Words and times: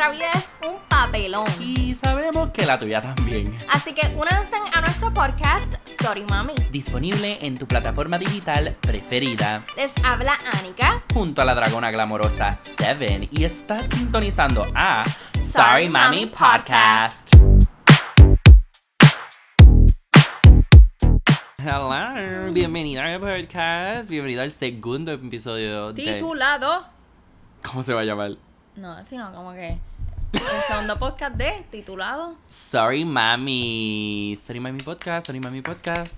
nuestra 0.00 0.10
vida 0.10 0.30
es 0.32 0.56
un 0.66 0.78
papelón. 0.88 1.44
Y 1.60 1.94
sabemos 1.94 2.50
que 2.52 2.64
la 2.64 2.78
tuya 2.78 3.02
también. 3.02 3.54
Así 3.68 3.92
que 3.92 4.06
únanse 4.16 4.56
a 4.72 4.80
nuestro 4.80 5.12
podcast 5.12 5.74
Sorry 5.86 6.24
Mami. 6.24 6.54
Disponible 6.70 7.36
en 7.44 7.58
tu 7.58 7.66
plataforma 7.66 8.16
digital 8.16 8.78
preferida. 8.80 9.62
Les 9.76 9.92
habla 10.02 10.38
Anika. 10.58 11.02
Junto 11.12 11.42
a 11.42 11.44
la 11.44 11.54
dragona 11.54 11.90
glamorosa 11.90 12.54
Seven. 12.54 13.28
Y 13.30 13.44
estás 13.44 13.88
sintonizando 13.88 14.64
a 14.74 15.04
Sorry 15.34 15.42
Sorry 15.42 15.88
Mami 15.90 16.16
Mami 16.16 16.26
Podcast. 16.28 17.34
Hello, 21.58 22.52
bienvenida 22.52 23.04
al 23.04 23.20
podcast. 23.20 24.08
Bienvenido 24.08 24.40
al 24.40 24.50
segundo 24.50 25.12
episodio 25.12 25.92
de. 25.92 26.14
Titulado. 26.14 26.86
¿Cómo 27.62 27.82
se 27.82 27.92
va 27.92 28.00
a 28.00 28.04
llamar? 28.04 28.30
No, 28.76 29.04
sino 29.04 29.30
como 29.34 29.52
que. 29.52 29.78
El 30.32 30.40
segundo 30.68 30.96
podcast 30.98 31.36
de 31.36 31.64
titulado. 31.70 32.36
Sorry 32.46 33.04
Mami. 33.04 34.38
Sorry 34.40 34.60
Mami 34.60 34.78
Podcast. 34.80 35.26
Sorry 35.26 35.40
Mami 35.40 35.60
Podcast. 35.62 36.12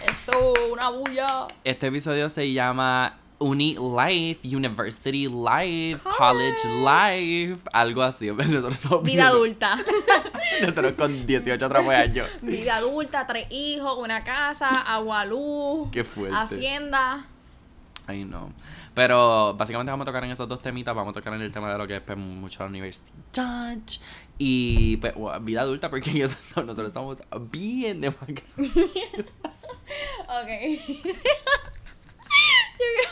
Eso, 0.00 0.54
una 0.72 0.90
bulla. 0.90 1.48
Este 1.64 1.88
episodio 1.88 2.30
se 2.30 2.52
llama 2.52 3.18
Uni 3.40 3.74
Life, 3.76 4.46
University 4.46 5.26
Life, 5.28 6.00
College, 6.16 6.58
Life, 6.84 7.60
algo 7.72 8.02
así. 8.02 8.30
Nosotros 8.32 8.78
somos 8.78 9.02
Vida 9.02 9.28
adulta. 9.28 9.76
Nosotros 10.60 10.92
con 10.96 11.26
18 11.26 11.66
otros 11.66 11.88
años. 11.88 12.28
Vida 12.42 12.76
adulta, 12.76 13.26
tres 13.26 13.46
hijos, 13.50 13.98
una 13.98 14.22
casa, 14.22 14.68
agua, 14.68 15.24
luz. 15.24 15.88
Qué 15.90 16.04
fuerte. 16.04 16.36
Hacienda. 16.36 17.26
Ay, 18.06 18.24
no. 18.24 18.52
Pero 18.98 19.54
básicamente 19.54 19.92
vamos 19.92 20.04
a 20.06 20.10
tocar 20.10 20.24
en 20.24 20.32
esos 20.32 20.48
dos 20.48 20.60
temitas. 20.60 20.92
Vamos 20.92 21.12
a 21.12 21.20
tocar 21.20 21.32
en 21.34 21.40
el 21.42 21.52
tema 21.52 21.70
de 21.70 21.78
lo 21.78 21.86
que 21.86 21.94
es 21.96 22.00
pues, 22.00 22.18
mucho 22.18 22.64
la 22.64 22.68
universidad. 22.68 23.12
Y 24.38 24.96
pues, 24.96 25.14
vida 25.42 25.60
adulta, 25.60 25.88
porque 25.88 26.20
eso 26.24 26.36
nosotros 26.56 26.88
estamos 26.88 27.18
bien 27.48 28.00
de. 28.00 28.08
Ok. 30.28 30.48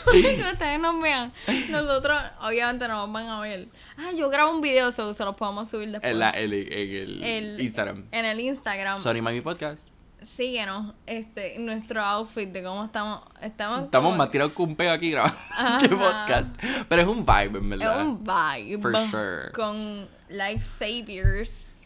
Yo 0.07 0.11
creo 0.11 0.35
que 0.37 0.51
ustedes 0.53 0.79
nos 0.79 1.01
vean. 1.01 1.31
Nosotros, 1.69 2.19
obviamente, 2.41 2.87
no 2.89 3.05
nos 3.07 3.11
van 3.13 3.27
a 3.27 3.39
ver. 3.39 3.67
Ah, 3.97 4.11
yo 4.15 4.29
grabo 4.29 4.51
un 4.51 4.61
video, 4.61 4.91
so, 4.91 5.13
se 5.13 5.23
los 5.25 5.35
podemos 5.35 5.69
subir 5.69 5.91
después. 5.91 6.11
En, 6.11 6.19
la, 6.19 6.29
en, 6.31 6.37
el- 6.43 6.53
en 6.53 6.95
el, 6.95 7.23
El- 7.23 7.61
Instagram. 7.61 8.05
En 8.11 8.25
el 8.25 8.39
Instagram. 8.41 8.99
Sorry 8.99 9.21
Mami 9.21 9.41
Podcast. 9.41 9.87
Síguenos, 10.23 10.93
este, 11.05 11.57
nuestro 11.59 12.01
outfit 12.01 12.49
de 12.49 12.63
cómo 12.63 12.85
estamos. 12.85 13.21
Estamos, 13.41 13.83
Estamos 13.83 14.09
como- 14.09 14.17
más 14.17 14.31
tirados 14.31 14.53
que 14.53 14.61
un 14.61 14.75
pego 14.75 14.91
aquí 14.91 15.11
grabando 15.11 15.37
este 15.77 15.89
podcast. 15.89 16.55
Pero 16.89 17.01
es 17.01 17.07
un 17.07 17.25
vibe, 17.25 17.59
en 17.59 17.63
Es 17.73 17.79
verdad. 17.79 18.05
un 18.07 18.23
vibe. 18.23 18.81
For 18.81 18.95
sure. 19.09 19.51
Con 19.53 20.07
Life 20.29 20.65
Saviors. 20.65 21.79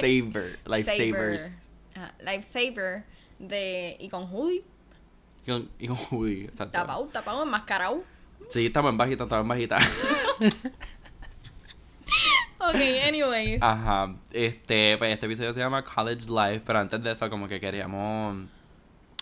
Saver. 0.00 0.58
Lifesavers. 0.66 1.42
Saver. 1.42 1.52
Ajá, 1.96 2.14
Lifesaver. 2.20 3.04
De, 3.38 3.96
y 4.00 4.08
con 4.08 4.24
hoodie. 4.32 4.64
Y 5.44 5.50
con, 5.50 5.70
y 5.78 5.88
con 5.88 5.96
hoodie, 6.10 6.44
exacto. 6.44 6.72
Tapado, 6.72 7.04
tapado, 7.06 7.42
enmascarado. 7.42 8.02
Sí, 8.50 8.66
estamos 8.66 8.90
en 8.92 8.96
bajita, 8.98 9.24
estamos 9.24 9.42
en 9.42 9.48
bajita. 9.48 9.78
Ok, 12.68 12.80
anyways. 13.06 13.62
Ajá. 13.62 14.14
Este, 14.30 14.96
pues 14.98 15.12
este 15.12 15.26
episodio 15.26 15.52
se 15.52 15.60
llama 15.60 15.82
College 15.84 16.26
Life, 16.28 16.62
pero 16.66 16.78
antes 16.78 17.02
de 17.02 17.12
eso 17.12 17.28
como 17.28 17.48
que 17.48 17.60
queríamos 17.60 18.46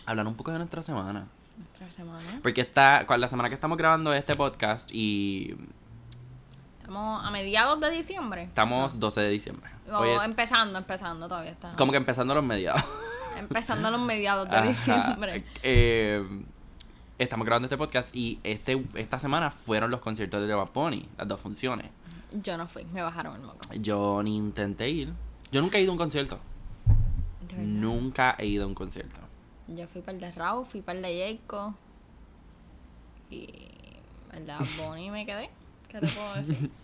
hablar 0.05 0.27
un 0.27 0.35
poco 0.35 0.51
de 0.51 0.57
nuestra 0.59 0.81
semana. 0.81 1.27
Nuestra 1.57 1.91
semana. 1.91 2.39
Porque 2.41 2.67
con 3.05 3.19
la 3.21 3.27
semana 3.27 3.49
que 3.49 3.55
estamos 3.55 3.77
grabando 3.77 4.13
este 4.13 4.35
podcast 4.35 4.89
y 4.93 5.55
Estamos 6.79 7.25
a 7.25 7.31
mediados 7.31 7.79
de 7.79 7.91
diciembre. 7.91 8.43
estamos 8.43 8.99
12 8.99 9.21
de 9.21 9.29
diciembre. 9.29 9.69
O 9.91 10.03
es 10.03 10.23
empezando, 10.23 10.77
empezando 10.77 11.27
todavía 11.27 11.51
está. 11.51 11.75
como 11.77 11.91
que 11.91 11.97
empezando 11.97 12.35
los 12.35 12.43
mediados. 12.43 12.83
Empezando 13.39 13.89
los 13.89 13.99
mediados 13.99 14.47
de 14.47 14.55
Ajá. 14.55 14.67
diciembre. 14.67 15.43
Eh, 15.63 16.23
estamos 17.17 17.45
grabando 17.45 17.65
este 17.65 17.77
podcast 17.77 18.15
y 18.15 18.39
este 18.43 18.85
esta 18.93 19.17
semana 19.17 19.49
fueron 19.49 19.89
los 19.89 20.01
conciertos 20.01 20.47
de 20.47 20.53
Bad 20.53 20.69
Bunny, 20.73 21.09
las 21.17 21.27
dos 21.27 21.41
funciones. 21.41 21.87
Yo 22.41 22.57
no 22.57 22.67
fui, 22.67 22.85
me 22.85 23.01
bajaron 23.01 23.35
el 23.35 23.45
moco. 23.45 23.59
Yo 23.79 24.23
ni 24.23 24.35
intenté 24.37 24.89
ir. 24.89 25.13
Yo 25.51 25.61
nunca 25.61 25.77
he 25.77 25.81
ido 25.81 25.91
a 25.91 25.93
un 25.93 25.97
concierto. 25.99 26.39
De 27.47 27.55
verdad. 27.55 27.63
Nunca 27.63 28.35
he 28.39 28.47
ido 28.47 28.63
a 28.63 28.67
un 28.67 28.73
concierto. 28.73 29.17
Yo 29.67 29.87
fui 29.87 30.01
para 30.01 30.13
el 30.13 30.21
de 30.21 30.31
Raúl, 30.31 30.65
fui 30.65 30.81
para 30.81 30.97
el 30.97 31.03
de 31.03 31.39
Jacob. 31.39 31.73
Y 33.29 33.47
el 34.33 34.47
de 34.47 34.53
Bunny 34.77 35.11
me 35.11 35.25
quedé. 35.25 35.49
¿Qué 35.89 35.99
te 35.99 36.07
puedo 36.07 36.35
decir? 36.35 36.69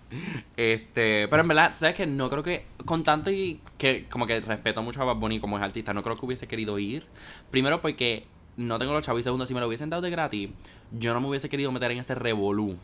Este, 0.57 1.27
pero 1.27 1.43
en 1.43 1.47
verdad, 1.47 1.73
¿sabes 1.75 1.93
que 1.93 2.07
No 2.07 2.31
creo 2.31 2.41
que, 2.41 2.65
con 2.83 3.03
tanto 3.03 3.29
y 3.29 3.61
que 3.77 4.07
como 4.09 4.25
que 4.25 4.39
respeto 4.39 4.81
mucho 4.81 5.03
a 5.03 5.05
Bad 5.05 5.17
Bunny 5.17 5.39
como 5.39 5.55
es 5.57 5.63
artista, 5.63 5.93
no 5.93 6.01
creo 6.01 6.15
que 6.15 6.25
hubiese 6.25 6.47
querido 6.47 6.79
ir. 6.79 7.05
Primero 7.51 7.79
porque 7.79 8.23
no 8.57 8.79
tengo 8.79 8.91
los 8.91 9.05
chavos 9.05 9.21
y 9.21 9.23
segundo, 9.23 9.45
si 9.45 9.53
me 9.53 9.59
lo 9.59 9.67
hubiesen 9.67 9.91
dado 9.91 10.01
de 10.01 10.09
gratis, 10.09 10.49
yo 10.91 11.13
no 11.13 11.21
me 11.21 11.27
hubiese 11.27 11.47
querido 11.47 11.71
meter 11.71 11.91
en 11.91 11.99
ese 11.99 12.15
revolú 12.15 12.75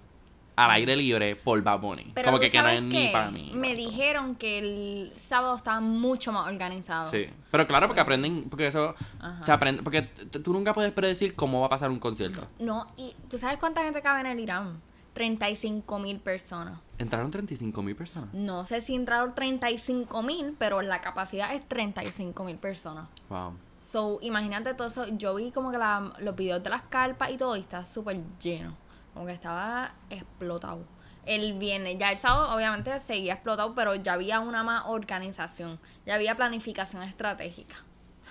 al 0.55 0.71
aire 0.71 0.95
libre 0.95 1.35
por 1.35 1.61
Bad 1.61 1.79
Bunny. 1.79 2.11
Pero 2.13 2.27
como 2.27 2.39
que, 2.39 2.49
que 2.49 2.61
no 2.61 2.69
es 2.69 2.81
ni 2.81 3.09
para 3.09 3.29
mí. 3.31 3.51
Me 3.53 3.75
dijeron 3.75 4.35
que 4.35 4.59
el 4.59 5.11
sábado 5.15 5.55
estaba 5.57 5.79
mucho 5.81 6.31
más 6.31 6.47
organizado. 6.47 7.09
Sí, 7.11 7.25
pero 7.51 7.67
claro, 7.67 7.87
porque 7.87 8.01
aprenden, 8.01 8.43
porque 8.49 8.67
eso 8.67 8.95
Ajá. 9.19 9.43
se 9.43 9.51
aprende, 9.51 9.83
porque 9.83 10.03
tú 10.03 10.53
nunca 10.53 10.73
puedes 10.73 10.93
predecir 10.93 11.35
cómo 11.35 11.59
va 11.59 11.65
a 11.67 11.69
pasar 11.69 11.89
un 11.89 11.99
concierto. 11.99 12.47
No, 12.59 12.87
y 12.97 13.13
¿tú 13.29 13.37
sabes 13.37 13.57
cuánta 13.57 13.83
gente 13.83 14.01
cabe 14.01 14.21
en 14.21 14.27
el 14.27 14.39
Irán? 14.39 14.81
35 15.13 15.97
mil 15.99 16.19
personas. 16.19 16.79
Entraron 16.97 17.31
35 17.31 17.81
mil 17.81 17.95
personas. 17.95 18.33
No 18.33 18.65
sé 18.65 18.81
si 18.81 18.95
entraron 18.95 19.33
35 19.33 20.21
mil, 20.23 20.55
pero 20.59 20.81
la 20.81 21.01
capacidad 21.01 21.53
es 21.55 21.65
35 21.67 22.43
mil 22.43 22.57
personas. 22.57 23.07
Wow. 23.29 23.53
So, 23.79 24.19
imagínate 24.21 24.73
todo 24.73 24.87
eso. 24.87 25.05
Yo 25.17 25.35
vi 25.35 25.51
como 25.51 25.71
que 25.71 25.77
la- 25.77 26.13
los 26.19 26.35
videos 26.35 26.61
de 26.63 26.69
las 26.69 26.81
carpas 26.83 27.31
y 27.31 27.37
todo, 27.37 27.55
y 27.55 27.61
estaba 27.61 27.85
súper 27.85 28.19
lleno. 28.41 28.75
Como 29.15 29.25
que 29.25 29.31
estaba 29.31 29.95
explotado. 30.11 30.85
El 31.25 31.57
viernes, 31.57 31.97
ya 31.97 32.11
el 32.11 32.17
sábado 32.17 32.55
obviamente 32.55 32.99
seguía 32.99 33.33
explotado, 33.33 33.73
pero 33.73 33.95
ya 33.95 34.13
había 34.13 34.41
una 34.41 34.61
más 34.61 34.83
organización. 34.85 35.79
Ya 36.05 36.13
había 36.13 36.35
planificación 36.35 37.01
estratégica. 37.01 37.75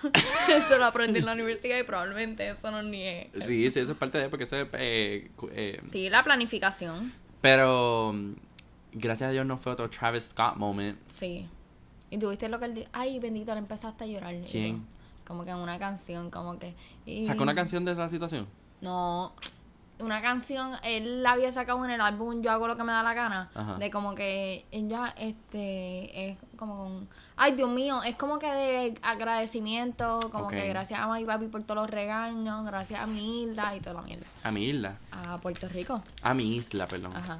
eso 0.49 0.77
lo 0.77 0.85
aprendí 0.85 1.19
en 1.19 1.25
la 1.25 1.33
universidad 1.33 1.77
y 1.77 1.83
probablemente 1.83 2.47
eso 2.49 2.71
no 2.71 2.83
ni 2.83 3.01
es. 3.03 3.27
Sí, 3.43 3.69
sí, 3.71 3.79
eso 3.79 3.93
es 3.93 3.97
parte 3.97 4.19
de, 4.19 4.29
porque 4.29 4.43
eso 4.45 4.55
es, 4.57 4.67
eh, 4.73 5.31
eh, 5.51 5.81
Sí, 5.91 6.09
la 6.09 6.23
planificación. 6.23 7.11
Pero 7.41 8.13
mm, 8.13 8.33
gracias 8.93 9.29
a 9.29 9.31
Dios 9.31 9.45
no 9.45 9.57
fue 9.57 9.71
otro 9.73 9.89
Travis 9.89 10.25
Scott 10.25 10.55
moment. 10.55 10.97
Sí. 11.07 11.49
Y 12.11 12.17
tuviste 12.19 12.47
lo 12.47 12.59
que 12.59 12.65
él 12.65 12.73
dijo. 12.75 12.87
Ay, 12.93 13.19
bendito, 13.19 13.51
le 13.53 13.59
empezaste 13.59 14.03
a 14.03 14.07
llorar. 14.07 14.35
¿Quién? 14.49 14.85
Como 15.25 15.43
que 15.43 15.49
en 15.49 15.57
una 15.57 15.79
canción, 15.79 16.29
como 16.29 16.59
que. 16.59 16.75
y- 17.05 17.25
¿Sacó 17.25 17.43
una 17.43 17.55
canción 17.55 17.83
de 17.83 17.95
la 17.95 18.07
situación? 18.07 18.47
No, 18.81 19.33
una 19.99 20.21
canción, 20.21 20.73
él 20.83 21.23
la 21.23 21.33
había 21.33 21.51
sacado 21.51 21.83
en 21.85 21.91
el 21.91 22.01
álbum 22.01 22.41
Yo 22.41 22.51
hago 22.51 22.67
lo 22.67 22.75
que 22.75 22.83
me 22.83 22.91
da 22.91 23.03
la 23.03 23.13
gana. 23.13 23.49
Ajá. 23.53 23.75
De 23.75 23.89
como 23.91 24.15
que 24.15 24.65
ella, 24.71 25.13
este, 25.17 26.31
es 26.31 26.37
como 26.57 26.85
un, 26.85 27.09
ay 27.35 27.53
Dios 27.53 27.69
mío, 27.69 28.01
es 28.03 28.15
como 28.15 28.39
que 28.39 28.51
de 28.51 28.95
agradecimiento, 29.01 30.19
como 30.31 30.47
que 30.47 30.67
gracias 30.67 30.99
a 30.99 31.07
mi 31.07 31.23
papi 31.25 31.47
por 31.47 31.63
todos 31.63 31.81
los 31.81 31.89
regaños, 31.89 32.65
gracias 32.65 32.99
a 32.99 33.07
mi 33.07 33.43
isla 33.43 33.75
y 33.75 33.79
toda 33.79 33.95
la 33.95 34.01
mierda. 34.01 34.25
A 34.43 34.51
mi 34.51 34.65
isla. 34.65 34.97
A 35.11 35.37
Puerto 35.37 35.67
Rico. 35.69 36.03
A 36.21 36.33
mi 36.33 36.55
isla, 36.55 36.87
perdón. 36.87 37.15
Ajá. 37.15 37.37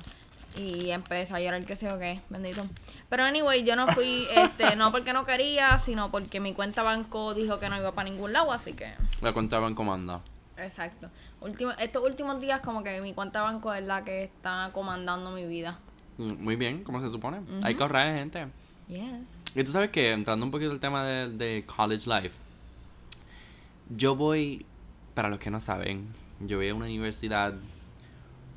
Y 0.57 0.91
empezó 0.91 1.35
a 1.35 1.41
llorar 1.41 1.65
que 1.65 1.75
sé 1.75 1.91
o 1.91 1.99
qué, 1.99 2.21
bendito. 2.29 2.65
Pero 3.09 3.23
anyway, 3.23 3.65
yo 3.65 3.75
no 3.75 3.87
fui, 3.89 4.25
este, 4.35 4.75
no 4.77 4.91
porque 4.91 5.11
no 5.11 5.25
quería, 5.25 5.77
sino 5.79 6.11
porque 6.11 6.39
mi 6.39 6.53
cuenta 6.53 6.81
banco 6.81 7.33
dijo 7.33 7.59
que 7.59 7.69
no 7.69 7.77
iba 7.77 7.91
para 7.91 8.09
ningún 8.09 8.31
lado, 8.31 8.51
así 8.51 8.73
que. 8.73 8.93
La 9.21 9.33
contaban 9.33 9.75
como 9.75 9.93
anda. 9.93 10.21
Exacto. 10.57 11.09
Último, 11.41 11.71
estos 11.79 12.03
últimos 12.03 12.39
días 12.39 12.61
como 12.61 12.83
que 12.83 13.01
mi 13.01 13.13
cuenta 13.13 13.41
banco 13.41 13.73
es 13.73 13.83
la 13.85 14.03
que 14.03 14.23
está 14.23 14.69
comandando 14.73 15.31
mi 15.31 15.45
vida. 15.45 15.79
Mm, 16.17 16.43
Muy 16.43 16.55
bien, 16.55 16.83
como 16.83 17.01
se 17.01 17.09
supone. 17.09 17.39
Hay 17.63 17.75
que 17.75 17.83
ahorrar 17.83 18.15
gente. 18.15 18.47
Yes. 18.87 19.43
Y 19.55 19.63
tú 19.63 19.71
sabes 19.71 19.89
que, 19.89 20.11
entrando 20.11 20.45
un 20.45 20.51
poquito 20.51 20.71
al 20.71 20.79
tema 20.79 21.03
de, 21.05 21.29
de 21.29 21.65
college 21.65 22.07
life, 22.09 22.35
yo 23.89 24.15
voy, 24.15 24.65
para 25.13 25.29
los 25.29 25.39
que 25.39 25.49
no 25.49 25.59
saben, 25.59 26.07
yo 26.39 26.57
voy 26.57 26.69
a 26.69 26.75
una 26.75 26.85
universidad 26.85 27.53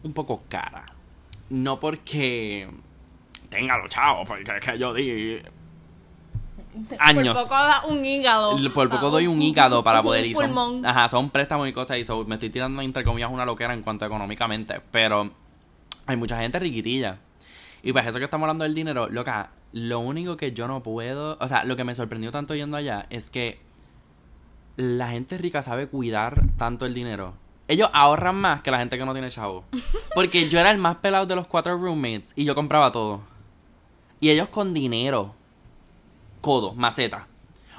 un 0.03 0.13
poco 0.13 0.43
cara. 0.49 0.87
No 1.51 1.81
porque 1.81 2.69
tenga 3.49 3.79
los 3.79 3.89
chavos, 3.89 4.27
porque 4.29 4.43
es 4.57 4.65
que 4.65 4.79
yo 4.79 4.93
di 4.93 5.41
años. 6.99 7.39
Por 7.39 7.49
poco 7.49 7.55
da 7.55 7.85
un 7.87 8.05
hígado. 8.05 8.57
Por 8.75 8.89
poco 8.89 9.07
Ah, 9.07 9.11
doy 9.11 9.27
un 9.27 9.41
hígado 9.41 9.83
para 9.85 10.03
poder 10.03 10.25
un 10.25 10.31
ir. 10.31 10.37
Son, 10.37 10.87
ajá, 10.87 11.09
son 11.09 11.31
préstamos 11.31 11.69
y 11.69 11.73
cosas 11.73 11.99
y 11.99 12.05
so, 12.05 12.25
me 12.25 12.35
estoy 12.35 12.51
tirando 12.51 12.83
entre 12.83 13.05
comillas 13.05 13.31
una 13.31 13.45
loquera 13.45 13.75
en 13.75 13.83
cuanto 13.83 14.05
a 14.05 14.09
económicamente. 14.09 14.81
Pero 14.91 15.31
hay 16.07 16.17
mucha 16.17 16.41
gente 16.41 16.59
riquitilla. 16.59 17.19
Y 17.83 17.93
pues 17.93 18.07
eso 18.07 18.19
que 18.19 18.25
estamos 18.25 18.45
hablando 18.45 18.65
del 18.65 18.75
dinero, 18.75 19.09
loca, 19.09 19.51
lo 19.73 20.01
único 20.01 20.37
que 20.37 20.53
yo 20.53 20.67
no 20.67 20.83
puedo, 20.83 21.37
o 21.41 21.49
sea, 21.49 21.65
lo 21.65 21.77
que 21.77 21.85
me 21.85 21.95
sorprendió 21.95 22.33
tanto 22.33 22.55
yendo 22.55 22.77
allá 22.77 23.07
es 23.11 23.31
que 23.31 23.61
la 24.77 25.09
gente 25.09 25.39
rica 25.39 25.63
sabe 25.63 25.89
cuidar 25.89 26.43
tanto 26.57 26.87
el 26.87 26.95
dinero. 26.95 27.35
Ellos 27.69 27.91
ahorran 27.93 28.37
más 28.37 28.63
que 28.63 28.71
la 28.71 28.79
gente 28.79 28.97
que 28.97 29.05
no 29.05 29.13
tiene 29.13 29.31
chavo. 29.31 29.65
Porque 30.15 30.49
yo 30.49 30.59
era 30.59 30.71
el 30.71 30.79
más 30.79 30.97
pelado 30.97 31.27
de 31.27 31.37
los 31.37 31.47
cuatro 31.47 31.77
roommates 31.77 32.33
y 32.35 32.45
yo 32.45 32.55
compraba 32.55 32.91
todo. 32.91 33.21
Y 34.21 34.31
ellos 34.31 34.49
con 34.49 34.73
dinero. 34.73 35.35
Codo, 36.41 36.75
maceta. 36.75 37.27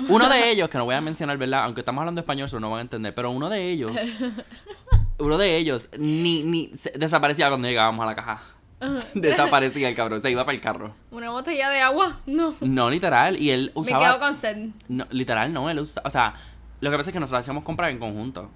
Uno 0.07 0.29
de 0.29 0.49
ellos, 0.51 0.69
que 0.69 0.77
no 0.77 0.85
voy 0.85 0.95
a 0.95 1.01
mencionar, 1.01 1.37
¿verdad? 1.37 1.65
Aunque 1.65 1.81
estamos 1.81 1.99
hablando 2.01 2.21
español, 2.21 2.45
eso 2.47 2.59
no 2.59 2.69
van 2.71 2.79
a 2.79 2.81
entender. 2.83 3.13
Pero 3.13 3.31
uno 3.31 3.49
de 3.49 3.69
ellos. 3.69 3.91
Uno 5.17 5.37
de 5.37 5.57
ellos 5.57 5.89
ni, 5.97 6.43
ni 6.43 6.71
se- 6.77 6.93
desaparecía 6.97 7.49
cuando 7.49 7.67
llegábamos 7.67 8.01
a 8.03 8.05
la 8.05 8.15
caja. 8.15 8.41
Desaparecía 9.13 9.89
el 9.89 9.95
cabrón, 9.95 10.21
se 10.21 10.31
iba 10.31 10.45
para 10.45 10.55
el 10.55 10.61
carro. 10.61 10.93
Una 11.11 11.29
botella 11.31 11.69
de 11.69 11.81
agua, 11.81 12.21
no. 12.25 12.55
No, 12.61 12.89
literal. 12.89 13.37
Y 13.37 13.49
él 13.51 13.71
Me 13.75 13.81
usaba. 13.81 14.05
quedo 14.05 14.19
con 14.21 14.33
sed. 14.35 14.69
No, 14.87 15.05
literal, 15.11 15.51
no. 15.51 15.69
Él 15.69 15.79
o 15.79 15.85
sea, 16.09 16.33
lo 16.79 16.89
que 16.89 16.95
pasa 16.95 17.09
es 17.09 17.13
que 17.13 17.19
nosotros 17.19 17.41
hacíamos 17.41 17.65
comprar 17.65 17.89
en 17.89 17.99
conjunto. 17.99 18.49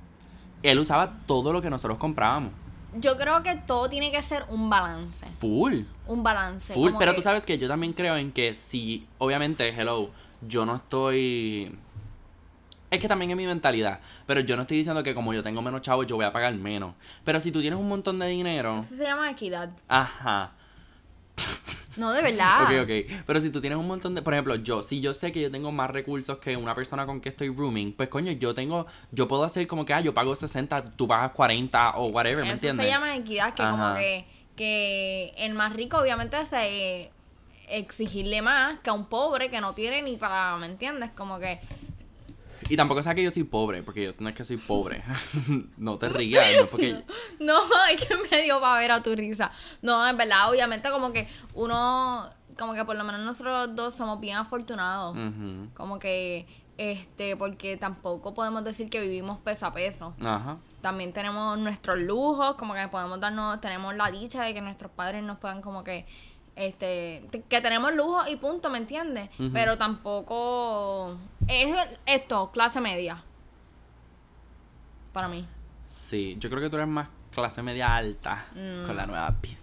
Él 0.62 0.80
usaba 0.80 1.18
todo 1.28 1.52
lo 1.52 1.62
que 1.62 1.70
nosotros 1.70 1.98
comprábamos. 1.98 2.54
Yo 2.96 3.18
creo 3.18 3.44
que 3.44 3.56
todo 3.56 3.90
tiene 3.90 4.10
que 4.12 4.22
ser 4.22 4.46
un 4.48 4.70
balance. 4.70 5.26
Full. 5.42 5.82
Un 6.08 6.24
balance. 6.24 6.74
Full. 6.74 6.94
Pero 7.00 7.12
que- 7.12 7.16
tú 7.18 7.22
sabes 7.22 7.46
que 7.46 7.58
yo 7.58 7.68
también 7.68 7.94
creo 7.94 8.18
en 8.18 8.32
que 8.32 8.54
si, 8.54 9.08
obviamente, 9.20 9.70
hello, 9.70 10.10
yo 10.48 10.66
no 10.66 10.76
estoy. 10.76 11.76
Es 12.92 13.00
que 13.00 13.08
también 13.08 13.32
es 13.32 13.38
mi 13.38 13.48
mentalidad. 13.48 14.00
Pero 14.28 14.42
yo 14.42 14.56
no 14.56 14.64
estoy 14.64 14.78
diciendo 14.78 15.02
que 15.02 15.16
como 15.16 15.34
yo 15.34 15.42
tengo 15.42 15.62
menos 15.62 15.82
chavos, 15.82 16.06
yo 16.06 16.16
voy 16.16 16.26
a 16.26 16.32
pagar 16.34 16.54
menos. 16.56 16.94
Pero 17.24 17.40
si 17.40 17.52
tú 17.52 17.60
tienes 17.62 17.80
un 17.80 17.88
montón 17.88 18.20
de 18.20 18.28
dinero. 18.28 18.78
Eso 18.78 18.96
se 18.96 19.04
llama 19.04 19.32
equidad. 19.32 19.72
Ajá. 19.88 20.52
No, 21.98 22.12
de 22.12 22.22
verdad. 22.22 22.64
Ok, 22.64 22.84
ok. 22.84 23.24
Pero 23.26 23.40
si 23.42 23.50
tú 23.50 23.62
tienes 23.62 23.78
un 23.80 23.88
montón 23.88 24.14
de. 24.14 24.22
Por 24.22 24.34
ejemplo, 24.34 24.56
yo, 24.56 24.84
si 24.84 25.00
yo 25.02 25.14
sé 25.14 25.32
que 25.32 25.42
yo 25.42 25.50
tengo 25.52 25.72
más 25.72 25.90
recursos 25.90 26.38
que 26.38 26.56
una 26.58 26.76
persona 26.76 27.06
con 27.06 27.22
que 27.22 27.30
estoy 27.30 27.50
rooming, 27.50 27.94
pues 27.94 28.10
coño, 28.10 28.32
yo 28.34 28.54
tengo. 28.54 28.86
Yo 29.12 29.28
puedo 29.28 29.44
hacer 29.44 29.66
como 29.68 29.86
que, 29.86 29.94
ah, 29.94 30.02
yo 30.02 30.14
pago 30.14 30.36
60, 30.36 30.92
tú 30.96 31.08
pagas 31.08 31.32
40 31.32 31.96
o 31.98 32.08
whatever, 32.08 32.40
¿me 32.46 32.54
Eso 32.54 32.68
entiendes? 32.68 32.86
se 32.86 32.92
llama 32.92 33.16
equidad, 33.16 33.54
que 33.54 33.64
como 33.64 33.94
que, 33.96 34.26
que 34.56 35.34
el 35.38 35.54
más 35.54 35.74
rico 35.74 35.98
obviamente 35.98 36.44
se 36.46 37.12
exigirle 37.68 38.42
más 38.42 38.80
que 38.82 38.90
a 38.90 38.94
un 38.94 39.06
pobre 39.06 39.50
que 39.50 39.62
no 39.62 39.74
tiene 39.74 40.02
ni 40.02 40.18
para, 40.18 40.58
¿me 40.58 40.68
entiendes? 40.68 41.12
Como 41.16 41.40
que 41.40 41.60
Y 42.70 42.76
tampoco 42.78 43.02
sea 43.04 43.16
que 43.16 43.24
yo 43.24 43.32
soy 43.32 43.44
pobre, 43.44 43.84
porque 43.84 44.04
yo 44.04 44.14
no 44.20 44.30
es 44.30 44.36
que 44.36 44.44
soy 44.44 44.58
pobre. 44.58 45.04
no 45.78 45.98
te 45.98 46.10
rías, 46.10 46.46
no 46.60 46.68
porque. 46.68 47.04
No, 47.40 47.60
es 47.92 48.06
que 48.06 48.16
me 48.30 48.44
dio 48.44 48.60
para 48.62 48.80
ver 48.80 48.92
a 48.92 49.04
tu 49.04 49.16
risa. 49.16 49.52
No, 49.82 50.08
es 50.08 50.16
verdad, 50.16 50.50
obviamente 50.50 50.90
como 50.92 51.12
que 51.12 51.28
uno, 51.56 52.30
como 52.58 52.74
que 52.74 52.86
por 52.86 52.96
lo 52.96 53.04
menos 53.04 53.22
nosotros 53.22 53.76
dos 53.76 53.94
somos 53.94 54.20
bien 54.20 54.38
afortunados. 54.38 55.18
Como 55.74 56.00
que, 56.00 56.48
este, 56.78 57.36
porque 57.36 57.78
tampoco 57.78 58.34
podemos 58.34 58.64
decir 58.64 58.90
que 58.90 59.02
vivimos 59.02 59.40
peso 59.40 59.66
a 59.66 59.74
peso. 59.74 60.14
Ajá. 60.24 60.58
También 60.84 61.14
tenemos 61.14 61.58
nuestros 61.58 61.98
lujos, 61.98 62.56
como 62.56 62.74
que 62.74 62.86
podemos 62.90 63.18
darnos, 63.22 63.62
tenemos 63.62 63.96
la 63.96 64.12
dicha 64.12 64.44
de 64.44 64.54
que 64.54 64.60
nuestros 64.60 64.92
padres 64.92 65.24
nos 65.24 65.38
puedan 65.38 65.62
como 65.62 65.82
que, 65.82 66.06
este, 66.58 67.26
te- 67.32 67.42
que 67.44 67.62
tenemos 67.62 67.94
lujos 67.96 68.28
y 68.28 68.36
punto, 68.36 68.70
¿me 68.70 68.80
entiendes? 68.80 69.30
Pero 69.54 69.78
tampoco, 69.78 71.16
es 71.48 71.74
esto, 72.06 72.52
clase 72.52 72.82
media. 72.82 73.24
Para 75.14 75.30
mí. 75.30 75.48
Sí, 75.86 76.36
yo 76.38 76.50
creo 76.50 76.62
que 76.62 76.70
tú 76.70 76.76
eres 76.76 76.90
más 76.90 77.08
clase 77.34 77.64
media 77.64 77.96
alta 77.96 78.46
Mm. 78.54 78.86
con 78.86 78.98
la 78.98 79.06
nueva 79.06 79.32
piscinita. 79.40 79.63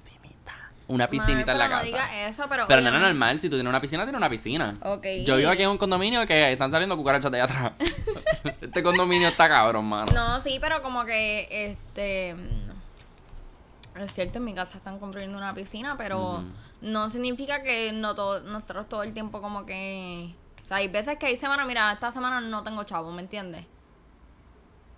Una 0.90 1.06
piscinita 1.06 1.52
en 1.52 1.58
la 1.58 1.68
casa. 1.68 1.80
No 1.82 1.86
diga 1.86 2.26
eso, 2.26 2.44
pero. 2.48 2.66
Pero 2.66 2.80
no 2.80 2.88
obviamente- 2.88 3.08
normal, 3.08 3.40
si 3.40 3.48
tú 3.48 3.56
tienes 3.56 3.70
una 3.70 3.78
piscina, 3.80 4.02
tienes 4.02 4.18
una 4.18 4.28
piscina. 4.28 4.74
Ok. 4.82 5.06
Yo 5.24 5.36
vivo 5.36 5.50
aquí 5.50 5.62
en 5.62 5.70
un 5.70 5.78
condominio 5.78 6.26
que 6.26 6.52
están 6.52 6.70
saliendo 6.70 6.96
cucarachas 6.96 7.30
de 7.30 7.40
allá 7.40 7.52
atrás. 7.52 7.72
este 8.60 8.82
condominio 8.82 9.28
está 9.28 9.48
cabrón, 9.48 9.86
mano. 9.86 10.06
No, 10.12 10.40
sí, 10.40 10.58
pero 10.60 10.82
como 10.82 11.04
que, 11.04 11.46
este. 11.50 12.34
Es 13.96 14.12
cierto, 14.12 14.38
en 14.38 14.44
mi 14.44 14.54
casa 14.54 14.78
están 14.78 14.98
construyendo 14.98 15.36
una 15.38 15.54
piscina, 15.54 15.96
pero 15.96 16.42
no 16.80 17.10
significa 17.10 17.62
que 17.62 17.92
no 17.92 18.14
todo, 18.14 18.40
nosotros 18.40 18.88
todo 18.88 19.02
el 19.02 19.12
tiempo 19.12 19.42
como 19.42 19.66
que... 19.66 20.32
O 20.64 20.66
sea, 20.66 20.78
hay 20.78 20.88
veces 20.88 21.18
que 21.18 21.26
hay 21.26 21.36
semanas, 21.36 21.66
mira, 21.66 21.92
esta 21.92 22.10
semana 22.10 22.40
no 22.40 22.62
tengo 22.62 22.82
chavo, 22.84 23.10
¿me 23.12 23.20
entiendes? 23.20 23.66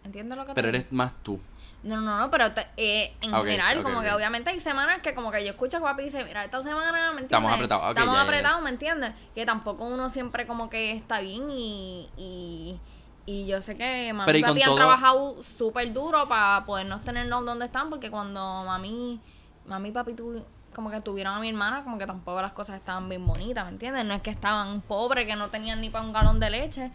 ¿Entiendes 0.05 0.37
lo 0.37 0.45
que 0.45 0.51
te 0.51 0.55
Pero 0.55 0.69
digo? 0.69 0.79
eres 0.79 0.93
más 0.93 1.13
tú. 1.23 1.41
No, 1.83 2.01
no, 2.01 2.19
no, 2.19 2.31
pero 2.31 2.53
te- 2.53 2.69
eh, 2.77 3.13
en 3.23 3.35
Ok, 3.35 3.41
general, 3.45 3.83
como 3.83 4.01
que 4.03 4.13
obviamente 4.13 4.51
hay 4.51 4.61
semanas 4.61 5.01
que 5.03 5.15
como 5.15 5.33
que 5.33 5.45
yo 5.45 5.51
escucho 5.51 5.79
que 5.79 5.85
papi 5.85 6.05
dice, 6.05 6.25
mira, 6.25 6.45
esta 6.45 6.63
semana, 6.63 6.91
¿me 7.13 7.21
entiendes? 7.23 7.25
Estamos 7.25 7.53
apretados, 7.53 7.89
Estamos 7.89 8.07
ya, 8.15 8.19
ya, 8.21 8.23
ya. 8.23 8.29
apretados, 8.29 8.63
¿me 8.63 8.71
entiendes? 8.71 9.13
Que 9.35 9.45
tampoco 9.47 9.85
uno 9.85 10.09
siempre 10.11 10.47
como 10.47 10.71
que 10.71 10.93
está 10.93 11.21
bien 11.21 11.51
y... 11.51 12.09
y 12.17 12.81
y 13.25 13.47
yo 13.47 13.63
sé 13.63 13.77
que 13.77 14.13
mami 14.13 14.27
Pero 14.27 14.39
y 14.39 14.41
y 14.41 14.45
papi 14.45 14.63
han 14.63 14.67
todo- 14.67 14.77
trabajado 14.79 15.43
súper 15.45 15.93
duro 15.93 16.27
para 16.29 16.65
podernos 16.67 17.03
tenernos 17.03 17.45
donde 17.45 17.67
están, 17.67 17.89
porque 17.89 18.11
cuando 18.11 18.65
mami, 18.65 19.21
mami 19.65 19.91
y 19.91 19.93
papi 19.93 20.15
tu- 20.15 20.45
como 20.75 20.91
que 20.91 21.01
tuvieron 21.01 21.35
a 21.35 21.39
mi 21.39 21.49
hermana, 21.51 21.85
como 21.85 21.99
que 21.99 22.07
tampoco 22.07 22.43
las 22.43 22.51
cosas 22.51 22.75
estaban 22.77 23.09
bien 23.09 23.25
bonitas, 23.25 23.65
¿me 23.65 23.71
entiendes? 23.71 24.05
No 24.07 24.15
es 24.15 24.23
que 24.23 24.31
estaban 24.31 24.81
pobres, 24.81 25.25
que 25.25 25.37
no 25.37 25.51
tenían 25.51 25.81
ni 25.81 25.89
para 25.89 26.05
un 26.05 26.13
galón 26.13 26.41
de 26.41 26.51
leche, 26.51 26.91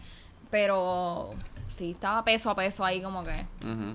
pero 0.50 1.30
sí 1.68 1.92
estaba 1.92 2.22
peso 2.24 2.50
a 2.50 2.54
peso 2.54 2.84
ahí 2.84 3.00
como 3.02 3.24
que... 3.24 3.46
Ujú. 3.64 3.94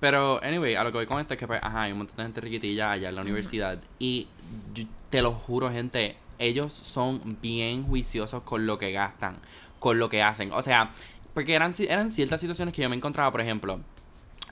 Pero, 0.00 0.42
anyway, 0.42 0.74
a 0.74 0.82
lo 0.82 0.90
que 0.90 0.98
voy 0.98 1.06
con 1.06 1.20
esto 1.20 1.34
es 1.34 1.38
que, 1.38 1.46
pues, 1.46 1.60
ajá, 1.62 1.82
hay 1.82 1.92
un 1.92 1.98
montón 1.98 2.16
de 2.16 2.22
gente 2.22 2.40
riquitilla 2.40 2.92
allá 2.92 3.10
en 3.10 3.14
la 3.14 3.20
universidad. 3.20 3.78
Y 3.98 4.28
yo 4.74 4.84
te 5.10 5.20
lo 5.20 5.32
juro, 5.32 5.70
gente, 5.70 6.16
ellos 6.38 6.72
son 6.72 7.20
bien 7.42 7.84
juiciosos 7.84 8.42
con 8.42 8.66
lo 8.66 8.78
que 8.78 8.92
gastan, 8.92 9.36
con 9.78 9.98
lo 9.98 10.08
que 10.08 10.22
hacen. 10.22 10.52
O 10.52 10.62
sea, 10.62 10.88
porque 11.34 11.54
eran, 11.54 11.74
eran 11.78 12.10
ciertas 12.10 12.40
situaciones 12.40 12.74
que 12.74 12.82
yo 12.82 12.88
me 12.88 12.96
encontraba, 12.96 13.30
por 13.30 13.42
ejemplo. 13.42 13.80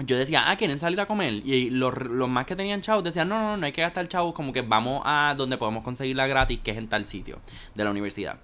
Yo 0.01 0.17
decía, 0.17 0.49
ah, 0.49 0.57
¿quieren 0.57 0.79
salir 0.79 1.01
a 1.01 1.07
comer? 1.07 1.35
Y 1.45 1.71
los, 1.71 1.97
los 1.97 2.29
más 2.29 2.47
que 2.47 2.55
tenían 2.55 2.83
chavos 2.83 3.03
decían, 3.03 3.29
no, 3.29 3.39
no, 3.39 3.51
no, 3.51 3.57
no 3.57 3.67
hay 3.67 3.73
que 3.73 3.81
gastar 3.81 4.07
chavos, 4.07 4.35
como 4.35 4.53
que 4.53 4.63
vamos 4.63 5.03
a 5.05 5.35
donde 5.37 5.57
podemos 5.57 5.83
conseguirla 5.83 6.27
gratis, 6.29 6.61
que 6.63 6.71
es 6.71 6.77
en 6.77 6.89
tal 6.89 7.05
sitio 7.05 7.41
de 7.75 7.85
la 7.85 7.91
universidad. 7.91 8.39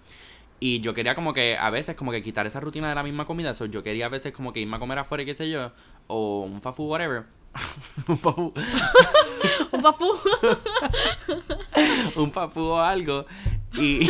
Y 0.61 0.81
yo 0.81 0.95
quería 0.95 1.15
como 1.15 1.35
que 1.35 1.57
a 1.59 1.69
veces 1.71 1.97
como 1.97 2.11
que 2.13 2.23
quitar 2.23 2.47
esa 2.47 2.61
rutina 2.61 2.89
de 2.89 2.95
la 2.95 3.03
misma 3.03 3.25
comida. 3.27 3.53
So, 3.55 3.67
yo 3.67 3.83
quería 3.83 4.07
a 4.07 4.09
veces 4.09 4.33
como 4.33 4.53
que 4.53 4.61
irme 4.61 4.77
a 4.77 4.79
comer 4.79 4.99
afuera 4.99 5.25
qué 5.25 5.35
sé 5.35 5.51
yo. 5.51 5.73
O 6.07 6.41
un 6.43 6.63
fafu, 6.63 6.85
whatever. 6.85 7.25
un 8.09 8.19
fafu. 8.19 8.53
Un 9.73 9.83
papú. 9.83 10.07
un 12.17 12.33
fafu 12.33 12.61
o 12.61 12.79
algo. 12.81 13.27
Y... 13.75 14.07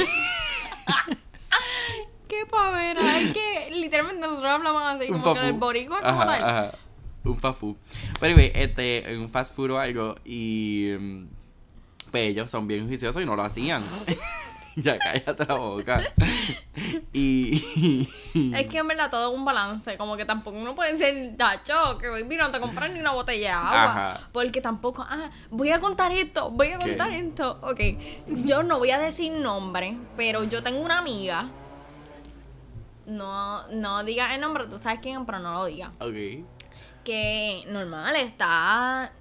Qué 2.28 2.46
pavera. 2.50 3.18
Es 3.20 3.32
que 3.32 3.70
literalmente 3.72 4.20
nosotros 4.26 4.50
hablamos 4.50 4.82
así, 4.82 5.10
un 5.10 5.20
como 5.20 5.34
que 5.34 5.40
en 5.40 5.46
el 5.46 5.52
boricua 5.54 6.00
como 6.02 6.22
Ajá, 6.22 6.26
tal. 6.26 6.44
ajá. 6.44 6.78
Un 7.24 7.38
fafu. 7.38 7.76
Pero 8.20 8.34
anyway, 8.34 8.52
este, 8.54 9.16
un 9.18 9.30
fast 9.30 9.54
food 9.54 9.70
o 9.72 9.78
algo. 9.78 10.16
Y... 10.24 10.90
mm, 10.98 11.26
Pues 12.10 12.28
ellos 12.30 12.50
son 12.50 12.66
bien 12.66 12.86
juiciosos 12.86 13.22
y 13.22 13.26
no 13.26 13.34
lo 13.36 13.42
hacían. 13.42 13.82
ya 14.82 14.98
cállate 14.98 15.44
la 15.46 15.54
boca. 15.54 16.00
y... 17.12 18.08
Es 18.54 18.66
que 18.68 18.78
en 18.78 18.88
verdad 18.88 19.10
todo 19.10 19.30
es 19.30 19.38
un 19.38 19.44
balance. 19.44 19.96
Como 19.96 20.16
que 20.16 20.24
tampoco 20.24 20.58
uno 20.58 20.74
puede 20.74 20.96
ser 20.96 21.36
tacho, 21.36 21.98
que 21.98 22.08
hoy 22.08 22.24
vino 22.24 22.44
a 22.44 22.50
te 22.50 22.60
comprar 22.60 22.90
ni 22.90 23.00
una 23.00 23.12
botella 23.12 23.48
de 23.48 23.48
agua. 23.48 23.84
Ajá. 23.84 24.20
Porque 24.32 24.60
tampoco, 24.60 25.04
ah, 25.08 25.30
voy 25.50 25.70
a 25.70 25.80
contar 25.80 26.12
esto, 26.12 26.50
voy 26.50 26.68
a 26.68 26.78
¿Qué? 26.78 26.88
contar 26.88 27.10
esto. 27.12 27.58
Ok, 27.62 27.80
yo 28.44 28.62
no 28.62 28.78
voy 28.78 28.90
a 28.90 28.98
decir 28.98 29.32
nombre, 29.32 29.96
pero 30.16 30.44
yo 30.44 30.62
tengo 30.62 30.80
una 30.80 30.98
amiga. 30.98 31.48
No, 33.06 33.66
no 33.68 34.02
digas 34.02 34.34
el 34.34 34.40
nombre, 34.40 34.66
tú 34.66 34.78
sabes 34.78 35.00
quién, 35.00 35.26
pero 35.26 35.38
no 35.38 35.52
lo 35.52 35.66
digas. 35.66 35.90
Ok. 36.00 36.44
que 37.04 37.64
normal 37.68 38.16
está 38.16 39.12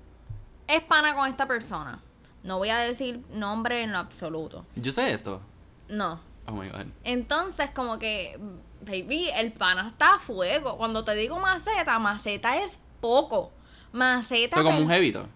es 0.67 0.81
pana 0.83 1.13
con 1.15 1.27
esta 1.27 1.45
persona. 1.45 1.99
No 2.43 2.57
voy 2.57 2.69
a 2.69 2.77
decir 2.79 3.21
nombre 3.31 3.83
en 3.83 3.91
lo 3.91 3.97
absoluto. 3.99 4.65
Yo 4.75 4.91
sé 4.91 5.11
esto. 5.13 5.41
No. 5.87 6.19
Oh 6.45 6.51
my 6.51 6.67
god. 6.69 6.85
Entonces, 7.05 7.69
como 7.69 7.99
que, 7.99 8.37
baby, 8.81 9.29
el 9.35 9.53
pana 9.53 9.87
está 9.87 10.15
a 10.15 10.19
fuego. 10.19 10.77
Cuando 10.77 11.03
te 11.03 11.15
digo 11.15 11.39
maceta, 11.39 11.97
maceta 11.99 12.57
es 12.57 12.79
poco. 12.99 13.51
Maceta. 13.93 14.57
Fue 14.57 14.63
como 14.63 14.79
un 14.79 14.89
jevito. 14.89 15.27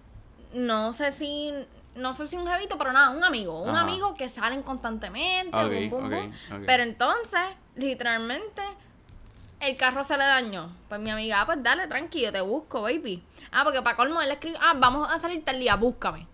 No 0.53 0.91
sé 0.93 1.11
si. 1.11 1.51
No 1.95 2.13
sé 2.13 2.27
si 2.27 2.35
un 2.35 2.45
jevito, 2.45 2.77
pero 2.77 2.91
nada, 2.91 3.09
un 3.09 3.23
amigo. 3.23 3.61
Un 3.61 3.69
Ajá. 3.69 3.81
amigo 3.81 4.13
que 4.13 4.29
salen 4.29 4.61
constantemente. 4.61 5.55
Ok, 5.57 5.89
bum, 5.89 5.89
bum, 5.89 6.05
ok, 6.05 6.11
bum. 6.11 6.57
ok. 6.57 6.63
Pero 6.65 6.83
entonces, 6.83 7.41
literalmente, 7.75 8.61
el 9.61 9.75
carro 9.77 10.03
se 10.03 10.17
le 10.17 10.23
dañó. 10.25 10.69
Pues 10.89 10.99
mi 11.01 11.09
amiga, 11.09 11.41
ah, 11.41 11.45
pues 11.45 11.63
dale, 11.63 11.87
tranquilo, 11.87 12.31
te 12.31 12.41
busco, 12.41 12.81
baby. 12.83 13.23
Ah, 13.51 13.63
porque 13.63 13.81
para 13.81 13.95
colmo 13.95 14.21
él 14.21 14.27
le 14.27 14.33
escribe, 14.35 14.57
ah, 14.61 14.73
vamos 14.77 15.09
a 15.11 15.17
salir 15.17 15.43
tal 15.43 15.59
día, 15.59 15.75
búscame. 15.75 16.27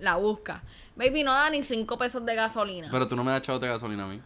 La 0.00 0.16
busca. 0.16 0.62
Baby, 0.96 1.22
no 1.24 1.32
da 1.32 1.50
ni 1.50 1.62
cinco 1.62 1.96
pesos 1.98 2.24
de 2.24 2.34
gasolina. 2.34 2.88
Pero 2.90 3.08
tú 3.08 3.16
no 3.16 3.24
me 3.24 3.32
das 3.32 3.42
chavos 3.42 3.60
de 3.60 3.68
gasolina 3.68 4.04
a 4.04 4.06
mí. 4.06 4.20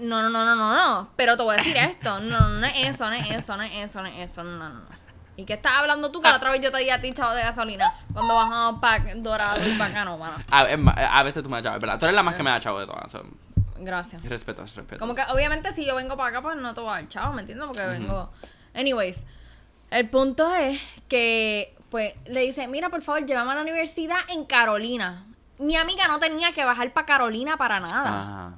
No, 0.00 0.22
no, 0.22 0.28
no, 0.30 0.44
no, 0.44 0.54
no, 0.56 0.74
no. 0.74 1.10
Pero 1.16 1.36
te 1.36 1.42
voy 1.42 1.54
a 1.54 1.58
decir 1.58 1.76
esto. 1.76 2.20
No, 2.20 2.40
no, 2.40 2.48
no 2.60 2.66
es 2.66 2.88
eso, 2.88 3.06
no 3.06 3.12
es 3.12 3.30
eso, 3.30 3.56
no 3.56 3.62
es 3.62 3.72
eso, 3.74 4.02
no 4.02 4.08
es 4.08 4.30
eso, 4.30 4.44
no, 4.44 4.56
no, 4.58 4.68
no. 4.68 5.04
¿Y 5.36 5.44
qué 5.44 5.54
estás 5.54 5.72
hablando 5.78 6.10
tú? 6.12 6.20
Que 6.20 6.28
la 6.28 6.36
otra 6.36 6.50
vez 6.50 6.60
yo 6.60 6.70
te 6.70 6.78
di 6.78 6.90
a 6.90 7.00
ti, 7.00 7.12
chavo 7.12 7.32
de 7.34 7.42
gasolina. 7.42 7.92
Cuando 8.12 8.34
bajamos 8.34 8.80
para 8.80 9.14
Dorado 9.16 9.66
y 9.68 9.72
para 9.76 9.90
acá, 9.90 10.04
no, 10.04 10.16
mano. 10.16 10.36
A, 10.50 10.60
a 11.18 11.22
veces 11.24 11.42
tú 11.42 11.48
me 11.50 11.56
das 11.56 11.64
chavos, 11.64 11.76
es 11.78 11.80
verdad. 11.82 11.98
Tú 11.98 12.04
eres 12.06 12.14
la 12.14 12.22
más 12.22 12.34
que 12.34 12.42
me 12.42 12.50
da 12.50 12.60
chavos 12.60 12.80
de 12.80 12.86
todas. 12.92 13.10
so, 13.10 13.22
Gracias. 13.78 14.22
respeto, 14.22 14.62
respeto. 14.62 14.98
Como 14.98 15.14
que 15.14 15.22
obviamente 15.30 15.72
si 15.72 15.84
yo 15.84 15.96
vengo 15.96 16.16
para 16.16 16.30
acá, 16.30 16.42
pues 16.42 16.56
no 16.56 16.72
te 16.72 16.80
voy 16.80 16.90
a 16.90 16.94
dar 16.94 17.08
chavo, 17.08 17.32
¿me 17.32 17.40
entiendes? 17.40 17.66
Porque 17.66 17.84
vengo. 17.84 18.30
Anyways, 18.74 19.26
el 19.90 20.08
punto 20.08 20.52
es 20.54 20.80
que, 21.08 21.76
pues, 21.94 22.12
le 22.26 22.40
dice, 22.40 22.66
mira, 22.66 22.88
por 22.90 23.02
favor, 23.02 23.24
llévame 23.24 23.52
a 23.52 23.54
la 23.54 23.62
universidad 23.62 24.16
en 24.30 24.44
Carolina. 24.46 25.24
mi 25.58 25.76
amiga 25.76 26.08
no 26.08 26.18
tenía 26.18 26.50
que 26.52 26.64
bajar 26.64 26.92
para 26.92 27.06
Carolina 27.06 27.56
para 27.56 27.78
nada. 27.78 28.08
Ajá. 28.48 28.56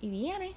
Y 0.00 0.08
viene. 0.08 0.54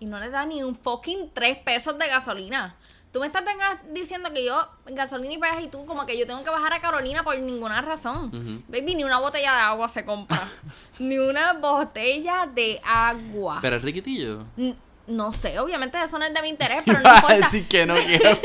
Y 0.00 0.06
no 0.06 0.18
le 0.18 0.28
da 0.28 0.44
ni 0.44 0.60
un 0.64 0.74
fucking 0.74 1.30
3 1.32 1.58
pesos 1.58 1.96
de 1.98 2.08
gasolina. 2.08 2.74
Tú 3.12 3.20
me 3.20 3.28
estás 3.28 3.44
diciendo 3.92 4.32
que 4.34 4.44
yo, 4.44 4.68
gasolina 4.86 5.34
y 5.34 5.38
peaje, 5.38 5.62
y 5.62 5.68
tú 5.68 5.86
como 5.86 6.04
que 6.04 6.18
yo 6.18 6.26
tengo 6.26 6.42
que 6.42 6.50
bajar 6.50 6.72
a 6.72 6.80
Carolina 6.80 7.22
por 7.22 7.38
ninguna 7.38 7.80
razón. 7.80 8.62
Baby, 8.66 8.96
ni 8.96 9.04
una 9.04 9.20
botella 9.20 9.54
de 9.54 9.60
agua 9.60 9.86
se 9.86 10.04
compra. 10.04 10.42
ni 10.98 11.16
una 11.18 11.52
botella 11.52 12.48
de 12.52 12.80
agua. 12.84 13.60
Pero 13.62 13.76
es 13.76 13.82
riquitillo. 13.82 14.44
N- 14.56 14.74
no 15.06 15.32
sé, 15.32 15.60
obviamente 15.60 16.02
eso 16.02 16.18
no 16.18 16.24
es 16.24 16.34
de 16.34 16.42
mi 16.42 16.48
interés, 16.48 16.82
pero 16.84 16.98
no 17.00 17.14
importa. 17.14 17.36
decir 17.36 17.68
que 17.68 17.86
no 17.86 17.94
quiero. 18.06 18.36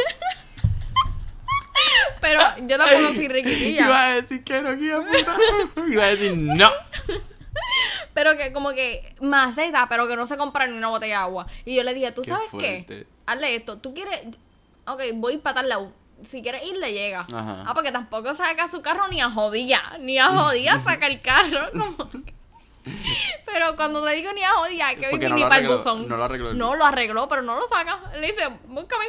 Pero 2.24 2.42
yo 2.66 2.78
tampoco 2.78 3.14
soy 3.14 3.28
riquitilla. 3.28 3.86
Iba 3.86 4.04
a 4.06 4.10
decir 4.16 4.44
que 4.44 4.62
no 4.62 4.76
quiero, 4.78 5.04
puta. 5.06 5.38
Iba 5.92 6.04
a 6.06 6.08
decir 6.08 6.36
no. 6.36 6.72
Pero 8.14 8.36
que 8.38 8.52
como 8.54 8.72
que 8.72 9.16
maceta, 9.20 9.88
pero 9.90 10.08
que 10.08 10.16
no 10.16 10.26
se 10.26 10.38
compra 10.38 10.68
ni 10.68 10.78
una 10.78 10.88
botella 10.90 11.18
de 11.18 11.22
agua. 11.24 11.48
Y 11.66 11.76
yo 11.76 11.84
le 11.84 11.94
dije, 11.94 12.12
¿tú 12.12 12.22
Qué 12.22 12.30
sabes 12.30 12.50
fuerte. 12.50 12.86
qué? 12.88 13.08
Hazle 13.26 13.56
esto. 13.56 13.78
Tú 13.78 13.94
quieres... 13.94 14.22
Ok, 14.86 15.02
voy 15.16 15.38
para 15.38 15.56
tal 15.56 15.70
lado. 15.70 15.92
Si 16.22 16.42
quieres 16.44 16.64
ir, 16.66 16.78
le 16.78 16.94
llega. 16.94 17.22
Ajá. 17.22 17.64
Ah, 17.68 17.74
porque 17.74 17.92
tampoco 17.92 18.34
saca 18.34 18.68
su 18.68 18.82
carro 18.82 19.08
ni 19.08 19.22
a 19.22 19.30
jodía. 19.30 19.82
Ni 20.00 20.20
a 20.20 20.28
jodía 20.30 20.80
saca 20.82 21.08
el 21.08 21.22
carro. 21.22 21.70
Como 21.72 22.10
que- 22.12 22.34
Pero 23.46 23.76
cuando 23.76 24.04
te 24.06 24.14
digo 24.14 24.32
ni 24.34 24.44
a 24.44 24.52
jodía, 24.52 24.96
que 24.96 25.12
no 25.28 25.36
ni 25.36 25.42
para 25.44 25.58
el 25.58 25.68
buzón. 25.68 26.08
no 26.08 26.18
lo 26.18 26.26
arregló 26.26 26.54
No 26.54 26.76
lo 26.76 26.86
arregló, 26.86 27.28
pero 27.28 27.42
no 27.42 27.56
lo 27.58 27.68
saca. 27.68 28.00
Le 28.20 28.28
dice, 28.28 28.48
búscame. 28.68 29.06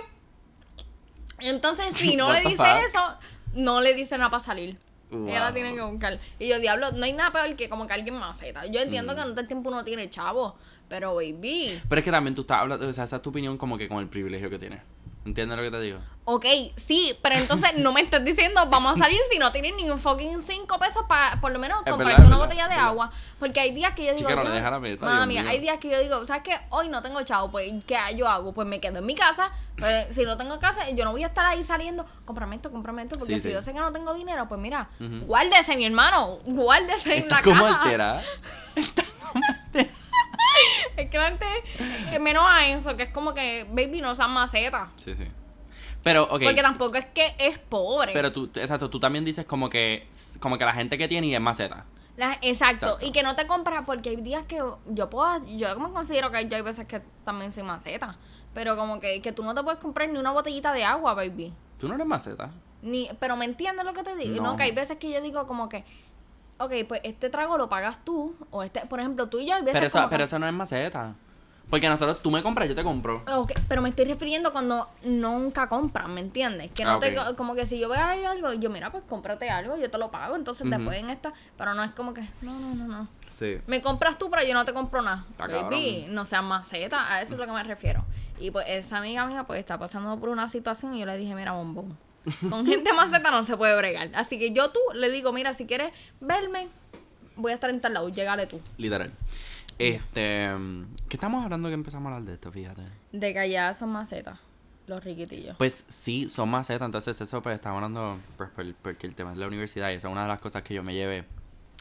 Entonces, 1.40 1.86
si 1.96 2.16
no 2.16 2.32
le 2.32 2.40
dice 2.40 2.62
eso, 2.88 3.16
no 3.54 3.80
le 3.80 3.94
dice 3.94 4.16
nada 4.18 4.30
para 4.30 4.42
salir. 4.44 4.76
Ella 5.10 5.40
la 5.40 5.54
tiene 5.54 5.74
que 5.74 5.80
buscar. 5.82 6.18
Y 6.40 6.48
yo, 6.48 6.58
diablo, 6.58 6.90
no 6.90 7.04
hay 7.04 7.12
nada 7.12 7.30
peor 7.30 7.54
que 7.54 7.68
como 7.68 7.86
que 7.86 7.92
alguien 7.92 8.16
maceta. 8.18 8.66
Yo 8.66 8.80
entiendo 8.80 9.12
Mm. 9.12 9.16
que 9.16 9.22
no 9.22 9.28
todo 9.30 9.40
el 9.42 9.46
tiempo 9.46 9.68
uno 9.70 9.84
tiene 9.84 10.10
chavo, 10.10 10.56
pero 10.88 11.14
baby. 11.14 11.80
Pero 11.88 11.98
es 12.00 12.04
que 12.04 12.10
también 12.10 12.34
tú 12.34 12.40
estás 12.40 12.58
hablando, 12.58 12.88
o 12.88 12.92
sea, 12.92 13.04
esa 13.04 13.16
es 13.16 13.22
tu 13.22 13.30
opinión 13.30 13.56
como 13.56 13.78
que 13.78 13.88
con 13.88 13.98
el 13.98 14.08
privilegio 14.08 14.50
que 14.50 14.58
tienes. 14.58 14.80
¿Entiendes 15.24 15.56
lo 15.56 15.62
que 15.64 15.70
te 15.70 15.80
digo? 15.80 15.98
Ok, 16.26 16.44
sí, 16.76 17.18
pero 17.22 17.36
entonces 17.36 17.70
no 17.76 17.92
me 17.92 18.00
estés 18.02 18.22
diciendo 18.24 18.66
vamos 18.68 18.94
a 18.96 18.98
salir 18.98 19.18
si 19.30 19.38
no 19.38 19.52
tienes 19.52 19.74
ni 19.76 19.88
un 19.90 19.98
fucking 19.98 20.40
5 20.40 20.78
pesos 20.78 21.04
para 21.08 21.38
por 21.40 21.50
lo 21.52 21.58
menos 21.58 21.80
Es 21.84 21.90
comprarte 21.90 22.22
verdad, 22.22 22.26
una 22.26 22.38
verdad, 22.38 22.54
botella 22.54 22.68
de 22.68 22.80
agua. 22.80 23.10
Porque 23.38 23.60
hay 23.60 23.72
días 23.72 23.94
que 23.94 24.04
yo 24.06 24.14
digo. 24.14 24.28
Chica, 24.28 24.36
no 24.36 24.42
le 24.44 24.48
"Ya, 24.50 24.54
deja 24.56 24.70
la 24.70 24.80
mesa, 24.80 25.04
Mami, 25.06 25.32
Dios 25.34 25.44
mío". 25.44 25.50
hay 25.52 25.60
días 25.60 25.78
que 25.78 25.90
yo 25.90 26.00
digo, 26.00 26.24
¿sabes 26.26 26.42
qué? 26.42 26.58
Hoy 26.70 26.88
no 26.88 27.02
tengo 27.02 27.22
chavo, 27.22 27.50
pues 27.50 27.72
¿qué 27.86 27.96
yo 28.16 28.28
hago? 28.28 28.52
Pues 28.52 28.66
me 28.68 28.80
quedo 28.80 28.98
en 28.98 29.06
mi 29.06 29.14
casa. 29.14 29.50
Pero 29.76 30.12
si 30.12 30.24
no 30.24 30.36
tengo 30.36 30.58
casa, 30.60 30.88
yo 30.90 31.04
no 31.04 31.12
voy 31.12 31.24
a 31.24 31.26
estar 31.28 31.44
ahí 31.46 31.62
saliendo, 31.62 32.06
cómprame 32.24 32.56
esto, 32.56 32.70
cómprame 32.70 33.02
esto, 33.02 33.18
porque 33.18 33.34
Sí, 33.34 33.40
si 33.40 33.48
sí. 33.48 33.52
yo 33.54 33.60
sé 33.62 33.72
que 33.72 33.80
no 33.80 33.92
tengo 33.92 34.14
dinero, 34.14 34.46
pues 34.48 34.60
mira, 34.60 34.88
Ujú. 35.00 35.26
guárdese, 35.26 35.76
mi 35.76 35.84
hermano, 35.86 36.38
guárdese 36.44 37.16
en 37.16 37.22
Estás 37.24 37.38
la 37.38 37.42
como 37.42 37.64
caja. 37.64 37.82
alterada. 37.84 38.22
Es 40.96 41.10
que 41.10 41.18
la 41.18 41.28
gente, 41.28 42.18
menos 42.20 42.44
a 42.46 42.66
eso, 42.68 42.96
que 42.96 43.04
es 43.04 43.10
como 43.10 43.34
que, 43.34 43.66
baby, 43.70 44.00
no 44.00 44.14
sean 44.14 44.30
maceta. 44.32 44.88
Sí, 44.96 45.14
sí. 45.14 45.24
Pero, 46.02 46.24
ok. 46.24 46.42
Porque 46.42 46.62
tampoco 46.62 46.96
es 46.96 47.06
que 47.06 47.34
es 47.38 47.58
pobre. 47.58 48.12
Pero 48.12 48.30
tú, 48.30 48.50
exacto, 48.54 48.90
tú 48.90 49.00
también 49.00 49.24
dices 49.24 49.46
como 49.46 49.70
que, 49.70 50.06
como 50.40 50.58
que 50.58 50.64
la 50.64 50.72
gente 50.72 50.98
que 50.98 51.08
tiene 51.08 51.26
y 51.28 51.34
es 51.34 51.40
maceta. 51.40 51.86
La- 52.16 52.38
exacto. 52.42 52.86
Exacto. 52.86 52.98
Y 53.06 53.10
que 53.10 53.22
no 53.22 53.34
te 53.34 53.46
compras 53.46 53.84
porque 53.86 54.10
hay 54.10 54.16
días 54.16 54.44
que 54.44 54.62
yo 54.86 55.10
puedo, 55.10 55.44
yo 55.46 55.74
como 55.74 55.92
considero 55.92 56.30
que 56.30 56.48
yo 56.48 56.56
hay 56.56 56.62
veces 56.62 56.86
que 56.86 57.00
también 57.24 57.50
soy 57.52 57.62
maceta. 57.64 58.16
Pero 58.52 58.76
como 58.76 59.00
que, 59.00 59.20
que 59.20 59.32
tú 59.32 59.42
no 59.42 59.54
te 59.54 59.62
puedes 59.64 59.80
comprar 59.80 60.08
ni 60.08 60.18
una 60.18 60.30
botellita 60.30 60.72
de 60.72 60.84
agua, 60.84 61.14
baby. 61.14 61.52
Tú 61.78 61.88
no 61.88 61.94
eres 61.94 62.06
maceta. 62.06 62.50
Ni, 62.82 63.08
pero 63.18 63.34
me 63.36 63.46
entiendes 63.46 63.84
lo 63.84 63.94
que 63.94 64.02
te 64.04 64.14
digo. 64.14 64.36
No. 64.36 64.52
No. 64.52 64.56
que 64.56 64.62
hay 64.64 64.72
veces 64.72 64.98
que 64.98 65.10
yo 65.10 65.20
digo 65.22 65.46
como 65.46 65.68
que, 65.68 65.84
ok, 66.58 66.72
pues 66.88 67.00
este 67.04 67.30
trago 67.30 67.56
lo 67.58 67.68
pagas 67.68 68.04
tú. 68.04 68.34
O 68.50 68.62
este, 68.62 68.80
por 68.86 69.00
ejemplo, 69.00 69.28
tú 69.28 69.38
y 69.40 69.46
yo 69.46 69.54
hay 69.54 69.60
veces 69.62 69.74
Pero 69.74 69.86
eso, 69.86 69.98
como 69.98 70.10
pero 70.10 70.24
eso 70.24 70.38
no 70.38 70.46
es 70.46 70.52
maceta. 70.52 71.14
Porque 71.70 71.88
nosotros, 71.88 72.20
tú 72.20 72.30
me 72.30 72.42
compras, 72.42 72.68
yo 72.68 72.74
te 72.74 72.84
compro. 72.84 73.22
Ok, 73.26 73.52
pero 73.68 73.80
me 73.80 73.88
estoy 73.88 74.04
refiriendo 74.04 74.52
cuando 74.52 74.86
nunca 75.02 75.66
compran, 75.66 76.12
¿me 76.12 76.20
entiendes? 76.20 76.70
Que 76.72 76.84
no 76.84 76.92
Ah, 76.96 76.98
te, 77.00 77.16
como 77.36 77.54
que 77.54 77.64
si 77.64 77.80
yo 77.80 77.88
veo 77.88 78.04
ahí 78.04 78.22
algo, 78.24 78.52
yo 78.52 78.68
mira, 78.68 78.92
pues 78.92 79.02
cómprate 79.08 79.48
algo, 79.48 79.76
yo 79.78 79.90
te 79.90 79.96
lo 79.96 80.10
pago, 80.10 80.36
entonces 80.36 80.66
Ujú. 80.66 80.76
después 80.76 80.98
en 80.98 81.08
esta, 81.10 81.32
pero 81.56 81.74
no 81.74 81.82
es 81.82 81.90
como 81.92 82.12
que, 82.12 82.20
no, 82.42 82.60
no, 82.60 82.74
no, 82.74 82.86
no. 82.86 83.08
Sí. 83.30 83.58
Me 83.66 83.80
compras 83.80 84.18
tú, 84.18 84.30
pero 84.30 84.46
yo 84.46 84.52
no 84.52 84.64
te 84.66 84.74
compro 84.74 85.00
nada. 85.00 85.24
Baby, 85.38 86.06
no 86.10 86.26
seas 86.26 86.44
maceta, 86.44 87.12
a 87.12 87.22
eso 87.22 87.34
es 87.34 87.40
lo 87.40 87.46
que 87.46 87.52
me 87.52 87.64
refiero. 87.64 88.04
Y 88.38 88.50
pues 88.50 88.66
esa 88.68 88.98
amiga 88.98 89.26
mía 89.26 89.44
pues 89.44 89.58
está 89.58 89.78
pasando 89.78 90.16
por 90.20 90.28
una 90.28 90.48
situación 90.50 90.94
y 90.94 91.00
yo 91.00 91.06
le 91.06 91.16
dije, 91.16 91.34
mira, 91.34 91.52
bombón, 91.52 91.96
con 92.50 92.66
gente 92.66 92.92
maceta 92.92 93.30
no 93.30 93.42
se 93.44 93.56
puede 93.56 93.76
bregar. 93.76 94.10
Así 94.14 94.38
que 94.38 94.52
yo 94.52 94.70
tú 94.70 94.80
le 94.94 95.10
digo, 95.10 95.32
mira, 95.32 95.54
si 95.54 95.66
quieres 95.66 95.92
verme, 96.20 96.68
voy 97.36 97.52
a 97.52 97.54
estar 97.54 97.70
en 97.70 97.80
tal 97.80 97.94
lado, 97.94 98.08
llegale 98.08 98.46
tú. 98.46 98.60
Literal. 98.78 99.10
Este. 99.78 100.48
¿Qué 101.08 101.16
estamos 101.16 101.42
hablando 101.44 101.68
que 101.68 101.74
empezamos 101.74 102.10
a 102.10 102.14
hablar 102.16 102.28
de 102.28 102.34
esto? 102.34 102.52
Fíjate. 102.52 102.82
De 103.12 103.32
que 103.32 103.38
allá 103.38 103.74
son 103.74 103.90
macetas, 103.90 104.38
los 104.86 105.02
riquitillos. 105.02 105.56
Pues 105.56 105.84
sí, 105.88 106.28
son 106.28 106.48
macetas, 106.48 106.86
entonces 106.86 107.20
eso 107.20 107.42
pues 107.42 107.56
estamos 107.56 107.76
hablando 107.76 108.18
pues, 108.36 108.50
por- 108.50 108.74
porque 108.76 109.06
el 109.06 109.14
tema 109.14 109.32
es 109.32 109.38
la 109.38 109.46
universidad 109.48 109.90
y 109.90 109.94
esa 109.94 110.08
es 110.08 110.12
una 110.12 110.22
de 110.22 110.28
las 110.28 110.40
cosas 110.40 110.62
que 110.62 110.74
yo 110.74 110.82
me 110.82 110.94
llevé. 110.94 111.24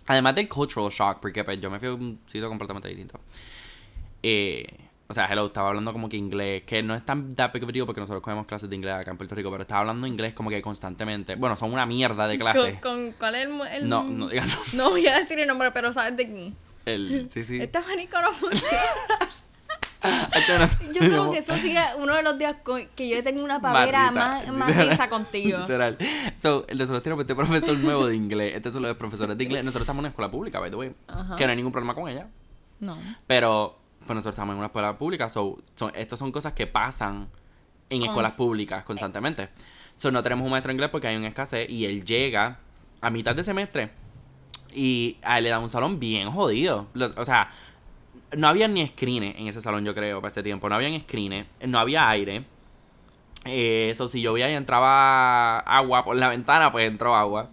Además 0.07 0.35
del 0.35 0.49
cultural 0.49 0.89
shock, 0.91 1.19
porque 1.21 1.43
pues 1.43 1.61
yo 1.61 1.69
me 1.69 1.79
fui 1.79 1.87
a 1.87 1.93
un 1.93 2.19
sitio 2.27 2.49
completamente 2.49 2.87
distinto. 2.89 3.19
Eh, 4.21 4.65
o 5.13 5.15
sea, 5.15 5.27
hello, 5.31 5.45
estaba 5.45 5.67
hablando 5.69 5.93
como 5.93 6.09
que 6.09 6.17
inglés, 6.17 6.63
que 6.65 6.81
no 6.81 6.95
es 6.95 7.05
tan 7.05 7.35
that 7.35 7.53
big 7.53 7.63
of 7.63 7.71
deal 7.71 7.85
porque 7.85 8.01
nosotros 8.01 8.23
cogemos 8.23 8.47
clases 8.47 8.67
de 8.67 8.75
inglés 8.75 8.95
acá 8.95 9.11
en 9.11 9.17
Puerto 9.17 9.35
Rico, 9.35 9.51
pero 9.51 9.61
estaba 9.61 9.81
hablando 9.81 10.07
inglés 10.07 10.33
como 10.33 10.49
que 10.49 10.59
constantemente. 10.63 11.35
Bueno, 11.35 11.55
son 11.55 11.71
una 11.71 11.85
mierda 11.85 12.27
de 12.27 12.39
clases. 12.39 12.79
¿Con, 12.79 12.95
con 13.11 13.11
cuál 13.13 13.35
es 13.35 13.45
el, 13.47 13.61
el- 13.83 13.89
No, 13.89 14.03
no 14.03 14.27
digan 14.27 14.49
No 14.73 14.89
voy 14.89 15.05
a 15.07 15.19
decir 15.19 15.39
el 15.39 15.47
nombre, 15.47 15.69
pero 15.71 15.93
sabes 15.93 16.17
de 16.17 16.25
quién. 16.25 16.55
el 16.87 17.29
sí, 17.29 17.45
sí. 17.45 17.59
Este 17.61 17.77
abanico 17.77 18.19
no 18.21 18.31
funciona. 18.31 18.73
No- 20.03 20.91
Yo 20.91 20.99
creo 20.99 21.31
que 21.31 21.37
eso 21.37 21.55
sí 21.57 21.77
es 21.77 21.85
uno 21.97 22.13
de 22.15 22.23
los 22.23 22.37
días 22.37 22.57
que 22.95 23.07
yo 23.07 23.15
he 23.15 23.23
tenido 23.23 23.45
una 23.45 23.61
pavera 23.61 24.11
más, 24.11 24.45
más 24.49 24.75
risa 24.75 25.07
contigo. 25.07 25.59
Literal. 25.59 25.97
So, 26.41 26.65
nosotros 26.75 27.01
tenemos 27.03 27.21
este 27.23 27.35
profesor 27.35 27.77
nuevo 27.77 28.07
de 28.07 28.15
inglés. 28.15 28.53
Este 28.55 28.69
de 28.71 28.79
los 28.81 28.97
profesores 28.97 29.37
de 29.37 29.43
inglés. 29.45 29.63
Nosotros 29.63 29.83
estamos 29.83 29.99
en 29.99 30.05
una 30.05 30.09
escuela 30.09 30.29
pública, 30.29 30.59
by 30.59 30.69
the 30.71 30.75
way. 30.75 30.91
Ajá. 31.07 31.35
Que 31.37 31.45
no 31.45 31.51
hay 31.51 31.55
ningún 31.55 31.71
problema 31.71 31.95
con 31.95 32.09
ella. 32.09 32.27
No. 32.81 32.97
Pero, 33.27 33.79
pues 34.05 34.15
nosotros 34.15 34.33
estamos 34.33 34.53
en 34.53 34.57
una 34.57 34.67
escuela 34.67 34.97
pública. 34.97 35.29
So, 35.29 35.59
son, 35.75 35.91
estas 35.95 36.19
son 36.19 36.31
cosas 36.31 36.53
que 36.53 36.67
pasan 36.67 37.27
en 37.89 38.03
escuelas 38.03 38.35
públicas 38.35 38.83
constantemente. 38.85 39.49
So, 39.95 40.11
no 40.11 40.23
tenemos 40.23 40.45
un 40.45 40.51
maestro 40.51 40.69
de 40.69 40.75
inglés 40.75 40.89
porque 40.89 41.07
hay 41.07 41.15
un 41.15 41.25
escasez. 41.25 41.69
Y 41.69 41.85
él 41.85 42.05
llega 42.05 42.59
a 43.01 43.09
mitad 43.09 43.35
de 43.35 43.43
semestre. 43.43 43.91
Y 44.73 45.17
a 45.21 45.37
él 45.37 45.45
le 45.45 45.49
da 45.51 45.59
un 45.59 45.69
salón 45.69 45.99
bien 45.99 46.31
jodido. 46.31 46.87
O 47.17 47.25
sea, 47.25 47.51
no 48.37 48.47
había 48.47 48.67
ni 48.67 48.87
screen 48.87 49.23
en 49.23 49.47
ese 49.47 49.61
salón, 49.61 49.85
yo 49.85 49.93
creo, 49.93 50.19
para 50.21 50.29
ese 50.29 50.43
tiempo. 50.43 50.69
No 50.69 50.75
había 50.75 50.99
screen, 50.99 51.45
no 51.67 51.79
había 51.79 52.09
aire. 52.09 52.45
Eh, 53.45 53.89
Eso, 53.91 54.07
si 54.07 54.21
llovía 54.21 54.49
y 54.49 54.53
entraba 54.53 55.59
agua 55.59 56.03
por 56.03 56.15
la 56.15 56.29
ventana, 56.29 56.71
pues 56.71 56.87
entró 56.87 57.15
agua. 57.15 57.49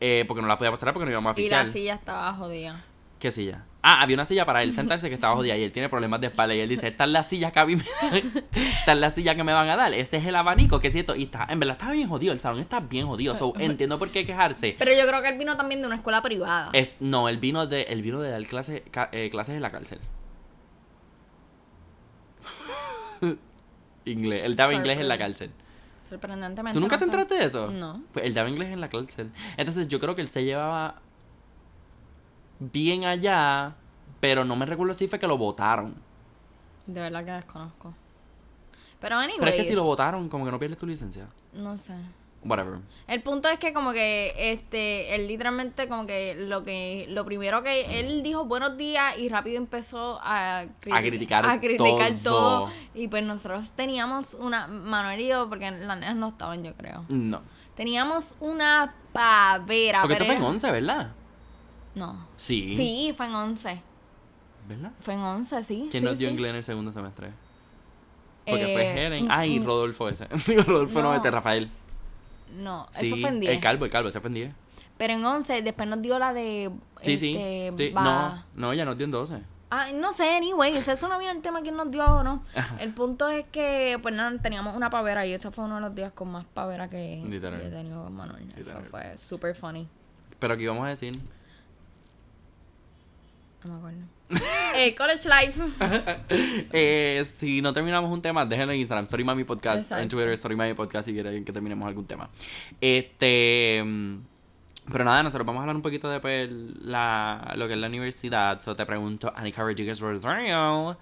Eh, 0.00 0.24
porque 0.26 0.42
no 0.42 0.48
la 0.48 0.56
podía 0.56 0.70
pasar 0.70 0.92
porque 0.92 1.06
no 1.06 1.12
íbamos 1.12 1.36
a 1.36 1.40
Y 1.40 1.48
la 1.48 1.66
silla 1.66 1.94
estaba 1.94 2.32
jodida. 2.32 2.84
¿Qué 3.18 3.30
silla? 3.30 3.64
Ah, 3.90 4.02
había 4.02 4.16
una 4.16 4.26
silla 4.26 4.44
para 4.44 4.62
él 4.62 4.74
sentarse 4.74 5.08
que 5.08 5.14
estaba 5.14 5.34
jodida 5.34 5.56
y 5.56 5.62
él 5.62 5.72
tiene 5.72 5.88
problemas 5.88 6.20
de 6.20 6.26
espalda 6.26 6.54
y 6.54 6.60
él 6.60 6.68
dice, 6.68 6.88
esta 6.88 7.04
es 7.04 7.10
la 7.10 7.22
silla 7.22 7.52
que 7.52 7.58
a 7.58 7.64
mí 7.64 7.74
me... 7.74 7.82
esta 8.52 8.92
es 8.92 8.98
la 8.98 9.08
silla 9.08 9.34
que 9.34 9.42
me 9.44 9.54
van 9.54 9.66
a 9.66 9.76
dar, 9.76 9.94
este 9.94 10.18
es 10.18 10.26
el 10.26 10.36
abanico, 10.36 10.78
que 10.78 10.88
es 10.88 10.92
cierto, 10.92 11.16
y 11.16 11.22
está, 11.22 11.46
en 11.48 11.58
verdad 11.58 11.78
está 11.80 11.90
bien 11.90 12.06
jodido, 12.06 12.34
el 12.34 12.38
salón 12.38 12.60
está 12.60 12.80
bien 12.80 13.06
jodido, 13.06 13.34
so, 13.34 13.54
entiendo 13.58 13.98
por 13.98 14.10
qué 14.10 14.26
quejarse. 14.26 14.76
Pero 14.78 14.92
yo 14.92 15.08
creo 15.08 15.22
que 15.22 15.28
él 15.30 15.38
vino 15.38 15.56
también 15.56 15.80
de 15.80 15.86
una 15.86 15.96
escuela 15.96 16.20
privada. 16.20 16.68
Es, 16.74 16.96
no, 17.00 17.30
él 17.30 17.38
vino 17.38 17.66
de, 17.66 17.84
él 17.84 18.02
vino 18.02 18.20
de 18.20 18.28
dar 18.28 18.42
clase, 18.42 18.84
eh, 19.12 19.30
clases 19.30 19.54
en 19.54 19.62
la 19.62 19.70
cárcel. 19.70 20.00
inglés, 24.04 24.42
él 24.44 24.54
daba 24.54 24.74
inglés 24.74 24.98
en 24.98 25.08
la 25.08 25.16
cárcel. 25.16 25.50
Sorprendentemente. 26.02 26.74
¿Tú 26.74 26.80
nunca 26.80 26.96
no 26.96 26.98
te 26.98 27.04
sé. 27.04 27.10
enteraste 27.10 27.34
de 27.36 27.44
eso? 27.46 27.70
No. 27.70 28.02
Pues 28.12 28.26
él 28.26 28.34
daba 28.34 28.50
inglés 28.50 28.68
en 28.68 28.82
la 28.82 28.90
cárcel. 28.90 29.30
Entonces 29.56 29.88
yo 29.88 29.98
creo 29.98 30.14
que 30.14 30.20
él 30.20 30.28
se 30.28 30.44
llevaba 30.44 31.00
bien 32.58 33.04
allá, 33.04 33.74
pero 34.20 34.44
no 34.44 34.56
me 34.56 34.66
recuerdo 34.66 34.94
si 34.94 35.08
fue 35.08 35.18
que 35.18 35.26
lo 35.26 35.38
votaron. 35.38 35.94
De 36.86 37.00
verdad 37.00 37.24
que 37.24 37.32
desconozco. 37.32 37.94
Pero 39.00 39.16
anyways. 39.16 39.38
Pero 39.38 39.50
es 39.50 39.56
que 39.56 39.64
si 39.64 39.74
lo 39.74 39.84
votaron, 39.84 40.28
como 40.28 40.44
que 40.44 40.50
no 40.50 40.58
pierdes 40.58 40.78
tu 40.78 40.86
licencia. 40.86 41.28
No 41.52 41.76
sé. 41.76 41.94
Whatever. 42.44 42.78
El 43.08 43.20
punto 43.22 43.48
es 43.48 43.58
que 43.58 43.72
como 43.72 43.92
que 43.92 44.32
este 44.52 45.14
él 45.16 45.26
literalmente 45.26 45.88
como 45.88 46.06
que 46.06 46.36
lo 46.36 46.62
que 46.62 47.06
lo 47.10 47.24
primero 47.24 47.64
que 47.64 47.98
él 47.98 48.22
dijo 48.22 48.44
buenos 48.44 48.76
días 48.76 49.18
y 49.18 49.28
rápido 49.28 49.56
empezó 49.56 50.20
a, 50.22 50.60
A 50.60 50.68
criticar 51.02 51.44
a 51.44 51.58
criticar 51.58 52.14
todo. 52.22 52.66
todo. 52.66 52.72
y 52.94 53.08
pues 53.08 53.24
nosotros 53.24 53.70
teníamos 53.70 54.34
una 54.34 54.68
Manuel 54.68 55.20
y 55.20 55.26
yo 55.26 55.48
porque 55.48 55.68
las 55.72 55.98
nenas 55.98 56.14
no 56.14 56.28
estaban 56.28 56.62
yo 56.62 56.74
creo 56.76 57.04
No. 57.08 57.42
teníamos 57.74 58.36
una 58.38 58.94
pavera 59.12 60.02
Porque 60.02 60.14
esto 60.14 60.24
fue 60.26 60.34
en 60.36 60.40
era- 60.40 60.50
11, 60.50 60.70
¿verdad? 60.70 61.12
No 61.98 62.26
Sí. 62.36 62.70
sí 62.76 63.12
fue 63.16 63.26
en 63.26 63.34
11 63.34 63.82
¿Verdad? 64.68 64.92
fue 65.00 65.14
en 65.14 65.20
11 65.20 65.62
sí 65.62 65.88
¿Quién 65.90 66.02
sí, 66.02 66.08
nos 66.08 66.18
dio 66.18 66.28
sí. 66.28 66.32
inglés 66.34 66.50
en 66.50 66.56
el 66.56 66.64
segundo 66.64 66.92
semestre? 66.92 67.32
Porque 68.46 68.72
fue 68.72 68.82
Eh, 68.86 69.06
Helen. 69.06 69.24
mm, 69.26 69.30
Ah, 69.30 69.44
y 69.46 69.60
mm, 69.60 69.64
Rodolfo 69.66 70.08
ese. 70.08 70.26
Digo, 70.46 70.62
Rodolfo 70.62 71.02
no, 71.02 71.10
No. 71.10 71.14
este 71.16 71.30
Rafael. 71.30 71.70
no 72.56 72.86
Sí, 72.92 73.06
eso 73.08 73.16
fue 73.18 73.28
en 73.28 73.40
10 73.40 73.52
El 73.52 73.60
calvo, 73.60 73.84
el 73.84 73.90
calvo, 73.90 74.08
ese 74.08 74.20
fue 74.20 74.28
en 74.28 74.34
10. 74.34 74.52
Pero 74.96 75.12
en 75.12 75.24
11, 75.24 75.60
después 75.62 75.86
nos 75.88 76.00
dio 76.00 76.18
la 76.18 76.32
de. 76.32 76.70
Sí, 77.02 77.12
este, 77.14 77.72
sí. 77.76 77.90
va- 77.90 78.02
No, 78.02 78.44
no, 78.68 78.74
ya 78.74 78.84
nos 78.86 78.96
dio 78.96 79.04
en 79.04 79.10
12. 79.10 79.42
Ah, 79.70 79.88
no 79.94 80.12
sé, 80.12 80.34
anyway, 80.34 80.74
eso 80.74 81.08
no 81.08 81.18
viene 81.18 81.34
el 81.34 81.42
tema 81.42 81.60
quién 81.60 81.76
nos 81.76 81.90
dio 81.90 82.02
o 82.06 82.22
no. 82.24 82.42
El 82.80 82.90
punto 82.94 83.28
es 83.28 83.44
que, 83.52 83.98
pues 84.00 84.14
nada, 84.14 84.32
teníamos 84.40 84.74
una 84.74 84.88
pavera 84.88 85.26
y 85.26 85.34
ese 85.34 85.50
fue 85.50 85.66
uno 85.66 85.74
de 85.74 85.80
los 85.82 85.94
días 85.94 86.10
con 86.12 86.30
más 86.30 86.46
pavera 86.46 86.88
que 86.88 87.20
he 87.22 87.70
tenido 87.70 88.04
con 88.04 88.14
Manuel. 88.14 88.50
Eso 88.56 88.80
fue 88.90 89.18
super 89.18 89.54
funny. 89.54 89.86
Pero 90.38 90.54
aquí 90.54 90.66
vamos 90.66 90.86
a 90.86 90.88
decir. 90.88 91.20
No 93.64 93.72
me 93.72 93.78
acuerdo. 93.78 93.98
eh, 94.76 94.94
College 94.94 95.28
Life. 95.28 95.60
Eh, 96.72 97.26
si 97.36 97.60
no 97.62 97.72
terminamos 97.72 98.10
un 98.12 98.20
tema, 98.22 98.44
déjenlo 98.46 98.72
en 98.72 98.80
Instagram, 98.80 99.06
Sorry 99.08 99.24
Mami 99.24 99.44
Podcast, 99.44 99.80
Exacto. 99.80 100.02
en 100.02 100.08
Twitter, 100.08 100.36
Sorry 100.36 100.54
Mami 100.56 100.74
Podcast, 100.74 101.06
si 101.06 101.12
quieren 101.12 101.44
que 101.44 101.52
terminemos 101.52 101.86
algún 101.86 102.06
tema. 102.06 102.28
Este. 102.80 103.82
mm, 103.84 104.16
Pero 104.92 105.04
nada, 105.04 105.22
nosotros 105.22 105.46
vamos 105.46 105.60
a 105.60 105.62
hablar 105.62 105.76
un 105.76 105.82
poquito 105.82 106.08
de 106.10 106.20
pues, 106.20 106.48
la, 106.82 107.52
lo 107.56 107.66
que 107.66 107.74
es 107.74 107.78
la 107.80 107.86
universidad. 107.88 108.60
So 108.60 108.76
te 108.76 108.84
pregunto, 108.86 109.32
Anika 109.34 109.62
Rodriguez 109.62 109.98
Rosario. 110.00 110.96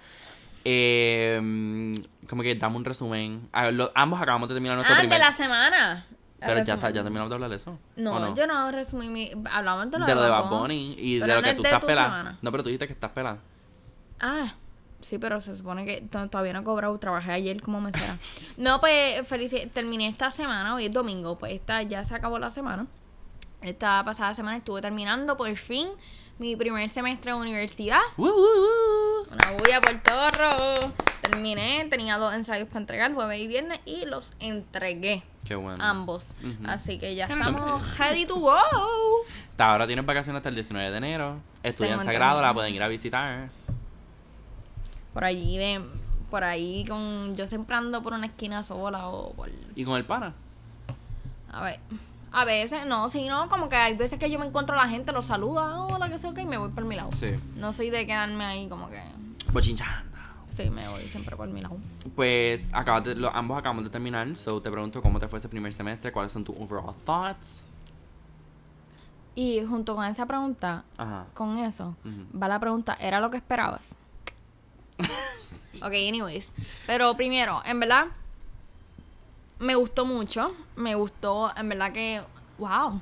Eh, 0.65 1.39
mm, 1.43 1.93
como 2.29 2.43
que 2.43 2.55
dame 2.55 2.77
un 2.77 2.85
resumen. 2.85 3.49
Ah, 3.53 3.71
lo- 3.71 3.93
ambos 3.95 4.21
acabamos 4.21 4.49
de 4.49 4.55
terminar 4.55 4.77
nuestro 4.77 4.97
ah, 4.97 4.99
primer. 5.01 5.19
de 5.19 5.25
la 5.25 5.33
semana. 5.33 6.07
Pero 6.47 6.63
ya 6.63 6.75
está, 6.75 6.91
ya 6.91 7.03
terminamos 7.03 7.29
de 7.31 7.35
hablar 7.35 7.51
de 7.51 7.57
eso. 7.57 7.73
¿o 7.73 7.79
No, 7.97 8.35
yo 8.35 8.47
no 8.47 8.71
resumí 8.71 9.09
mi... 9.09 9.31
Hablamos 9.51 9.91
de 9.91 9.99
lo 9.99 10.07
de 10.07 10.15
lo 10.15 10.23
de 10.23 10.31
Bad 10.31 10.49
Bunny. 10.49 10.95
Y 10.99 11.19
de 11.19 11.27
lo 11.27 11.35
no 11.37 11.43
que 11.43 11.55
tú 11.55 11.63
estás 11.63 11.85
pelada. 11.85 12.39
No, 12.43 12.51
pero 12.51 12.63
tú 12.63 12.69
dijiste 12.69 12.87
que 12.87 12.93
estás 12.93 13.11
pelada. 13.13 13.39
Ah, 14.21 14.55
sí, 15.01 15.19
pero 15.19 15.41
se 15.41 15.57
supone 15.57 15.85
que 15.85 16.01
to- 16.03 16.29
todavía 16.29 16.53
no 16.53 16.61
he 16.61 16.65
cobrado. 16.65 16.97
Trabajé 16.99 17.33
ayer 17.33 17.61
como 17.61 17.81
mesera. 17.81 18.17
no, 18.57 18.81
pues, 18.81 19.27
felicidades. 19.27 19.73
Terminé 19.73 20.09
esta 20.09 20.31
semana, 20.31 20.75
hoy 20.75 20.87
es 20.87 20.93
domingo. 20.93 21.37
Pues 21.37 21.53
esta 21.53 21.83
ya 21.83 22.05
se 22.05 22.15
acabó 22.15 22.39
la 22.39 22.51
semana. 22.51 22.87
Esta 23.63 24.05
pasada 24.05 24.35
semana 24.35 24.59
estuve 24.59 24.81
terminando 24.83 25.37
por 25.37 25.55
fin 25.57 25.89
mi 26.39 26.55
primer 26.57 26.89
semestre 26.89 27.33
de 27.33 27.39
universidad. 27.39 28.01
¡Woo, 28.17 28.29
woo, 28.29 28.37
woo! 28.37 29.27
Una 29.33 29.51
bulla 29.59 29.81
por 29.81 29.95
torro. 30.03 30.93
Terminé, 31.23 31.87
tenía 31.91 32.19
dos 32.19 32.35
ensayos 32.35 32.69
para 32.69 32.81
entregar, 32.81 33.15
jueves 33.15 33.41
y 33.41 33.47
viernes, 33.47 33.81
y 33.87 34.05
los 34.05 34.35
entregué. 34.39 35.23
Qué 35.47 35.55
bueno. 35.55 35.83
Ambos. 35.83 36.35
Así 36.65 36.99
que 36.99 37.15
ya 37.15 37.25
estamos 37.25 37.99
ready 37.99 38.27
to 38.27 38.37
go. 38.37 38.57
Hasta 39.51 39.71
ahora 39.71 39.87
tienen 39.87 40.05
vacaciones 40.05 40.41
hasta 40.41 40.49
el 40.49 40.55
19 40.57 40.91
de 40.91 40.97
enero. 40.97 41.41
Estudian 41.63 42.01
sagrado, 42.01 42.43
la 42.43 42.53
pueden 42.53 42.75
ir 42.75 42.83
a 42.83 42.89
visitar. 42.89 43.49
Por 45.15 45.25
allí, 45.25 45.57
ven, 45.57 45.87
por 46.31 46.45
ahí 46.45 46.85
con 46.87 47.37
yo 47.37 47.47
siempre 47.47 47.77
ando 47.77 48.03
por 48.03 48.13
una 48.13 48.27
esquina 48.27 48.63
sola 48.63 49.09
o 49.09 49.33
por 49.33 49.51
Y 49.75 49.85
con 49.85 49.97
el 49.97 50.05
pana. 50.05 50.35
A 51.51 51.63
ver, 51.63 51.81
a 52.33 52.45
veces, 52.45 52.85
no, 52.87 53.09
si 53.09 53.27
no, 53.27 53.49
como 53.49 53.69
que 53.69 53.77
hay 53.77 53.97
veces 53.97 54.19
que 54.19 54.31
yo 54.31 54.39
me 54.39 54.47
encuentro 54.47 54.79
a 54.79 54.85
la 54.85 54.91
gente, 54.91 55.13
los 55.13 55.25
saluda, 55.25 55.81
hola, 55.87 56.11
que 56.11 56.19
sé, 56.19 56.27
ok, 56.27 56.41
y 56.41 56.45
me 56.45 56.59
voy 56.59 56.71
por 56.71 56.85
mi 56.85 56.97
lado. 56.97 57.11
Sí. 57.13 57.29
No 57.55 57.73
soy 57.73 57.89
de 57.89 58.05
quedarme 58.05 58.45
ahí 58.45 58.69
como 58.69 58.91
que, 58.91 59.01
Bochinchando. 59.53 60.06
Sí, 60.49 60.71
me 60.71 60.87
voy 60.89 61.03
siempre 61.09 61.37
por 61.37 61.49
mi 61.49 61.61
lado. 61.61 61.77
Pues 62.15 62.71
acabas 62.73 63.05
de- 63.05 63.15
lo- 63.17 63.35
ambos 63.35 63.59
acabamos 63.59 63.85
de 63.85 63.91
terminar. 63.91 64.35
So 64.37 64.61
te 64.63 64.71
pregunto 64.71 65.03
cómo 65.03 65.19
te 65.19 65.29
fue 65.29 65.39
ese 65.39 65.49
primer 65.49 65.73
semestre, 65.73 66.13
cuáles 66.13 66.33
son 66.33 66.45
tus 66.45 66.57
overall 66.59 66.95
thoughts. 67.05 67.71
Y 69.35 69.63
junto 69.67 69.95
con 69.95 70.05
esa 70.07 70.25
pregunta, 70.27 70.85
Ajá. 70.97 71.27
con 71.35 71.59
eso, 71.59 71.95
va 72.35 72.49
la 72.49 72.59
pregunta, 72.59 72.95
¿era 72.99 73.21
lo 73.21 73.31
que 73.31 73.37
esperabas? 73.37 73.95
ok, 75.77 75.93
anyways. 75.93 76.53
Pero 76.87 77.15
primero, 77.17 77.61
en 77.67 77.79
verdad, 77.81 78.07
me 79.59 79.75
gustó 79.75 80.07
mucho. 80.07 80.55
Me 80.77 80.95
gustó, 80.95 81.53
en 81.57 81.69
verdad 81.69 81.93
que, 81.93 82.23
wow. 82.59 83.01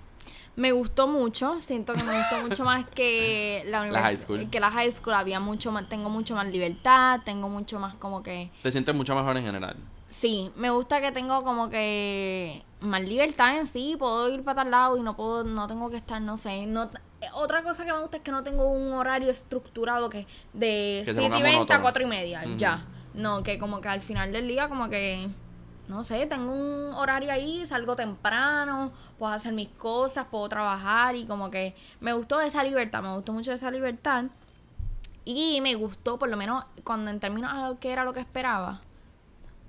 Me 0.57 0.71
gustó 0.73 1.09
mucho, 1.09 1.61
siento 1.61 1.95
que 1.95 2.03
me 2.05 2.17
gustó 2.17 2.41
mucho 2.49 2.65
más 2.65 2.87
que 2.89 3.65
la 3.67 3.79
high 3.81 3.91
universidad, 3.91 4.21
school. 4.23 4.51
que 4.51 4.61
la 4.61 4.71
high 4.71 4.91
school 4.93 5.15
había 5.15 5.41
mucho 5.41 5.73
más, 5.73 5.89
tengo 5.89 6.11
mucho 6.11 6.35
más 6.37 6.47
libertad, 6.47 7.21
tengo 7.25 7.49
mucho 7.49 7.81
más 7.81 7.95
como 7.97 8.23
que, 8.23 8.51
Te 8.63 8.71
sientes 8.71 8.95
mucho 8.95 9.15
mejor 9.17 9.37
en 9.37 9.45
general. 9.45 9.77
sí, 10.07 10.51
me 10.55 10.71
gusta 10.71 11.01
que 11.01 11.11
tengo 11.11 11.43
como 11.43 11.71
que 11.71 12.63
más 12.81 13.03
libertad 13.03 13.57
en 13.57 13.67
sí, 13.67 13.97
puedo 13.99 14.29
ir 14.29 14.45
para 14.45 14.63
tal 14.63 14.71
lado 14.71 14.97
y 14.97 15.03
no 15.03 15.17
puedo, 15.17 15.43
no 15.43 15.67
tengo 15.67 15.91
que 15.91 15.97
estar, 15.97 16.21
no 16.23 16.37
sé, 16.37 16.67
no, 16.67 16.89
otra 17.33 17.63
cosa 17.65 17.85
que 17.85 17.93
me 17.93 17.99
gusta 18.01 18.19
es 18.19 18.23
que 18.23 18.31
no 18.31 18.45
tengo 18.45 18.69
un 18.71 18.93
horario 18.93 19.31
estructurado 19.31 20.09
que 20.09 20.27
de 20.53 21.03
Que 21.05 21.15
se 21.15 21.21
7 21.21 21.23
ponga 21.23 21.39
y 21.39 21.43
20 21.43 21.57
a 21.57 21.59
monótono. 21.79 21.83
4 21.83 22.03
y 22.03 22.07
media, 22.07 22.45
ya, 22.57 22.85
no, 23.15 23.43
que 23.43 23.59
como 23.59 23.81
que 23.81 23.89
al 23.89 24.03
final 24.03 24.31
del 24.33 24.47
día 24.47 24.69
como 24.69 24.89
que 24.89 25.29
no 25.89 26.03
sé, 26.03 26.27
tengo 26.27 26.53
un 26.53 26.95
horario 26.95 27.31
ahí, 27.33 27.65
salgo 27.67 27.95
temprano, 27.97 28.93
puedo 29.19 29.33
hacer 29.33 29.53
mis 29.53 29.69
cosas, 29.69 30.27
puedo 30.31 30.49
trabajar 30.49 31.15
y 31.17 31.27
como 31.27 31.51
que 31.51 31.75
me 32.01 32.13
gustó 32.13 32.41
esa 32.41 32.63
libertad, 32.65 33.03
me 33.03 33.15
gustó 33.15 33.33
mucho 33.33 33.53
esa 33.53 33.71
libertad. 33.71 34.25
Y 35.27 35.61
me 35.63 35.75
gustó, 35.75 36.19
por 36.19 36.29
lo 36.29 36.37
menos, 36.37 36.65
cuando 36.85 37.11
en 37.11 37.19
términos 37.21 37.51
a 37.53 37.69
lo 37.69 37.79
que 37.79 37.91
era 37.93 38.05
lo 38.05 38.13
que 38.13 38.21
esperaba. 38.21 38.83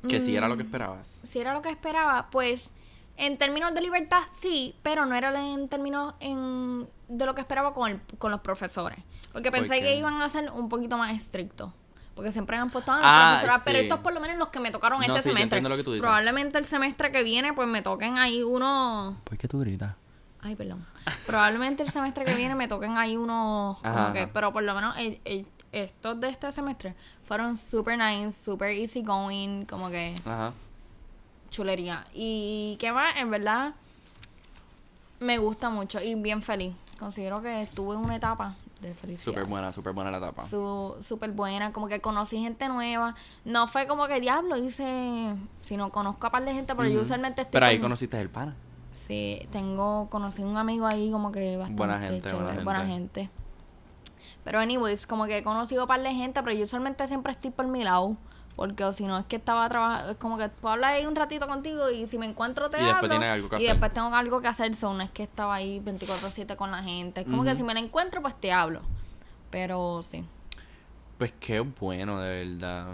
Que 0.07 0.19
si 0.19 0.35
era 0.35 0.47
lo 0.47 0.57
que 0.57 0.63
Mm, 0.63 0.67
esperabas. 0.67 1.21
Si 1.23 1.39
era 1.39 1.53
lo 1.53 1.61
que 1.61 1.69
esperaba, 1.69 2.27
pues 2.29 2.71
en 3.17 3.37
términos 3.37 3.73
de 3.73 3.81
libertad 3.81 4.21
sí, 4.31 4.75
pero 4.83 5.05
no 5.05 5.15
era 5.15 5.31
en 5.47 5.69
términos 5.69 6.13
en, 6.19 6.87
de 7.07 7.25
lo 7.25 7.33
que 7.35 7.41
esperaba 7.41 7.73
con, 7.73 7.89
el- 7.89 8.01
con 8.17 8.31
los 8.31 8.41
profesores. 8.41 8.99
Porque 9.31 9.49
¿Por 9.49 9.59
pensé 9.59 9.79
que 9.81 9.95
iban 9.97 10.21
a 10.21 10.27
ser 10.29 10.51
un 10.51 10.67
poquito 10.69 10.97
más 10.97 11.15
estrictos. 11.15 11.71
Porque 12.15 12.31
siempre 12.31 12.55
me 12.55 12.61
han 12.63 12.69
puesto 12.69 12.91
a 12.93 12.99
Ah, 13.03 13.27
profesores, 13.37 13.61
pero 13.65 13.79
estos 13.79 13.99
por 13.99 14.13
lo 14.13 14.21
menos 14.21 14.37
los 14.37 14.47
que 14.47 14.59
me 14.61 14.71
tocaron 14.71 14.99
No, 14.99 15.05
este 15.05 15.17
sí, 15.21 15.29
semestre. 15.29 15.43
entiendo 15.43 15.69
lo 15.69 15.75
que 15.77 15.83
tú 15.83 15.91
dices. 15.91 16.01
Probablemente 16.01 16.57
el 16.57 16.65
semestre 16.65 17.11
que 17.11 17.23
viene, 17.23 17.53
pues 17.53 17.67
me 17.67 17.81
toquen 17.81 18.17
ahí 18.17 18.41
uno. 18.41 19.17
¿Por 19.25 19.37
qué 19.37 19.47
tú 19.49 19.59
gritas? 19.59 19.95
Ay, 20.41 20.55
perdón. 20.55 20.85
Probablemente 21.25 21.83
el 21.83 21.89
semestre 21.89 22.23
que 22.23 22.33
viene 22.35 22.55
me 22.55 22.67
toquen 22.69 22.97
ahí 22.97 23.17
unos. 23.17 23.81
Como 23.81 24.13
que, 24.13 24.27
pero 24.27 24.53
por 24.53 24.63
lo 24.63 24.73
menos 24.75 24.95
el- 24.97 25.19
el- 25.25 25.45
estos 25.73 26.17
de 26.21 26.29
este 26.29 26.49
semestre 26.53 26.95
fueron 27.25 27.57
super 27.57 27.97
nice, 27.97 28.31
super 28.31 28.69
easy 28.69 29.01
going, 29.01 29.65
como 29.65 29.89
que 29.89 30.15
Ajá. 30.23 30.53
chulería. 31.49 32.05
Y 32.13 32.77
qué 32.79 32.93
más, 32.93 33.17
en 33.17 33.29
verdad, 33.29 33.73
me 35.19 35.37
gusta 35.37 35.69
mucho 35.69 36.01
y 36.01 36.15
bien 36.15 36.41
feliz. 36.41 36.73
Considero 36.97 37.41
que 37.41 37.63
estuve 37.63 37.95
en 37.95 38.01
una 38.01 38.15
etapa 38.15 38.55
de 38.87 38.93
felicidad. 38.95 39.33
Súper 39.33 39.45
buena, 39.45 39.71
súper 39.73 39.93
buena 39.93 40.11
la 40.11 40.17
etapa. 40.17 40.43
Súper 40.45 41.31
buena, 41.31 41.71
como 41.73 41.87
que 41.87 42.01
conocí 42.01 42.37
gente 42.41 42.67
nueva. 42.69 43.15
No 43.43 43.67
fue 43.67 43.87
como 43.87 44.07
que 44.07 44.19
diablo 44.21 44.57
hice, 44.57 45.35
sino 45.61 45.89
conozco 45.91 46.27
a 46.27 46.31
par 46.31 46.43
de 46.45 46.53
gente, 46.53 46.75
pero 46.75 46.87
yo 46.89 47.01
usualmente 47.01 47.41
estoy. 47.41 47.51
Pero 47.53 47.65
ahí 47.65 47.77
con- 47.77 47.83
conociste 47.85 48.19
el 48.19 48.29
pana. 48.29 48.55
Sí, 48.91 49.47
tengo, 49.51 50.09
conocí 50.09 50.41
un 50.43 50.55
amigo 50.57 50.85
ahí 50.87 51.11
como 51.11 51.31
que 51.31 51.57
bastante 51.57 51.77
Buena 51.77 51.99
gente, 51.99 52.29
chévere, 52.29 52.63
buena 52.63 52.85
gente. 52.85 53.29
Pero 54.43 54.59
anyways, 54.59 55.07
como 55.07 55.25
que 55.25 55.39
he 55.39 55.43
conocido 55.43 55.83
a 55.83 55.87
par 55.87 56.01
de 56.01 56.13
gente, 56.13 56.41
pero 56.43 56.55
yo 56.55 56.63
usualmente 56.63 57.05
siempre 57.07 57.31
estoy 57.31 57.51
por 57.51 57.67
mi 57.67 57.83
lado. 57.83 58.15
Porque 58.55 58.83
o 58.85 58.93
si 58.93 59.05
no 59.05 59.17
es 59.17 59.25
que 59.25 59.35
estaba 59.35 59.67
trabajando, 59.67 60.11
es 60.11 60.17
como 60.17 60.37
que 60.37 60.47
puedo 60.49 60.73
hablar 60.73 60.93
ahí 60.93 61.05
un 61.05 61.15
ratito 61.15 61.45
contigo 61.47 61.89
y 61.91 62.05
si 62.07 62.17
me 62.17 62.25
encuentro 62.25 62.69
te 62.69 62.77
Y 62.77 62.83
después 62.83 62.97
hablo. 63.03 63.09
tienes 63.09 63.29
algo 63.29 63.49
que 63.49 63.55
y 63.55 63.57
hacer. 63.59 63.69
después 63.71 63.93
tengo 63.93 64.15
algo 64.15 64.41
que 64.41 64.47
hacer, 64.47 64.75
so, 64.75 64.93
no 64.93 65.01
es 65.03 65.09
que 65.11 65.23
estaba 65.23 65.55
ahí 65.55 65.79
24/7 65.81 66.55
con 66.55 66.71
la 66.71 66.81
gente. 66.81 67.21
Es 67.21 67.27
como 67.27 67.43
que 67.43 67.53
si 67.55 67.63
me 67.63 67.73
la 67.73 67.81
encuentro, 67.81 68.21
pues 68.21 68.35
te 68.35 68.53
hablo. 68.53 68.81
Pero 69.51 70.01
sí. 70.03 70.23
Pues 71.17 71.33
qué 71.39 71.59
bueno, 71.59 72.19
de 72.21 72.45
verdad. 72.45 72.87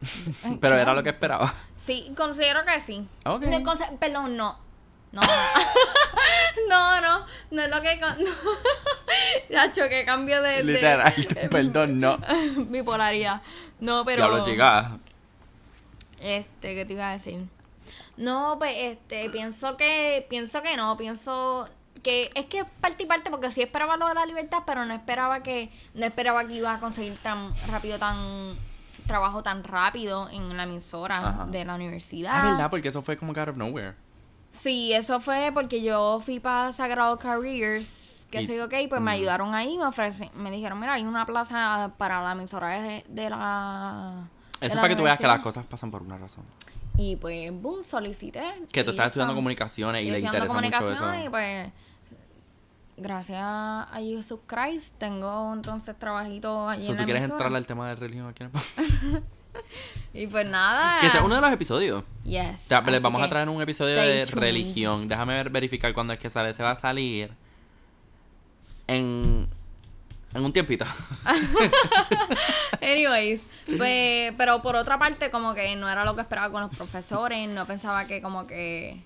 Pero 0.60 0.76
era 0.76 0.94
lo 0.94 1.02
que 1.02 1.10
esperaba. 1.10 1.52
Sí, 1.76 2.12
considero 2.16 2.60
que 2.64 2.80
sí. 2.80 3.06
Ok. 3.24 3.42
No, 3.42 3.98
perdón, 3.98 4.36
no. 4.36 4.56
No, 5.12 5.20
no. 6.68 7.00
no, 7.00 7.00
no. 7.50 7.62
Es 7.62 7.70
lo 7.70 7.80
que. 7.82 8.00
Nacho, 9.50 9.82
que 9.88 10.04
cambio 10.04 10.42
de. 10.42 10.62
de- 10.62 10.64
Literal. 10.64 11.14
Perdón, 11.50 12.00
no. 12.00 12.18
bipolaridad. 12.68 13.42
No, 13.80 14.04
pero. 14.04 14.26
Diablo, 14.28 14.44
chica. 14.44 14.98
Este, 16.20 16.74
¿qué 16.74 16.84
te 16.84 16.92
iba 16.92 17.08
a 17.08 17.12
decir? 17.12 17.44
No, 18.16 18.56
pues, 18.58 18.72
este, 18.76 19.28
pienso 19.30 19.76
que, 19.76 20.26
pienso 20.30 20.62
que 20.62 20.76
no, 20.76 20.96
pienso 20.96 21.68
que 22.02 22.30
es 22.34 22.44
que 22.46 22.60
es 22.60 22.64
parte 22.80 23.04
y 23.04 23.06
parte 23.06 23.30
porque 23.30 23.50
sí 23.50 23.62
esperaba 23.62 23.96
lo 23.96 24.06
de 24.08 24.14
la 24.14 24.26
libertad, 24.26 24.62
pero 24.66 24.84
no 24.84 24.94
esperaba 24.94 25.42
que, 25.42 25.70
no 25.94 26.04
esperaba 26.06 26.44
que 26.46 26.54
iba 26.54 26.74
a 26.74 26.78
conseguir 26.80 27.16
tan 27.18 27.52
rápido, 27.68 27.98
tan 27.98 28.56
trabajo 29.06 29.42
tan 29.42 29.64
rápido 29.64 30.28
en 30.30 30.56
la 30.56 30.62
emisora 30.64 31.16
Ajá. 31.16 31.46
de 31.46 31.64
la 31.64 31.74
universidad. 31.74 32.32
Ah, 32.34 32.50
¿verdad? 32.50 32.70
Porque 32.70 32.88
eso 32.88 33.02
fue 33.02 33.16
como 33.16 33.32
que 33.34 33.40
out 33.40 33.48
of 33.50 33.56
nowhere. 33.56 33.94
Sí, 34.52 34.92
eso 34.92 35.18
fue 35.20 35.50
porque 35.52 35.82
yo 35.82 36.20
fui 36.20 36.38
para 36.38 36.72
Sagrado 36.72 37.18
Careers, 37.18 38.22
que 38.30 38.44
sé 38.44 38.56
yo, 38.56 38.66
ok, 38.66 38.74
pues 38.88 39.00
me 39.00 39.10
Mm. 39.10 39.14
ayudaron 39.14 39.54
ahí, 39.54 39.76
me 39.78 39.86
ofrecen, 39.86 40.30
me 40.34 40.50
dijeron, 40.50 40.78
mira, 40.78 40.92
hay 40.94 41.04
una 41.04 41.24
plaza 41.26 41.92
para 41.98 42.22
la 42.22 42.32
emisora 42.32 42.68
de, 42.68 43.04
de 43.08 43.30
la... 43.30 44.24
de 44.60 44.66
Eso 44.66 44.74
es 44.74 44.80
para 44.80 44.88
que 44.90 44.96
tú 44.96 45.02
veas 45.04 45.18
que 45.18 45.24
las 45.26 45.36
universidad". 45.36 45.42
cosas 45.42 45.66
pasan 45.66 45.90
por 45.90 46.02
una 46.02 46.18
razón. 46.18 46.44
Y 46.98 47.16
pues, 47.16 47.50
boom, 47.50 47.82
solicité. 47.82 48.42
Que 48.70 48.84
tú 48.84 48.90
estás 48.90 49.06
estudiando 49.06 49.34
comunicaciones 49.34 50.04
y 50.04 50.10
le 50.10 50.18
interesa 50.18 50.38
mucho 50.40 50.48
comunicaciones 50.48 51.00
eso. 51.00 51.24
Y 51.24 51.28
pues, 51.30 51.72
gracias 52.98 53.40
a 53.42 53.88
Jesus 53.98 54.40
Christ, 54.46 54.94
tengo 54.98 55.52
entonces 55.54 55.98
trabajito 55.98 56.68
allí 56.68 56.84
So, 56.84 56.90
en 56.92 56.96
¿Tú 56.98 57.00
la 57.00 57.04
quieres 57.06 57.22
emisora. 57.24 57.44
entrar 57.46 57.56
al 57.56 57.66
tema 57.66 57.88
de 57.88 57.94
religión 57.96 58.28
aquí 58.28 58.44
en 58.44 58.50
el? 58.54 59.22
Y 60.14 60.26
pues 60.26 60.46
nada. 60.46 61.00
Que 61.00 61.08
sea 61.08 61.24
uno 61.24 61.36
de 61.36 61.40
los 61.40 61.52
episodios. 61.52 62.04
Yes. 62.24 62.68
Les 62.86 63.02
vamos 63.02 63.22
a 63.22 63.28
traer 63.30 63.48
un 63.48 63.62
episodio 63.62 63.94
de 63.96 64.24
tuned. 64.24 64.38
religión. 64.38 65.08
Déjame 65.08 65.34
ver, 65.34 65.48
verificar 65.48 65.94
cuándo 65.94 66.12
es 66.12 66.18
que 66.18 66.28
sale. 66.28 66.52
Se 66.52 66.62
va 66.62 66.72
a 66.72 66.76
salir. 66.76 67.32
en, 68.86 69.48
en 70.34 70.44
un 70.44 70.52
tiempito. 70.52 70.84
Anyways, 72.82 73.42
pues, 73.78 74.34
pero 74.36 74.62
por 74.62 74.76
otra 74.76 74.98
parte, 74.98 75.30
como 75.30 75.54
que 75.54 75.74
no 75.76 75.88
era 75.88 76.04
lo 76.04 76.14
que 76.14 76.22
esperaba 76.22 76.50
con 76.50 76.62
los 76.62 76.76
profesores, 76.76 77.48
no 77.48 77.66
pensaba 77.66 78.06
que 78.06 78.20
como 78.22 78.46
que... 78.46 79.00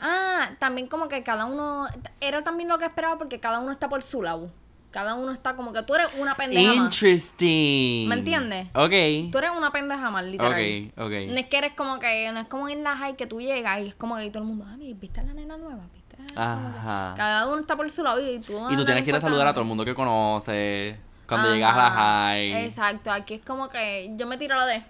Ah, 0.00 0.50
también 0.58 0.88
como 0.88 1.06
que 1.08 1.22
cada 1.22 1.44
uno... 1.46 1.86
Era 2.20 2.42
también 2.42 2.68
lo 2.68 2.78
que 2.78 2.86
esperaba 2.86 3.18
porque 3.18 3.38
cada 3.38 3.60
uno 3.60 3.70
está 3.70 3.88
por 3.88 4.02
su 4.02 4.22
lado. 4.22 4.50
Cada 4.92 5.14
uno 5.14 5.32
está 5.32 5.56
como 5.56 5.72
que 5.72 5.82
tú 5.82 5.94
eres 5.94 6.08
una 6.18 6.36
pendeja 6.36 6.74
más. 6.74 6.76
Interesting. 6.76 8.08
¿Me 8.08 8.14
entiendes? 8.14 8.68
Ok. 8.74 9.32
Tú 9.32 9.38
eres 9.38 9.50
una 9.56 9.72
pendeja 9.72 10.10
más, 10.10 10.22
literal. 10.24 10.52
Ok, 10.52 10.92
ok. 10.98 11.12
No 11.28 11.34
es 11.34 11.46
que 11.46 11.56
eres 11.56 11.72
como 11.72 11.98
que... 11.98 12.30
No 12.30 12.40
es 12.40 12.46
como 12.46 12.68
en 12.68 12.84
la 12.84 12.94
high 12.96 13.16
que 13.16 13.26
tú 13.26 13.40
llegas 13.40 13.80
y 13.80 13.88
es 13.88 13.94
como 13.94 14.16
que 14.18 14.28
todo 14.28 14.42
el 14.42 14.48
mundo... 14.50 14.66
Ah, 14.68 14.76
¿viste 14.78 15.20
a 15.20 15.22
la 15.24 15.32
nena 15.32 15.56
nueva? 15.56 15.80
¿Viste? 15.94 16.16
a 16.16 16.20
la 16.20 16.26
nena 16.26 16.70
nueva?" 16.70 16.78
Ajá. 16.78 17.14
Cada 17.16 17.46
uno 17.48 17.60
está 17.62 17.74
por 17.74 17.90
su 17.90 18.04
lado 18.04 18.20
y 18.20 18.38
tú... 18.38 18.70
Y 18.70 18.76
tú 18.76 18.84
tienes 18.84 19.02
que 19.02 19.10
ir 19.10 19.16
a 19.16 19.20
saludar 19.20 19.46
a 19.46 19.54
todo 19.54 19.62
el 19.62 19.68
mundo 19.68 19.84
que 19.84 19.94
conoces. 19.94 20.96
Cuando 21.26 21.54
llegas 21.54 21.74
a 21.74 21.76
la 21.78 21.90
high. 21.90 22.64
Exacto, 22.66 23.10
aquí 23.10 23.34
es 23.34 23.40
como 23.40 23.70
que 23.70 24.12
yo 24.16 24.26
me 24.26 24.36
tiro 24.36 24.54
la 24.56 24.66
de... 24.66 24.82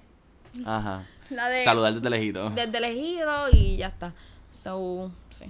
Ajá. 0.67 1.05
La 1.31 1.49
de... 1.49 1.65
Saludar 1.65 1.95
desde 1.95 2.11
lejito. 2.11 2.51
desde 2.51 2.77
elegido 2.77 3.47
y 3.53 3.79
ya 3.79 3.87
está. 3.87 4.13
So, 4.51 5.11
sí. 5.31 5.47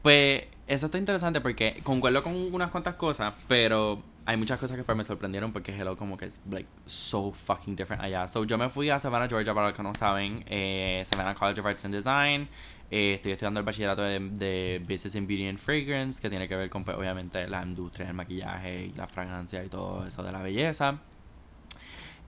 Pues 0.00 0.44
eso 0.72 0.86
está 0.86 0.96
interesante 0.96 1.42
porque 1.42 1.80
concuerdo 1.82 2.22
con 2.22 2.34
unas 2.34 2.70
cuantas 2.70 2.94
cosas, 2.94 3.34
pero 3.46 4.02
hay 4.24 4.38
muchas 4.38 4.58
cosas 4.58 4.74
que 4.74 4.82
pues 4.82 4.96
me 4.96 5.04
sorprendieron 5.04 5.52
porque 5.52 5.70
Hello 5.70 5.98
como 5.98 6.16
que 6.16 6.24
es 6.24 6.40
like 6.50 6.68
so 6.86 7.30
fucking 7.30 7.76
different 7.76 8.02
allá. 8.02 8.26
So 8.26 8.44
yo 8.44 8.56
me 8.56 8.70
fui 8.70 8.88
a 8.88 8.98
Savannah, 8.98 9.28
Georgia, 9.28 9.52
para 9.52 9.68
los 9.68 9.76
que 9.76 9.82
no 9.82 9.94
saben, 9.94 10.42
eh, 10.48 11.02
Savannah 11.04 11.34
College 11.34 11.60
of 11.60 11.66
Arts 11.66 11.84
and 11.84 11.94
Design. 11.94 12.48
Eh, 12.90 13.14
estoy 13.14 13.32
estudiando 13.32 13.60
el 13.60 13.66
bachillerato 13.66 14.00
de, 14.00 14.80
Business 14.80 15.14
in 15.14 15.26
Beauty 15.26 15.46
and 15.48 15.58
Fragrance, 15.58 16.22
que 16.22 16.30
tiene 16.30 16.48
que 16.48 16.56
ver 16.56 16.70
con 16.70 16.84
pues, 16.84 16.96
obviamente 16.96 17.46
la 17.48 17.62
industria 17.62 18.06
del 18.06 18.14
maquillaje 18.14 18.86
y 18.86 18.92
la 18.94 19.06
fragancia 19.06 19.62
y 19.62 19.68
todo 19.68 20.06
eso 20.06 20.22
de 20.22 20.32
la 20.32 20.40
belleza. 20.40 21.00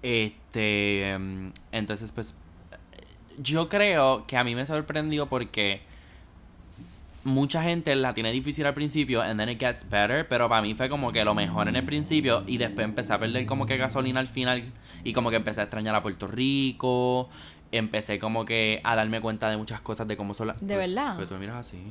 Este, 0.02 1.12
em, 1.12 1.50
entonces 1.72 2.12
pues 2.12 2.36
yo 3.38 3.70
creo 3.70 4.26
que 4.26 4.36
a 4.36 4.44
mí 4.44 4.54
me 4.54 4.66
sorprendió 4.66 5.30
porque 5.30 5.93
mucha 7.24 7.62
gente 7.62 7.94
la 7.96 8.14
tiene 8.14 8.30
difícil 8.32 8.66
al 8.66 8.74
principio 8.74 9.22
and 9.22 9.38
then 9.38 9.48
it 9.48 9.58
gets 9.58 9.88
better, 9.88 10.28
pero 10.28 10.48
para 10.48 10.62
mí 10.62 10.74
fue 10.74 10.88
como 10.88 11.10
que 11.10 11.24
lo 11.24 11.34
mejor 11.34 11.68
en 11.68 11.76
el 11.76 11.84
principio 11.84 12.44
y 12.46 12.58
después 12.58 12.84
empecé 12.84 13.12
a 13.12 13.18
perder 13.18 13.46
como 13.46 13.66
que 13.66 13.76
gasolina 13.76 14.20
al 14.20 14.26
final 14.26 14.62
y 15.02 15.12
como 15.12 15.30
que 15.30 15.36
empecé 15.36 15.60
a 15.60 15.64
extrañar 15.64 15.94
a 15.94 16.02
Puerto 16.02 16.26
Rico, 16.26 17.28
empecé 17.72 18.18
como 18.18 18.44
que 18.44 18.80
a 18.84 18.94
darme 18.94 19.20
cuenta 19.20 19.50
de 19.50 19.56
muchas 19.56 19.80
cosas 19.80 20.06
de 20.06 20.16
cómo 20.16 20.34
son 20.34 20.48
las... 20.48 20.66
¿De 20.66 20.76
verdad? 20.76 21.14
Pero 21.16 21.28
tú 21.28 21.34
me 21.34 21.40
miras 21.40 21.56
así. 21.56 21.82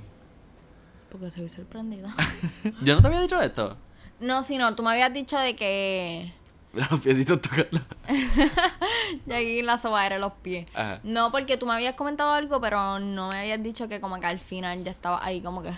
Porque 1.09 1.27
estoy 1.27 1.49
sorprendida. 1.49 2.15
Yo 2.81 2.95
no 2.95 3.01
te 3.01 3.07
había 3.07 3.21
dicho 3.21 3.39
esto. 3.41 3.77
no, 4.19 4.41
sino 4.43 4.73
tú 4.75 4.83
me 4.83 4.91
habías 4.91 5.13
dicho 5.13 5.37
de 5.37 5.55
que. 5.55 6.31
Los 6.89 6.99
piecitos 7.01 7.39
tocando. 7.39 7.79
Ya 9.27 9.37
aquí 9.37 9.61
la 9.61 9.77
sobadera 9.77 10.15
de 10.15 10.21
los 10.21 10.33
pies. 10.41 10.65
Ajá. 10.73 10.99
No, 11.03 11.31
porque 11.31 11.55
tú 11.55 11.67
me 11.67 11.73
habías 11.73 11.93
comentado 11.93 12.31
algo, 12.31 12.59
pero 12.59 12.99
no 12.99 13.29
me 13.29 13.39
habías 13.39 13.61
dicho 13.61 13.87
que 13.87 14.01
como 14.01 14.19
que 14.19 14.25
al 14.25 14.39
final 14.39 14.83
ya 14.83 14.89
estaba 14.91 15.23
ahí 15.23 15.41
como 15.41 15.61
que. 15.61 15.71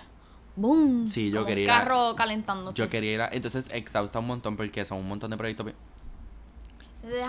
¡Boom! 0.56 1.06
Sí, 1.06 1.30
yo 1.30 1.40
Como 1.40 1.48
quería 1.48 1.64
Un 1.70 1.78
carro 1.78 2.16
calentándose. 2.16 2.78
Yo 2.78 2.88
quería 2.88 3.12
ir 3.12 3.20
a... 3.20 3.28
Entonces 3.30 3.68
exhausta 3.74 4.20
un 4.20 4.26
montón 4.26 4.56
porque 4.56 4.86
son 4.86 4.98
un 4.98 5.08
montón 5.08 5.30
de 5.30 5.36
proyectos... 5.36 5.66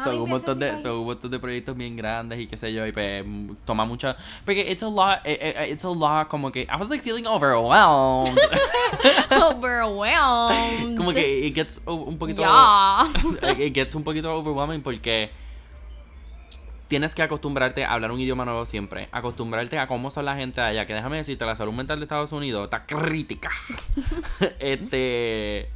Son 0.04 0.20
un, 0.20 0.30
montón 0.30 0.60
de, 0.60 0.82
son 0.82 1.00
un 1.00 1.06
montón 1.06 1.30
de 1.30 1.40
proyectos 1.40 1.76
bien 1.76 1.96
grandes 1.96 2.40
y 2.40 2.48
qué 2.48 2.58
sé 2.58 2.74
yo, 2.74 2.86
y 2.88 2.92
pues 2.92 3.24
toma 3.66 3.86
mucha... 3.86 4.16
Porque 4.44 4.72
it's 4.72 4.82
a 4.84 4.90
lot, 4.90 5.20
eh, 5.24 5.38
eh, 5.40 5.72
it's 5.72 5.86
a 5.86 5.90
lot 5.90 6.28
como 6.28 6.52
que... 6.52 6.62
I 6.62 6.78
was 6.78 6.90
like 6.90 7.04
feeling 7.04 7.28
overwhelmed. 7.28 8.38
Overwhelmed. 9.32 10.98
como 10.98 11.12
que 11.12 11.46
it 11.46 11.56
gets 11.56 11.82
un 11.86 12.18
poquito... 12.18 12.42
Ya. 12.42 13.06
it 13.60 13.74
gets 13.74 13.94
un 13.96 14.04
poquito 14.04 14.34
overwhelming 14.34 14.82
porque 14.82 15.30
tienes 16.88 17.14
que 17.14 17.22
acostumbrarte 17.22 17.84
a 17.84 17.94
hablar 17.94 18.12
un 18.12 18.20
idioma 18.20 18.46
nuevo 18.46 18.66
siempre. 18.66 19.10
Acostumbrarte 19.12 19.78
a 19.78 19.88
cómo 19.88 20.10
son 20.10 20.26
la 20.26 20.36
gente 20.36 20.62
allá. 20.62 20.86
Que 20.86 20.94
déjame 20.94 21.18
decirte, 21.18 21.46
la 21.46 21.56
salud 21.56 21.74
mental 21.74 22.00
de 22.00 22.06
Estados 22.06 22.32
Unidos 22.32 22.64
está 22.66 22.86
crítica. 22.86 23.52
este. 24.60 25.70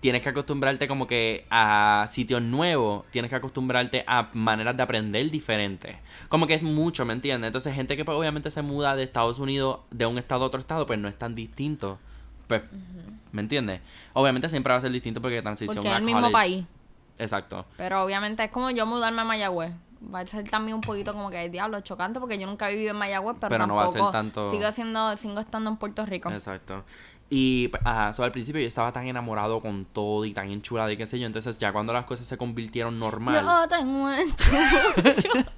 Tienes 0.00 0.22
que 0.22 0.28
acostumbrarte 0.28 0.86
como 0.86 1.06
que 1.08 1.44
a 1.50 2.06
sitios 2.08 2.40
nuevos. 2.40 3.04
Tienes 3.10 3.30
que 3.30 3.36
acostumbrarte 3.36 4.04
a 4.06 4.28
maneras 4.32 4.76
de 4.76 4.82
aprender 4.84 5.28
diferentes. 5.30 5.96
Como 6.28 6.46
que 6.46 6.54
es 6.54 6.62
mucho, 6.62 7.04
¿me 7.04 7.12
entiendes? 7.14 7.48
Entonces, 7.48 7.74
gente 7.74 7.96
que 7.96 8.04
pues, 8.04 8.16
obviamente 8.16 8.50
se 8.52 8.62
muda 8.62 8.94
de 8.94 9.02
Estados 9.02 9.38
Unidos, 9.40 9.80
de 9.90 10.06
un 10.06 10.16
estado 10.18 10.44
a 10.44 10.46
otro 10.46 10.60
estado, 10.60 10.86
pues 10.86 10.98
no 11.00 11.08
es 11.08 11.18
tan 11.18 11.34
distinto. 11.34 11.98
Pues, 12.46 12.62
¿me 13.32 13.40
entiendes? 13.42 13.80
Obviamente 14.12 14.48
siempre 14.48 14.72
va 14.72 14.78
a 14.78 14.82
ser 14.82 14.92
distinto 14.92 15.20
porque 15.20 15.42
transición 15.42 15.76
Porque 15.76 15.88
es 15.88 15.94
a 15.94 15.98
el 15.98 16.04
mismo 16.04 16.30
país. 16.30 16.64
Exacto. 17.18 17.66
Pero 17.76 18.04
obviamente 18.04 18.44
es 18.44 18.50
como 18.52 18.70
yo 18.70 18.86
mudarme 18.86 19.22
a 19.22 19.24
Mayagüez. 19.24 19.72
Va 20.14 20.20
a 20.20 20.26
ser 20.26 20.48
también 20.48 20.76
un 20.76 20.80
poquito 20.80 21.12
como 21.12 21.28
que 21.28 21.50
diablo 21.50 21.80
chocante 21.80 22.20
porque 22.20 22.38
yo 22.38 22.46
nunca 22.46 22.70
he 22.70 22.74
vivido 22.74 22.92
en 22.92 22.98
Mayagüez, 22.98 23.36
pero, 23.40 23.50
Pero 23.50 23.66
no 23.66 23.74
va 23.74 23.82
a 23.82 23.86
tampoco 23.86 24.04
ser 24.06 24.12
tanto- 24.12 24.50
sigo 24.52 24.70
siendo 24.70 25.16
sigo 25.16 25.40
estando 25.40 25.68
en 25.70 25.76
Puerto 25.76 26.06
Rico. 26.06 26.30
Exacto. 26.30 26.84
Y 27.30 27.68
pues, 27.68 27.82
ajá, 27.84 28.14
so, 28.14 28.24
al 28.24 28.32
principio 28.32 28.60
yo 28.60 28.66
estaba 28.66 28.90
tan 28.92 29.06
enamorado 29.06 29.60
con 29.60 29.84
todo 29.84 30.24
y 30.24 30.32
tan 30.32 30.50
enchulado 30.50 30.90
y 30.90 30.96
qué 30.96 31.06
sé 31.06 31.18
yo. 31.18 31.26
Entonces 31.26 31.58
ya 31.58 31.72
cuando 31.72 31.92
las 31.92 32.04
cosas 32.06 32.26
se 32.26 32.36
convirtieron 32.38 32.98
normal. 32.98 33.44
Yo 33.44 33.68
tengo 33.68 34.04
un 34.04 34.36
chucho. 34.36 35.28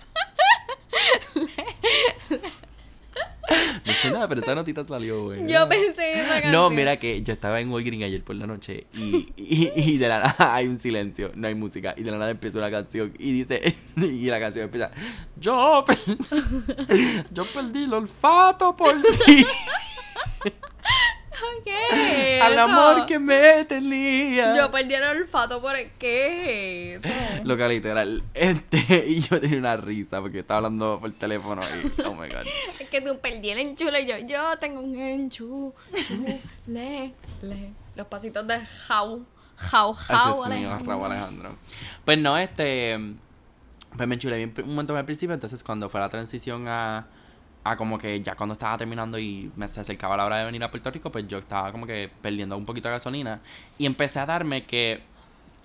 No 3.85 3.93
sé 3.93 4.13
nada, 4.13 4.29
pero 4.29 4.41
esa 4.43 4.55
notita 4.55 4.87
salió, 4.87 5.25
güey. 5.25 5.45
Yo 5.49 5.69
pensé 5.69 6.13
en 6.13 6.19
esa 6.21 6.29
canción. 6.35 6.53
No, 6.53 6.71
mira 6.71 6.99
que 6.99 7.21
yo 7.23 7.33
estaba 7.33 7.59
en 7.59 7.71
Walgreens 7.73 8.05
ayer 8.05 8.23
por 8.23 8.37
la 8.37 8.47
noche 8.47 8.87
y, 8.95 9.29
y, 9.37 9.73
y 9.75 9.99
de 9.99 10.07
la 10.09 10.21
nada 10.21 10.37
hay 10.55 10.69
un 10.69 10.79
silencio, 10.79 11.33
no 11.35 11.49
hay 11.49 11.57
música. 11.57 11.95
Y 11.97 12.05
de 12.05 12.13
la 12.13 12.19
nada 12.19 12.31
empieza 12.31 12.59
una 12.59 12.71
canción 12.71 13.13
y 13.19 13.33
dice, 13.33 13.75
y 13.97 14.27
la 14.27 14.39
canción 14.39 14.67
empieza, 14.67 14.93
yo, 15.37 15.83
per- 15.85 15.99
yo 17.33 17.45
perdí 17.53 17.85
el 17.85 17.93
olfato 17.95 18.77
por 18.77 18.95
ti, 19.27 19.45
¿Qué 21.65 22.37
es 22.37 22.43
al 22.43 22.53
eso? 22.53 22.61
amor 22.63 23.07
que 23.07 23.19
me 23.19 23.65
tenía. 23.65 24.55
Yo 24.57 24.71
perdí 24.71 24.95
el 24.95 25.03
olfato 25.03 25.61
por 25.61 25.77
el... 25.77 25.91
¿Qué 25.99 26.95
es 26.95 27.05
eso? 27.05 27.15
Lo 27.45 27.57
que 27.57 27.69
literal, 27.69 28.23
este, 28.35 29.05
y 29.09 29.21
yo 29.21 29.41
tenía 29.41 29.59
una 29.59 29.77
risa 29.77 30.21
porque 30.21 30.41
estaba 30.41 30.59
hablando 30.59 30.99
por 31.01 31.13
teléfono 31.13 31.63
y, 31.63 32.03
oh 32.03 32.15
my 32.15 32.29
god. 32.29 32.47
Es 32.79 32.89
que 32.89 33.01
tú 33.01 33.19
perdí 33.21 33.51
el 33.51 33.59
enchule 33.59 34.03
y 34.03 34.07
yo, 34.07 34.19
yo 34.19 34.59
tengo 34.59 34.81
un 34.81 34.99
enchu, 34.99 35.75
chu, 35.93 36.41
le, 36.67 37.13
le. 37.43 37.73
Los 37.95 38.07
pasitos 38.07 38.47
de 38.47 38.59
jau, 38.59 39.25
jau, 39.57 39.93
jau, 39.95 40.45
Alejandro. 40.45 41.57
Pues 42.05 42.19
no, 42.19 42.39
este. 42.39 42.99
Pues 43.97 44.09
me 44.09 44.15
enchulé 44.15 44.37
bien 44.37 44.55
un 44.65 44.75
montón 44.75 44.97
al 44.97 45.05
principio. 45.05 45.35
Entonces, 45.35 45.63
cuando 45.63 45.89
fue 45.89 46.01
la 46.01 46.09
transición 46.09 46.69
a. 46.69 47.09
A 47.63 47.77
como 47.77 47.99
que 47.99 48.23
ya 48.23 48.35
cuando 48.37 48.55
estaba 48.55 48.79
terminando 48.79 49.19
y 49.19 49.51
me 49.55 49.69
se 49.69 49.81
acercaba 49.81 50.17
la 50.17 50.25
hora 50.25 50.39
de 50.39 50.45
venir 50.47 50.65
a 50.65 50.71
Puerto 50.71 50.91
Rico, 50.91 51.13
pues 51.13 51.29
yo 51.29 51.39
estaba 51.39 51.71
como 51.73 51.87
que 51.87 52.11
perdiendo 52.23 52.57
un 52.57 52.65
poquito 52.65 52.89
de 52.89 52.95
gasolina. 52.95 53.41
Y 53.79 53.87
empecé 53.87 54.21
a 54.21 54.27
darme 54.27 54.65
que. 54.65 55.03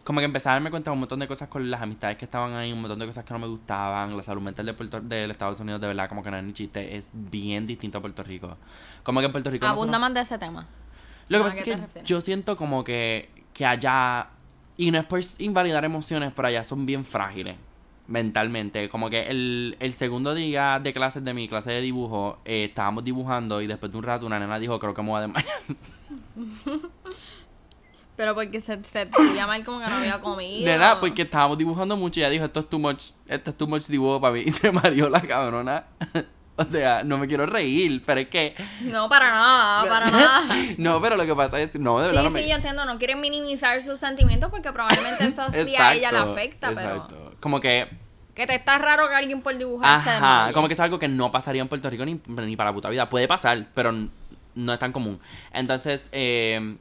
Como 0.03 0.19
que 0.19 0.25
empecé 0.25 0.49
a 0.49 0.51
darme 0.51 0.69
cuenta 0.69 0.91
de 0.91 0.93
un 0.93 0.99
montón 0.99 1.19
de 1.19 1.27
cosas 1.27 1.47
con 1.47 1.71
las 1.71 1.81
amistades 1.81 2.17
que 2.17 2.25
estaban 2.25 2.53
ahí, 2.53 2.71
un 2.71 2.81
montón 2.81 2.99
de 2.99 3.07
cosas 3.07 3.23
que 3.25 3.33
no 3.33 3.39
me 3.39 3.47
gustaban. 3.47 4.15
La 4.15 4.21
salud 4.21 4.41
mental 4.41 4.65
de 4.65 4.73
Puerto, 4.73 4.99
del 5.01 5.31
Estados 5.31 5.59
Unidos, 5.61 5.81
de 5.81 5.87
verdad, 5.87 6.07
como 6.09 6.21
que 6.21 6.29
no 6.29 6.37
es 6.37 6.43
ni 6.43 6.53
chiste, 6.53 6.95
es 6.95 7.11
bien 7.13 7.65
distinto 7.65 7.97
a 7.97 8.01
Puerto 8.01 8.21
Rico. 8.23 8.55
Como 9.01 9.19
que 9.21 9.25
en 9.27 9.31
Puerto 9.31 9.49
Rico. 9.49 9.65
Abunda 9.65 9.97
más 9.97 10.13
de 10.13 10.19
ese 10.19 10.37
tema. 10.37 10.67
lo 11.29 11.37
que 11.39 11.41
¿A 11.41 11.45
pasa 11.47 11.57
es 11.57 11.63
que 11.63 11.77
refieres? 11.77 12.07
yo 12.07 12.21
siento 12.21 12.55
como 12.55 12.83
que, 12.83 13.29
que 13.53 13.65
allá, 13.65 14.27
y 14.77 14.91
no 14.91 14.99
es 14.99 15.05
por 15.05 15.21
invalidar 15.39 15.83
emociones, 15.85 16.31
pero 16.35 16.49
allá 16.49 16.63
son 16.63 16.85
bien 16.85 17.03
frágiles 17.03 17.55
mentalmente. 18.07 18.89
Como 18.89 19.09
que 19.09 19.23
el, 19.27 19.77
el 19.79 19.93
segundo 19.93 20.33
día 20.33 20.79
de 20.81 20.93
clases 20.93 21.23
de 21.23 21.33
mi 21.33 21.47
clase 21.47 21.71
de 21.71 21.81
dibujo, 21.81 22.37
eh, 22.45 22.65
estábamos 22.65 23.03
dibujando 23.03 23.61
y 23.61 23.67
después 23.67 23.91
de 23.91 23.97
un 23.97 24.03
rato 24.03 24.25
una 24.25 24.39
nena 24.39 24.59
dijo, 24.59 24.79
creo 24.79 24.93
que 24.93 25.01
me 25.01 25.09
voy 25.09 25.19
a 25.19 25.21
desmayar. 25.21 25.57
Pero 28.15 28.33
porque 28.33 28.61
se, 28.61 28.81
se 28.83 29.09
sentía 29.09 29.45
mal 29.45 29.65
como 29.65 29.81
que 29.81 29.87
no 29.87 29.95
había 29.95 30.21
comido. 30.21 30.65
Nena, 30.65 30.99
porque 30.99 31.23
estábamos 31.23 31.57
dibujando 31.57 31.97
mucho 31.97 32.19
y 32.19 32.23
ella 32.23 32.29
dijo, 32.31 32.45
esto 32.45 32.61
es 32.61 32.69
too 32.69 32.79
much, 32.79 33.11
esto 33.27 33.49
es 33.49 33.57
too 33.57 33.67
much 33.67 33.87
dibujo 33.87 34.21
para 34.21 34.33
mí. 34.35 34.43
Y 34.45 34.51
se 34.51 34.71
mareó 34.71 35.09
la 35.09 35.21
cabrona. 35.21 35.85
o 36.57 36.63
sea, 36.65 37.03
no 37.03 37.17
me 37.17 37.27
quiero 37.27 37.45
reír, 37.45 38.01
pero 38.05 38.21
es 38.21 38.29
que... 38.29 38.55
No, 38.81 39.09
para 39.09 39.29
nada, 39.31 39.89
para 39.89 40.11
nada. 40.11 40.41
no, 40.77 41.01
pero 41.01 41.15
lo 41.17 41.25
que 41.25 41.35
pasa 41.35 41.59
es, 41.59 41.75
no, 41.79 41.99
de 41.99 42.07
verdad 42.07 42.21
Sí, 42.21 42.25
no 42.27 42.31
me... 42.31 42.41
sí, 42.43 42.49
yo 42.49 42.55
entiendo, 42.55 42.85
no 42.85 42.97
quieren 42.97 43.19
minimizar 43.21 43.81
sus 43.81 43.99
sentimientos 43.99 44.49
porque 44.49 44.71
probablemente 44.71 45.25
eso 45.25 45.43
sí 45.51 45.75
a 45.75 45.93
ella 45.93 46.11
le 46.11 46.17
Exacto, 46.19 46.31
afecta, 46.31 46.71
pero 46.73 46.89
exacto. 46.95 47.33
Como 47.39 47.59
que 47.59 47.87
que 48.33 48.45
te 48.45 48.55
está 48.55 48.77
raro 48.77 49.07
que 49.07 49.15
alguien 49.15 49.41
por 49.41 49.57
dibujar 49.57 50.01
se 50.01 50.09
Ajá, 50.09 50.51
como 50.51 50.67
que 50.67 50.73
es 50.73 50.79
algo 50.81 50.99
que 50.99 51.07
no 51.07 51.31
pasaría 51.31 51.61
en 51.61 51.69
Puerto 51.69 51.89
Rico 51.89 52.03
ni, 52.05 52.19
ni 52.27 52.55
para 52.57 52.71
la 52.71 52.73
puta 52.73 52.89
vida. 52.89 53.05
Puede 53.07 53.29
pasar, 53.29 53.67
pero 53.73 53.93
no 54.55 54.73
es 54.73 54.79
tan 54.79 54.91
común. 54.91 55.21
Entonces, 55.53 56.09
eh, 56.11 56.75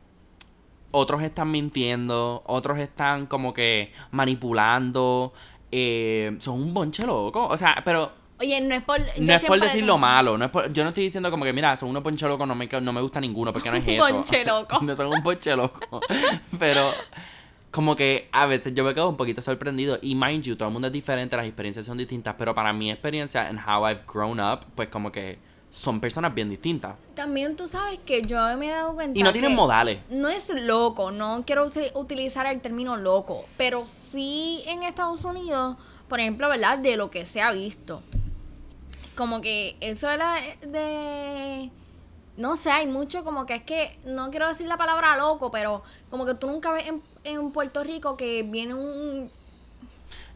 otros 0.90 1.22
están 1.22 1.52
mintiendo, 1.52 2.42
otros 2.46 2.78
están 2.80 3.26
como 3.26 3.54
que 3.54 3.92
manipulando. 4.10 5.32
eh, 5.70 6.36
son 6.40 6.60
un 6.60 6.74
bonche 6.74 7.06
loco. 7.06 7.46
O 7.46 7.56
sea, 7.56 7.80
pero 7.84 8.12
Oye, 8.40 8.60
no 8.60 8.74
es 8.74 8.82
por. 8.82 9.00
No 9.18 9.32
es 9.32 9.44
por 9.44 9.60
decir 9.60 9.84
lo 9.84 9.96
malo, 9.96 10.36
no 10.36 10.44
es 10.46 10.50
por- 10.50 10.72
yo 10.72 10.82
no 10.82 10.88
estoy 10.88 11.04
diciendo 11.04 11.30
como 11.30 11.44
que, 11.44 11.52
mira, 11.52 11.76
son 11.76 11.88
unos 11.90 12.02
ponche 12.02 12.26
locos, 12.26 12.46
no 12.48 12.54
me, 12.54 12.66
no 12.66 12.92
me 12.92 13.00
gusta 13.00 13.20
ninguno, 13.20 13.52
porque 13.52 13.70
no 13.70 13.76
es 13.76 13.84
eso. 13.86 14.06
Ponche 14.08 14.44
loco. 14.44 14.78
no 14.82 14.96
son 14.96 15.06
un 15.06 15.22
ponche 15.22 15.54
loco. 15.54 16.00
Pero 16.58 16.90
como 17.70 17.96
que 17.96 18.28
a 18.32 18.46
veces 18.46 18.72
yo 18.74 18.84
me 18.84 18.94
quedo 18.94 19.08
un 19.08 19.16
poquito 19.16 19.40
sorprendido. 19.42 19.98
Y 20.02 20.14
mind 20.14 20.42
you, 20.44 20.56
todo 20.56 20.68
el 20.68 20.72
mundo 20.72 20.88
es 20.88 20.92
diferente, 20.92 21.36
las 21.36 21.46
experiencias 21.46 21.86
son 21.86 21.98
distintas, 21.98 22.34
pero 22.38 22.54
para 22.54 22.72
mi 22.72 22.90
experiencia 22.90 23.48
en 23.50 23.58
how 23.58 23.88
I've 23.88 24.02
grown 24.12 24.38
up, 24.40 24.60
pues 24.76 24.88
como 24.88 25.10
que 25.10 25.38
son 25.70 26.00
personas 26.00 26.32
bien 26.32 26.48
distintas. 26.50 26.94
También 27.16 27.56
tú 27.56 27.66
sabes 27.66 27.98
que 28.06 28.22
yo 28.22 28.38
me 28.58 28.68
he 28.68 28.70
dado 28.70 28.94
cuenta. 28.94 29.18
Y 29.18 29.22
no 29.24 29.32
tienen 29.32 29.50
que 29.50 29.56
modales. 29.56 29.98
No 30.08 30.28
es 30.28 30.48
loco, 30.50 31.10
no 31.10 31.42
quiero 31.44 31.66
utilizar 31.94 32.46
el 32.46 32.60
término 32.60 32.96
loco, 32.96 33.44
pero 33.56 33.84
sí 33.86 34.62
en 34.66 34.84
Estados 34.84 35.24
Unidos, 35.24 35.76
por 36.08 36.20
ejemplo, 36.20 36.48
¿verdad? 36.48 36.78
De 36.78 36.96
lo 36.96 37.10
que 37.10 37.26
se 37.26 37.42
ha 37.42 37.50
visto. 37.50 38.02
Como 39.16 39.40
que 39.40 39.76
eso 39.80 40.10
era 40.10 40.36
de... 40.62 41.70
No 42.36 42.56
sé, 42.56 42.70
hay 42.72 42.86
mucho 42.88 43.22
como 43.22 43.46
que 43.46 43.54
es 43.54 43.62
que, 43.62 43.96
no 44.04 44.30
quiero 44.30 44.48
decir 44.48 44.66
la 44.66 44.76
palabra 44.76 45.16
loco, 45.16 45.52
pero 45.52 45.82
como 46.10 46.26
que 46.26 46.34
tú 46.34 46.48
nunca 46.48 46.72
ves 46.72 46.86
en, 46.88 47.00
en 47.22 47.52
Puerto 47.52 47.84
Rico 47.84 48.16
que 48.16 48.42
viene 48.42 48.74
un... 48.74 49.30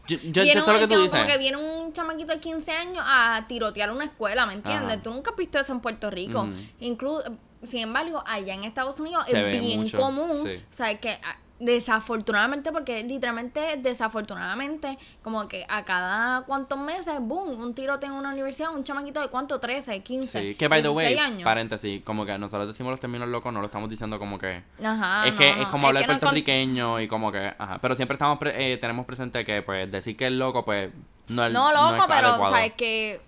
Yo, 0.07 0.17
yo, 0.23 0.43
viene 0.43 0.53
yo 0.61 0.65
sé 0.65 0.71
lo 0.71 0.73
un- 0.77 0.79
que 0.79 0.87
tú 0.87 0.95
como 0.95 1.03
dices. 1.11 1.25
que 1.25 1.37
viene 1.37 1.57
un 1.57 1.91
chamaquito 1.93 2.31
de 2.31 2.39
15 2.39 2.71
años 2.71 3.03
a 3.05 3.45
tirotear 3.49 3.91
una 3.91 4.05
escuela, 4.05 4.45
¿me 4.45 4.53
entiendes? 4.53 4.93
Ajá. 4.93 5.03
Tú 5.03 5.11
nunca 5.13 5.31
has 5.31 5.37
visto 5.37 5.59
eso 5.59 5.73
en 5.73 5.81
Puerto 5.81 6.09
Rico. 6.09 6.43
Ujú. 6.43 6.53
Incluso, 6.79 7.23
sin 7.63 7.81
embargo, 7.81 8.23
allá 8.25 8.53
en 8.53 8.63
Estados 8.63 8.99
Unidos 9.01 9.25
Se 9.27 9.37
es 9.51 9.59
bien 9.61 9.81
mucho, 9.81 9.99
común. 9.99 10.37
sí. 10.43 10.55
O 10.55 10.73
sea, 10.73 10.97
que 10.99 11.19
ah, 11.23 11.37
desafortunadamente, 11.59 12.71
porque 12.71 13.03
literalmente, 13.03 13.77
desafortunadamente, 13.77 14.97
como 15.21 15.47
que 15.47 15.65
a 15.69 15.83
cada 15.85 16.41
cuantos 16.41 16.79
meses, 16.79 17.15
boom, 17.19 17.59
un 17.61 17.73
tiroteo 17.73 18.09
en 18.11 18.15
una 18.15 18.29
universidad, 18.31 18.73
un 18.73 18.83
chamaquito 18.83 19.21
de 19.21 19.27
cuánto, 19.27 19.59
13, 19.59 20.01
15, 20.01 20.39
Sí, 20.41 20.55
que 20.55 20.67
by 20.67 20.81
the 20.81 20.89
way, 20.89 21.07
16 21.07 21.31
años. 21.31 21.43
paréntesis, 21.43 22.01
como 22.03 22.25
que 22.25 22.37
nosotros 22.37 22.67
decimos 22.67 22.91
los 22.91 22.99
términos 22.99 23.27
locos, 23.29 23.51
no 23.53 23.59
lo 23.59 23.65
estamos 23.65 23.89
diciendo 23.89 24.19
como 24.19 24.37
que... 24.39 24.63
Ajá, 24.83 25.25
es 25.27 25.33
no, 25.33 25.37
que 25.39 25.55
no, 25.55 25.61
es 25.61 25.67
como 25.67 25.87
hablar 25.87 26.07
no 26.07 26.13
es 26.13 26.19
puertorriqueño 26.19 26.99
y 26.99 27.07
como 27.07 27.31
que, 27.31 27.53
ajá, 27.57 27.79
pero 27.81 27.95
siempre 27.95 28.15
estamos 28.15 28.37
pre- 28.39 28.73
eh, 28.73 28.77
tenemos 28.77 29.05
presente 29.05 29.45
que 29.45 29.61
pues 29.61 29.91
decir 29.91 30.15
que 30.17 30.27
es 30.27 30.33
loco 30.33 30.63
pues 30.65 30.91
no 31.27 31.45
es 31.45 31.53
No, 31.53 31.69
es 31.69 31.75
loco, 31.75 32.05
pero, 32.07 32.27
adecuado. 32.29 32.55
¿sabes? 32.55 32.73
Que 32.73 33.21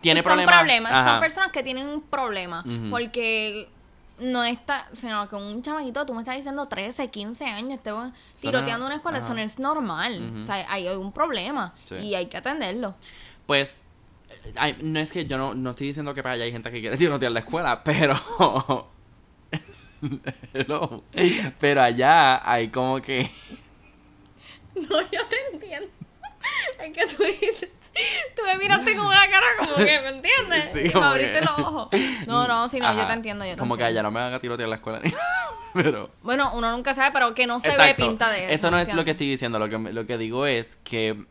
tiene 0.00 0.22
son 0.22 0.30
problemas, 0.32 0.54
problemas, 0.58 0.92
ajá. 0.92 1.10
son 1.10 1.20
personas 1.20 1.52
que 1.52 1.62
tienen 1.62 1.88
un 1.88 2.02
problema. 2.02 2.60
Ujú. 2.66 2.90
Porque 2.90 3.68
no 4.18 4.44
está, 4.44 4.88
sino 4.94 5.28
que 5.28 5.36
un 5.36 5.60
chamaquito, 5.62 6.06
tú 6.06 6.14
me 6.14 6.22
estás 6.22 6.36
diciendo 6.36 6.66
13, 6.68 7.08
15 7.10 7.44
años, 7.46 7.72
esté 7.74 7.90
tiroteando 8.40 8.86
una 8.86 8.96
escuela, 8.96 9.18
eso 9.18 9.34
no 9.34 9.40
es 9.40 9.58
normal. 9.58 10.38
O 10.40 10.42
sea, 10.44 10.64
hay 10.70 10.88
un 10.88 11.12
problema 11.12 11.74
Sí. 11.84 11.96
y 11.96 12.14
hay 12.14 12.26
que 12.26 12.36
atenderlo. 12.38 12.94
Pues 13.46 13.84
no 14.82 15.00
es 15.00 15.12
que 15.12 15.26
yo 15.26 15.38
no, 15.38 15.54
no 15.54 15.70
estoy 15.70 15.88
diciendo 15.88 16.14
que 16.14 16.22
para 16.22 16.34
allá 16.34 16.44
hay 16.44 16.52
gente 16.52 16.70
que 16.70 16.80
quiere 16.80 16.96
tirotear 16.98 17.32
la 17.32 17.40
escuela, 17.40 17.82
pero 17.84 18.16
Hello. 20.52 21.02
pero 21.58 21.82
allá 21.82 22.48
hay 22.50 22.68
como 22.68 23.00
que 23.00 23.30
No, 24.74 25.00
yo 25.10 25.26
te 25.28 25.36
entiendo. 25.52 25.88
Es 26.78 26.92
que 26.92 27.16
tú 27.16 27.22
dices, 27.24 27.68
tú 28.34 28.42
me 28.44 28.56
miraste 28.58 28.94
con 28.96 29.06
una 29.06 29.28
cara 29.30 29.46
como 29.58 29.74
que, 29.76 30.00
¿me 30.00 30.08
entiendes? 30.08 30.68
Sí, 30.72 30.78
y 30.80 30.84
me 30.84 30.92
como 30.92 31.04
abriste 31.06 31.40
que- 31.40 31.44
los 31.44 31.58
ojos. 31.58 31.88
No, 32.26 32.46
no, 32.48 32.68
sí, 32.68 32.78
no, 32.80 32.94
yo 32.96 33.06
te 33.06 33.12
entiendo, 33.12 33.44
yo 33.44 33.52
te 33.52 33.56
como 33.58 33.76
que 33.76 33.84
allá 33.84 34.02
no 34.02 34.10
me 34.10 34.20
van 34.20 34.32
a 34.32 34.38
tirotear 34.38 34.68
la 34.68 34.76
escuela 34.76 35.00
ni 35.02 35.10
nada, 35.12 35.50
pero 35.74 36.10
Bueno, 36.22 36.50
uno 36.54 36.70
nunca 36.72 36.94
sabe, 36.94 37.10
pero 37.12 37.34
que 37.34 37.46
no 37.46 37.60
se 37.60 37.76
ve 37.76 37.94
pinta 37.94 38.30
de 38.30 38.44
eso. 38.44 38.52
Eso 38.52 38.70
no 38.70 38.78
es 38.78 38.92
lo 38.94 39.04
que 39.04 39.12
estoy 39.12 39.28
diciendo. 39.28 39.58
Lo 39.58 39.68
que, 39.68 39.78
lo 39.78 40.06
que 40.06 40.18
digo 40.18 40.46
es 40.46 40.76
que. 40.84 41.24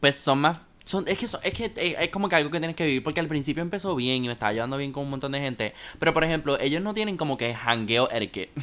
Pues 0.00 0.16
son 0.16 0.40
más. 0.40 0.58
Son, 0.84 1.06
es 1.06 1.18
que, 1.18 1.28
son- 1.28 1.40
es, 1.44 1.52
que 1.52 1.66
eh, 1.76 1.96
es 2.00 2.10
como 2.10 2.28
que 2.28 2.36
algo 2.36 2.50
que 2.50 2.58
tienes 2.58 2.74
que 2.76 2.84
vivir. 2.84 3.02
Porque 3.04 3.20
al 3.20 3.28
principio 3.28 3.62
empezó 3.62 3.94
bien 3.94 4.24
y 4.24 4.26
me 4.28 4.32
estaba 4.32 4.52
llevando 4.52 4.76
bien 4.76 4.92
con 4.92 5.04
un 5.04 5.10
montón 5.10 5.32
de 5.32 5.40
gente. 5.40 5.74
Pero 5.98 6.12
por 6.14 6.24
ejemplo, 6.24 6.58
ellos 6.58 6.82
no 6.82 6.94
tienen 6.94 7.16
como 7.16 7.36
que 7.36 7.54
hangueo 7.54 8.10
etiquette. 8.10 8.50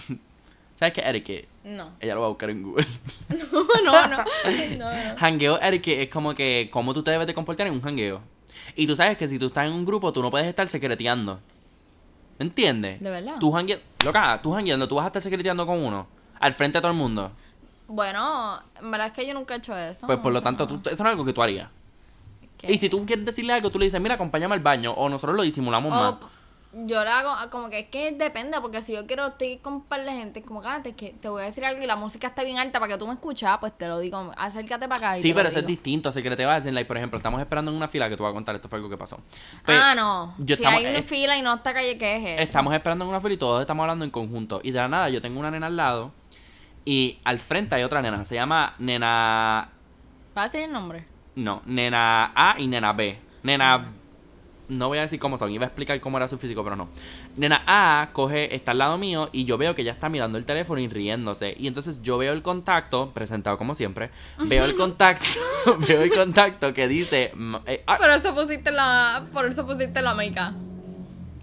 ¿Sabes 0.78 0.94
qué 0.94 1.02
etiquette? 1.02 1.48
No. 1.63 1.92
Ella 2.00 2.13
lo 2.16 2.22
va 2.22 2.28
a 2.28 2.30
buscar 2.30 2.50
en 2.52 2.63
Google. 2.63 2.86
No, 3.84 4.08
no, 4.08 4.08
no. 4.08 4.18
no, 4.78 4.92
no. 4.92 5.16
hangueo 5.20 5.60
etiquette 5.62 6.02
es 6.04 6.10
como 6.10 6.34
que 6.36 6.70
cómo 6.72 6.94
tú 6.94 7.04
te 7.04 7.12
debes 7.12 7.28
de 7.28 7.34
comportar 7.34 7.68
en 7.68 7.74
un 7.74 7.82
hangueo. 7.82 8.22
Y 8.76 8.86
tú 8.86 8.96
sabes 8.96 9.18
que 9.18 9.28
si 9.28 9.40
tú 9.40 9.48
estás 9.48 9.66
en 9.68 9.74
un 9.74 9.86
grupo, 9.86 10.12
tú 10.13 10.22
no 10.22 10.30
puedes 10.30 10.48
estar 10.48 10.68
secreteando. 10.68 11.40
¿Me 12.38 12.46
entiendes? 12.46 13.00
¿De 13.02 13.10
verdad? 13.10 13.36
Tú 13.40 13.56
hangue... 13.58 13.82
Loca, 14.06 14.40
tú 14.44 14.54
hangueando, 14.56 14.88
tú 14.88 14.96
vas 14.96 15.06
a 15.06 15.08
estar 15.08 15.22
secreteando 15.22 15.66
con 15.66 15.80
uno. 15.84 16.08
Al 16.40 16.54
frente 16.54 16.78
de 16.78 16.82
todo 16.82 16.92
el 16.92 16.98
mundo. 16.98 17.32
Bueno, 17.88 18.62
en 18.80 18.92
verdad 18.92 19.08
es 19.08 19.13
que 19.13 19.26
yo 19.26 19.34
nunca 19.34 19.56
he 19.56 19.58
hecho 19.58 19.76
eso. 19.76 20.06
Pues 20.06 20.20
por 20.20 20.32
lo 20.32 20.42
tanto, 20.42 20.68
tú- 20.68 20.90
eso 20.90 21.04
no 21.04 21.10
es 21.10 21.13
algo 21.13 21.26
que 21.26 21.34
tú 21.34 21.42
harías. 21.42 21.70
¿Qué? 22.58 22.72
Y 22.72 22.78
si 22.78 22.90
tú 22.90 23.04
quieres 23.06 23.26
decirle 23.26 23.54
algo, 23.54 23.72
tú 23.72 23.80
le 23.80 23.86
dices, 23.86 24.00
mira, 24.02 24.16
acompáñame 24.16 24.54
al 24.54 24.60
baño. 24.62 24.92
O 24.94 25.10
nosotros 25.10 25.36
lo 25.36 25.44
disimulamos 25.44 25.92
más. 25.92 26.16
Yo 26.86 27.04
le 27.04 27.10
hago 27.10 27.50
como 27.50 27.70
que 27.70 27.80
es 27.80 27.88
que 27.88 28.12
depende, 28.12 28.60
porque 28.62 28.82
si 28.82 28.94
yo 28.94 29.08
quiero 29.08 29.28
estoy 29.28 29.58
con 29.58 29.74
un 29.74 29.82
par 29.84 30.04
de 30.04 30.12
gente, 30.12 30.42
como 30.44 30.62
que 30.62 30.68
antes 30.68 30.96
que 30.96 31.10
te 31.20 31.28
voy 31.28 31.42
a 31.42 31.46
decir 31.46 31.66
algo 31.66 31.82
y 31.82 31.88
la 31.88 31.96
música 31.96 32.28
está 32.28 32.44
bien 32.44 32.60
alta 32.60 32.80
para 32.80 32.94
que 32.94 33.00
tú 33.00 33.08
me 33.08 33.13
escuches, 33.13 33.50
pues 33.60 33.76
te 33.78 33.88
lo 33.88 34.00
digo, 34.00 34.32
acércate 34.38 34.88
para 34.88 34.98
acá. 35.00 35.18
Y 35.18 35.22
Sí, 35.22 35.30
te 35.30 35.36
pero 35.36 35.50
eso 35.50 35.60
es 35.60 35.66
distinto. 35.68 36.12
Secreteo 36.12 36.50
a 36.50 36.60
like, 36.60 36.86
por 36.86 36.98
ejemplo, 36.98 37.18
estamos 37.18 37.42
esperando 37.42 37.72
en 37.72 37.78
una 37.78 37.88
fila 37.88 38.08
que 38.10 38.16
te 38.16 38.22
voy 38.22 38.30
a 38.30 38.34
contar. 38.34 38.56
Esto 38.56 38.70
fue 38.70 38.78
algo 38.78 38.90
que 38.90 38.98
pasó. 38.98 39.20
Ah, 39.66 39.94
no. 39.96 40.36
yo 40.38 40.56
si 40.56 40.62
estamos- 40.62 40.80
hay 40.80 40.86
una 40.86 41.00
es- 41.00 41.06
fila 41.06 41.38
y 41.38 41.42
no 41.42 41.54
está 41.56 41.74
calle, 41.74 41.98
¿qué 41.98 42.18
es 42.18 42.24
eso? 42.26 42.42
Estamos 42.44 42.74
esperando 42.74 43.06
en 43.06 43.10
una 43.10 43.22
fila 43.22 43.34
y 43.34 43.38
todos 43.38 43.62
estamos 43.62 43.84
hablando 43.84 44.06
en 44.06 44.12
conjunto. 44.12 44.60
Y 44.63 44.72
de 44.72 44.80
la 44.80 44.88
nada, 44.88 45.10
yo 45.10 45.22
tengo 45.22 45.40
una 45.40 45.50
nena 45.52 45.68
al 45.68 45.78
lado. 45.78 46.12
Y 46.86 47.20
al 47.24 47.40
frente 47.40 47.76
hay 47.76 47.84
otra 47.84 48.02
nena. 48.02 48.24
Se 48.24 48.36
llama 48.36 48.76
nena. 48.80 49.70
¿Va 50.38 50.42
a 50.42 50.46
decir 50.46 50.62
el 50.62 50.72
nombre? 50.72 51.06
No, 51.36 51.62
nena 51.66 52.32
A 52.36 52.56
y 52.60 52.68
nena 52.68 52.94
B. 52.94 53.20
Nena. 53.44 53.92
No 54.70 54.90
voy 54.90 54.98
a 54.98 55.02
decir 55.02 55.20
cómo 55.20 55.38
son, 55.38 55.52
iba 55.52 55.64
a 55.64 55.68
explicar 55.68 56.00
cómo 56.02 56.18
era 56.18 56.28
su 56.28 56.38
físico, 56.38 56.64
pero 56.64 56.76
no. 56.76 56.90
Nena 57.38 57.64
A 57.66 58.10
coge, 58.12 58.54
está 58.54 58.72
al 58.72 58.80
lado 58.80 58.98
mío 58.98 59.30
y 59.32 59.46
yo 59.46 59.58
veo 59.58 59.74
que 59.76 59.82
ella 59.82 59.94
está 59.94 60.10
mirando 60.10 60.38
el 60.38 60.46
teléfono 60.46 60.82
y 60.82 60.88
riéndose. 60.90 61.56
Y 61.58 61.68
entonces 61.68 62.02
yo 62.02 62.18
veo 62.18 62.34
el 62.34 62.42
contacto, 62.42 63.12
presentado 63.12 63.58
como 63.58 63.76
siempre, 63.76 64.10
veo 64.40 64.66
el 64.66 64.76
contacto, 64.78 65.26
veo 65.88 66.02
el 66.02 66.12
contacto 66.14 66.74
que 66.74 66.88
dice. 66.88 67.32
eh, 67.66 67.84
ah, 67.88 67.98
Por 67.98 68.10
eso 68.10 68.36
pusiste 68.36 68.72
la, 68.72 69.26
por 69.32 69.46
eso 69.46 69.66
pusiste 69.66 70.02
la 70.02 70.14
mica. 70.14 70.54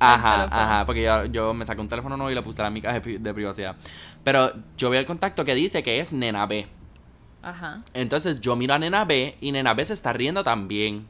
Ajá, 0.01 0.45
ajá, 0.45 0.85
porque 0.85 1.03
yo, 1.03 1.25
yo 1.27 1.55
me 1.55 1.65
saqué 1.65 1.81
un 1.81 1.89
teléfono 1.89 2.17
nuevo 2.17 2.31
y 2.31 2.35
le 2.35 2.43
puse 2.43 2.61
la 2.63 2.69
mica 2.69 2.93
de 2.93 3.35
privacidad. 3.35 3.77
Pero 4.23 4.53
yo 4.77 4.91
veo 4.91 5.01
el 5.01 5.07
contacto 5.07 5.45
que 5.45 5.55
dice 5.55 5.83
que 5.83 6.01
es 6.01 6.13
nena 6.13 6.47
B. 6.47 6.67
Ajá. 7.43 7.83
Entonces 7.93 8.41
yo 8.41 8.57
miro 8.57 8.75
a 8.75 8.79
nena 8.79 9.05
B 9.05 9.37
y 9.41 9.53
nena 9.53 9.73
B 9.75 9.85
se 9.85 9.95
está 9.95 10.13
riendo 10.13 10.43
también. 10.43 11.07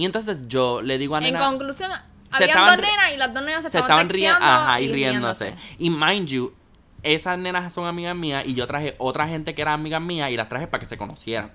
Y 0.00 0.06
entonces 0.06 0.48
yo 0.48 0.80
le 0.80 0.96
digo 0.96 1.14
a 1.14 1.18
En 1.18 1.24
nena 1.24 1.40
conclusión, 1.40 1.90
habían 2.30 2.48
estaban 2.48 2.76
dos 2.80 2.88
nenas 2.88 3.12
y 3.12 3.16
las 3.18 3.34
dos 3.34 3.42
nenas 3.42 3.62
se, 3.62 3.68
se 3.68 3.78
estaban, 3.80 4.08
riendo, 4.08 4.38
ajá, 4.40 4.80
y 4.80 4.90
riéndose. 4.90 5.52
Y 5.76 5.90
mind 5.90 6.26
you, 6.26 6.54
esas 7.02 7.38
nenas 7.38 7.70
son 7.70 7.86
amigas 7.86 8.16
mías 8.16 8.46
y 8.46 8.54
yo 8.54 8.66
traje 8.66 8.94
otra 8.96 9.28
gente 9.28 9.54
que 9.54 9.60
era 9.60 9.74
amigas 9.74 10.00
mías 10.00 10.30
y 10.30 10.38
las 10.38 10.48
traje 10.48 10.68
para 10.68 10.80
que 10.80 10.86
se 10.86 10.96
conocieran. 10.96 11.50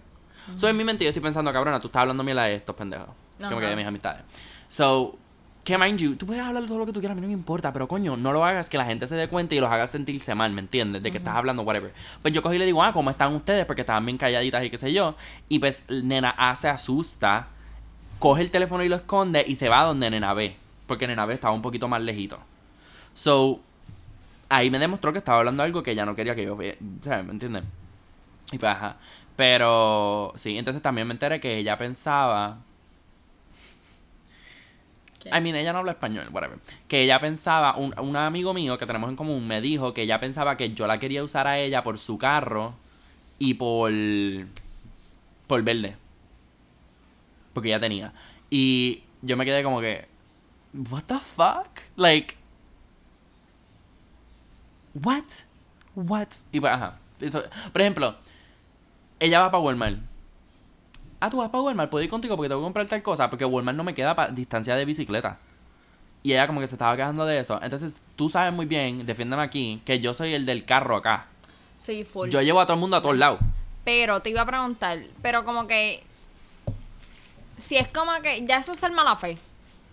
So 0.58 0.68
en 0.68 0.78
mi 0.78 0.84
mente 0.84 1.04
yo 1.04 1.10
estoy 1.10 1.24
pensando, 1.24 1.52
cabrona, 1.52 1.80
tú 1.80 1.88
estás 1.88 2.02
hablando 2.02 2.24
mierda 2.24 2.44
de 2.44 2.54
estos 2.54 2.76
pendejos. 2.76 3.08
Que 3.40 3.46
Ajá. 3.46 3.56
de 3.56 3.76
mis 3.76 3.88
amistades. 3.88 4.22
So, 4.68 5.18
que 5.64 5.76
mind 5.80 5.98
you, 5.98 6.16
tú 6.16 6.28
puedes 6.28 6.44
hablar 6.44 6.68
todo 6.68 6.78
lo 6.78 6.86
que 6.86 6.94
tú 6.94 7.00
quieras, 7.00 7.14
a 7.14 7.16
mí 7.16 7.22
no 7.22 7.28
me 7.28 7.34
importa, 7.34 7.74
pero 7.74 7.88
coño, 7.88 8.16
no 8.16 8.32
lo 8.32 8.46
hagas 8.46 8.70
que 8.70 8.78
la 8.78 8.86
gente 8.86 9.08
se 9.08 9.16
dé 9.16 9.28
cuenta 9.28 9.56
y 9.56 9.60
los 9.60 9.72
hagas 9.72 9.90
sentirse 9.90 10.36
mal, 10.36 10.52
¿me 10.52 10.62
entiendes? 10.62 11.02
De 11.02 11.12
que 11.12 11.18
estás 11.18 11.36
hablando, 11.36 11.64
whatever. 11.64 11.92
Pues 12.22 12.32
yo 12.32 12.44
cogí 12.44 12.58
y 12.58 12.60
le 12.60 12.66
digo, 12.66 12.84
ah, 12.84 12.94
¿cómo 12.94 13.10
están 13.10 13.34
ustedes? 13.34 13.66
Porque 13.66 13.82
estaban 13.82 14.06
bien 14.06 14.20
calladitas 14.20 14.64
y 14.64 14.70
qué 14.70 14.78
sé 14.78 14.94
yo. 14.94 15.16
Y 15.50 15.58
pues 15.58 15.84
nena 15.90 16.30
A 16.30 16.56
se 16.56 16.70
asusta, 16.70 17.48
coge 18.20 18.42
el 18.42 18.52
teléfono 18.52 18.84
y 18.84 18.90
lo 18.90 18.96
esconde 18.96 19.44
y 19.48 19.56
se 19.56 19.70
va 19.70 19.82
a 19.82 19.86
donde 19.86 20.10
nena 20.10 20.34
B. 20.34 20.56
Porque 20.88 21.08
nena 21.08 21.26
B 21.26 21.34
estaba 21.34 21.54
un 21.54 21.62
poquito 21.62 21.88
más 21.88 22.02
lejito. 22.02 22.40
So, 23.14 23.60
ahí 24.50 24.70
me 24.70 24.80
demostró 24.80 25.12
que 25.12 25.20
estaba 25.20 25.40
hablando 25.40 25.64
algo 25.64 25.84
que 25.84 25.92
ella 25.92 26.06
no 26.06 26.16
quería 26.16 26.36
que 26.36 26.44
yo 26.46 26.56
vea, 26.56 26.76
¿sabes? 27.02 27.26
¿Me 27.26 27.32
entiendes? 27.32 27.64
Y 28.52 28.58
pues, 28.58 28.72
ajá. 28.72 28.98
Pero, 29.36 30.32
sí, 30.36 30.58
entonces 30.58 30.82
también 30.82 31.08
me 31.08 31.14
enteré 31.14 31.40
que 31.40 31.58
ella 31.58 31.78
pensaba 31.78 32.58
¿Qué? 35.22 35.30
I 35.30 35.42
mean, 35.42 35.56
ella 35.56 35.74
no 35.74 35.80
habla 35.80 35.94
español, 35.94 36.28
whatever. 36.32 36.60
Que 36.88 37.04
ella 37.04 37.20
pensaba, 37.20 37.76
un, 37.78 37.98
un 38.00 38.16
amigo 38.16 38.54
mío 38.54 38.78
que 38.78 38.86
tenemos 38.86 39.10
en 39.10 39.16
común 39.16 39.48
me 39.48 39.60
dijo 39.60 39.94
que 39.94 40.04
ella 40.04 40.20
pensaba 40.20 40.56
que 40.56 40.74
yo 40.74 40.88
la 40.88 41.00
quería 41.00 41.24
usar 41.24 41.48
a 41.48 41.60
ella 41.60 41.84
por 41.84 41.98
su 41.98 42.18
carro 42.18 42.76
y 43.40 43.56
por. 43.56 43.92
por 45.48 45.64
verde. 45.64 45.96
Porque 47.56 47.70
ella 47.70 47.80
tenía. 47.80 48.14
Y 48.52 49.02
yo 49.24 49.36
me 49.38 49.46
quedé 49.46 49.64
como 49.64 49.80
que. 49.82 50.08
¿What 50.92 51.04
the 51.08 51.20
fuck? 51.20 51.70
Like. 51.96 52.36
¿What? 54.94 55.24
¿What? 55.96 56.28
Y 56.52 56.60
pues, 56.60 56.72
ajá. 56.74 57.00
Eso- 57.20 57.44
por 57.72 57.82
ejemplo, 57.82 58.16
ella 59.20 59.40
va 59.40 59.52
para 59.52 59.64
Walmart. 59.64 59.98
Ah, 61.20 61.30
tú 61.30 61.38
vas 61.38 61.50
para 61.50 61.64
Walmart, 61.64 61.90
puedo 61.90 62.04
ir 62.04 62.10
contigo 62.10 62.36
porque 62.36 62.50
te 62.50 62.56
voy 62.56 62.64
a 62.64 62.68
comprar 62.68 62.86
tal 62.88 63.02
cosa. 63.02 63.30
Porque 63.30 63.46
Walmart 63.46 63.78
no 63.78 63.84
me 63.84 63.94
queda 63.96 64.16
para 64.16 64.32
distancia 64.32 64.76
de 64.76 64.86
bicicleta. 64.86 65.40
Y 66.24 66.34
ella 66.34 66.48
como 66.48 66.60
que 66.60 66.68
se 66.68 66.76
estaba 66.76 66.96
quejando 66.96 67.26
de 67.26 67.40
eso. 67.40 67.60
Entonces, 67.62 68.02
tú 68.16 68.30
sabes 68.30 68.52
muy 68.52 68.66
bien, 68.66 69.06
defiéndeme 69.06 69.44
aquí, 69.44 69.82
que 69.86 70.00
yo 70.00 70.14
soy 70.14 70.34
el 70.34 70.46
del 70.46 70.66
carro 70.66 70.96
acá. 70.98 71.28
Sí, 71.78 72.04
full. 72.04 72.30
Yo 72.30 72.42
llevo 72.42 72.60
a 72.60 72.66
todo 72.66 72.74
el 72.74 72.80
mundo 72.82 72.98
a 72.98 73.02
todos 73.02 73.18
lados. 73.18 73.40
Pero 73.86 74.22
te 74.22 74.32
iba 74.32 74.42
a 74.42 74.46
preguntar, 74.46 75.00
pero 75.22 75.46
como 75.46 75.68
que 75.68 76.04
si 77.58 77.78
es 77.78 77.88
como 77.88 78.12
que 78.22 78.46
ya 78.46 78.58
eso 78.58 78.72
es 78.74 78.80
ser 78.80 78.92
mala 78.92 79.16
fe. 79.16 79.38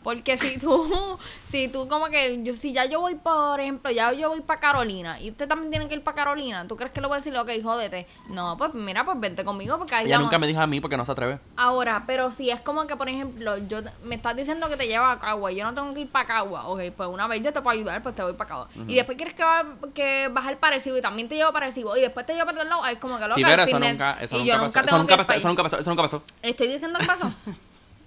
Porque 0.02 0.36
si 0.36 0.58
tú, 0.58 1.18
si 1.48 1.68
tú 1.68 1.88
como 1.88 2.06
que, 2.06 2.42
yo, 2.42 2.52
si 2.54 2.72
ya 2.72 2.84
yo 2.86 3.00
voy, 3.00 3.14
por 3.14 3.60
ejemplo, 3.60 3.90
ya 3.90 4.12
yo 4.12 4.30
voy 4.30 4.40
para 4.40 4.60
Carolina 4.60 5.20
y 5.20 5.30
usted 5.30 5.48
también 5.48 5.70
tiene 5.70 5.88
que 5.88 5.94
ir 5.94 6.02
para 6.02 6.14
Carolina, 6.14 6.66
¿tú 6.66 6.76
crees 6.76 6.92
que 6.92 7.00
le 7.00 7.06
voy 7.06 7.14
a 7.14 7.18
decir, 7.18 7.36
ok, 7.36 7.50
jódete? 7.62 8.06
No, 8.30 8.56
pues 8.56 8.74
mira, 8.74 9.04
pues 9.04 9.18
vente 9.20 9.44
conmigo 9.44 9.78
porque 9.78 9.94
ahí 9.94 10.06
Ella 10.06 10.18
nunca 10.18 10.38
me 10.38 10.46
dijo 10.46 10.60
a 10.60 10.66
mí 10.66 10.80
porque 10.80 10.96
no 10.96 11.04
se 11.04 11.12
atreve. 11.12 11.38
Ahora, 11.56 12.04
pero 12.06 12.30
si 12.30 12.50
es 12.50 12.60
como 12.60 12.86
que, 12.86 12.96
por 12.96 13.08
ejemplo, 13.08 13.56
yo 13.68 13.80
me 14.04 14.14
estás 14.16 14.36
diciendo 14.36 14.68
que 14.68 14.76
te 14.76 14.86
lleva 14.86 15.12
a 15.12 15.18
Cagua 15.18 15.52
y 15.52 15.56
yo 15.56 15.64
no 15.64 15.74
tengo 15.74 15.92
que 15.94 16.00
ir 16.00 16.10
para 16.10 16.26
Cagua, 16.26 16.66
ok, 16.68 16.80
pues 16.96 17.08
una 17.08 17.26
vez 17.26 17.42
yo 17.42 17.52
te 17.52 17.60
puedo 17.62 17.76
ayudar, 17.78 18.02
pues 18.02 18.14
te 18.14 18.22
voy 18.22 18.32
para 18.34 18.48
Cagua. 18.48 18.68
Y 18.88 18.94
después 18.94 19.16
quieres 19.16 19.34
que, 19.34 19.44
va, 19.44 19.64
que 19.94 20.28
bajes 20.32 20.56
para 20.56 20.76
Arecibo 20.76 20.96
y 20.96 21.00
también 21.00 21.28
te 21.28 21.36
llevo 21.36 21.52
para 21.52 21.66
Arecibo 21.66 21.96
y 21.96 22.00
después 22.00 22.26
te 22.26 22.34
llevo 22.34 22.46
para 22.46 22.58
otro 22.58 22.68
lado, 22.68 22.86
es 22.86 22.98
como 22.98 23.16
que 23.18 23.22
loca, 23.24 23.34
Sí, 23.36 23.42
pero 23.44 23.62
el 23.62 23.68
eso 23.68 23.78
nunca, 23.78 24.18
eso 24.20 24.36
y 24.36 24.38
nunca 24.40 24.52
yo 24.52 24.58
pasó. 24.82 24.98
nunca 24.98 25.16
pasó, 25.16 25.28
pa' 25.28 25.36
eso 25.36 25.48
nunca 25.48 25.62
pasó, 25.62 25.78
eso 25.78 25.90
nunca 25.90 26.02
pasó. 26.02 26.22
Estoy 26.42 26.68
diciendo 26.68 26.98
que 26.98 27.06
pasó. 27.06 27.30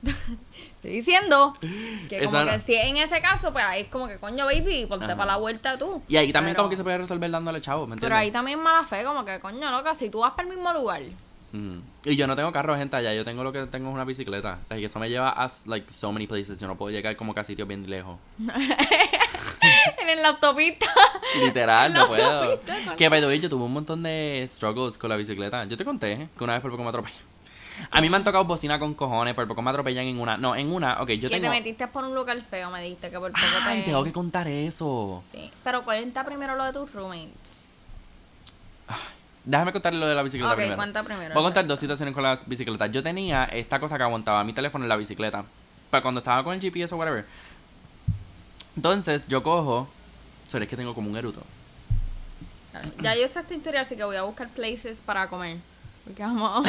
Estoy 0.86 0.98
diciendo 0.98 1.58
que 2.10 2.26
como 2.26 2.46
que 2.46 2.60
si 2.60 2.76
en 2.76 2.98
ese 2.98 3.20
caso, 3.22 3.52
pues 3.52 3.66
ahí 3.66 3.82
es 3.84 3.90
como 3.90 4.08
que 4.08 4.18
coño, 4.20 4.46
baby, 4.46 4.86
ponte 4.88 5.06
Ajá. 5.06 5.16
para 5.18 5.32
la 5.32 5.38
vuelta 5.38 5.78
tú. 5.78 6.04
Y 6.08 6.18
ahí 6.18 6.32
también 6.32 6.54
Pero- 6.54 6.64
como 6.64 6.70
que 6.70 6.76
se 6.76 6.84
puede 6.84 6.98
resolver 7.00 7.32
dándole 7.32 7.60
chavo, 7.62 7.88
¿me 7.88 7.94
entiendes? 7.96 8.06
Pero 8.08 8.16
ahí 8.16 8.30
también 8.32 8.60
mala 8.60 8.86
fe, 8.86 9.04
como 9.04 9.26
que 9.26 9.40
coño, 9.40 9.72
loca, 9.72 9.96
si 9.96 10.10
tú 10.10 10.20
vas 10.20 10.32
para 10.34 10.48
el 10.48 10.56
mismo 10.56 10.72
lugar. 10.74 11.02
Mm. 11.52 11.78
Y 12.04 12.16
yo 12.18 12.28
no 12.28 12.36
tengo 12.36 12.52
carro, 12.52 12.76
gente, 12.78 12.98
allá. 12.98 13.14
Yo 13.14 13.24
tengo 13.26 13.44
lo 13.44 13.52
que 13.54 13.66
tengo 13.68 13.88
es 13.90 13.94
una 13.96 14.04
bicicleta. 14.04 14.60
Like, 14.70 14.86
eso 14.86 15.00
me 15.00 15.10
lleva 15.10 15.30
a, 15.30 15.50
like, 15.68 15.92
so 15.92 16.12
many 16.12 16.28
places. 16.28 16.60
Yo 16.60 16.68
no 16.68 16.76
puedo 16.76 16.92
llegar 16.92 17.16
como 17.16 17.34
que 17.34 17.40
a 17.40 17.44
sitios 17.46 17.68
bien 17.68 17.90
lejos. 17.90 18.18
en 20.08 20.22
la 20.22 20.30
autopista. 20.30 20.86
Literal, 21.44 21.94
no 21.94 22.02
No 22.02 22.08
puedo. 22.08 22.52
supiste. 22.58 22.96
Que, 22.98 23.10
by 23.10 23.22
the 23.22 23.28
way, 23.28 23.40
yo 23.40 23.50
tuve 23.50 23.64
un 23.64 23.74
montón 23.74 24.04
de 24.04 24.46
struggles 24.52 24.98
con 24.98 25.10
la 25.10 25.16
bicicleta. 25.16 25.64
Yo 25.66 25.78
te 25.78 25.86
conté 25.86 26.28
que 26.38 26.44
una 26.44 26.54
vez 26.54 26.62
por 26.62 26.72
poco 26.72 26.84
me 26.84 26.90
atropellan. 26.90 27.22
A 27.92 28.02
mí 28.02 28.10
me 28.10 28.18
han 28.18 28.24
tocado 28.24 28.44
bocina 28.46 28.80
con 28.80 28.94
cojones, 28.94 29.34
por 29.34 29.48
poco 29.48 29.62
me 29.62 29.70
atropellan 29.70 30.06
en 30.06 30.20
una. 30.20 30.38
No, 30.38 30.56
en 30.56 30.72
una, 30.72 31.02
ok, 31.02 31.10
yo 31.12 31.30
que 31.30 31.36
tengo. 31.36 31.44
te 31.44 31.50
metiste 31.50 31.88
por 31.88 32.04
un 32.06 32.16
lugar 32.16 32.42
feo, 32.42 32.70
me 32.72 32.82
dijiste 32.82 33.10
que 33.12 33.20
por 33.20 33.32
poco 33.32 33.44
Ay, 33.64 33.80
te... 33.80 33.86
tengo 33.86 34.04
que 34.04 34.12
contar 34.12 34.48
eso. 34.48 35.24
Sí, 35.32 35.52
pero 35.64 35.84
cuenta 35.84 36.24
primero 36.26 36.56
lo 36.56 36.64
de 36.66 36.74
tus 36.74 36.92
roommates. 36.94 37.56
Déjame 39.44 39.72
contar 39.72 39.94
lo 39.94 40.08
de 40.08 40.16
la 40.16 40.24
bicicleta 40.24 40.52
Ok, 40.54 40.58
primero. 40.58 40.76
cuenta 40.76 41.04
primero. 41.04 41.34
Voy 41.34 41.44
a 41.44 41.46
contar 41.46 41.68
dos 41.68 41.80
situaciones 41.80 42.14
con 42.16 42.24
las 42.24 42.48
bicicletas. 42.48 42.92
Yo 42.92 43.04
tenía 43.04 43.46
esta 43.46 43.80
cosa 43.80 43.96
que 43.98 44.04
aguantaba 44.04 44.44
mi 44.44 44.54
teléfono 44.54 44.86
en 44.86 44.90
la 44.90 44.96
bicicleta. 44.96 45.46
Para 45.92 46.02
cuando 46.02 46.20
estaba 46.20 46.44
con 46.44 46.56
el 46.56 46.62
GPS 46.62 46.96
o 46.96 46.98
whatever. 46.98 47.26
Entonces, 48.76 49.28
yo 49.28 49.44
cojo. 49.44 49.88
Sorry, 50.50 50.64
es 50.64 50.70
que 50.70 50.76
tengo 50.76 50.96
como 50.96 51.10
un 51.12 51.18
eruto. 51.18 51.42
Ya 53.02 53.16
yo 53.16 53.28
sé 53.28 53.40
esta 53.40 53.54
historia, 53.54 53.82
así 53.82 53.96
que 53.96 54.04
voy 54.04 54.16
a 54.16 54.24
buscar 54.24 54.50
places 54.50 55.00
para 55.06 55.28
comer. 55.30 55.58
Porque 56.06 56.22
vamos 56.24 56.66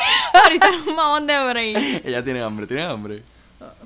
Ahorita 0.44 0.70
nos 0.72 0.96
vamos 0.96 1.26
de 1.26 1.50
break. 1.50 2.04
Ella 2.04 2.22
tiene 2.24 2.42
hambre, 2.42 2.66
tiene 2.66 2.82
hambre. 2.82 3.22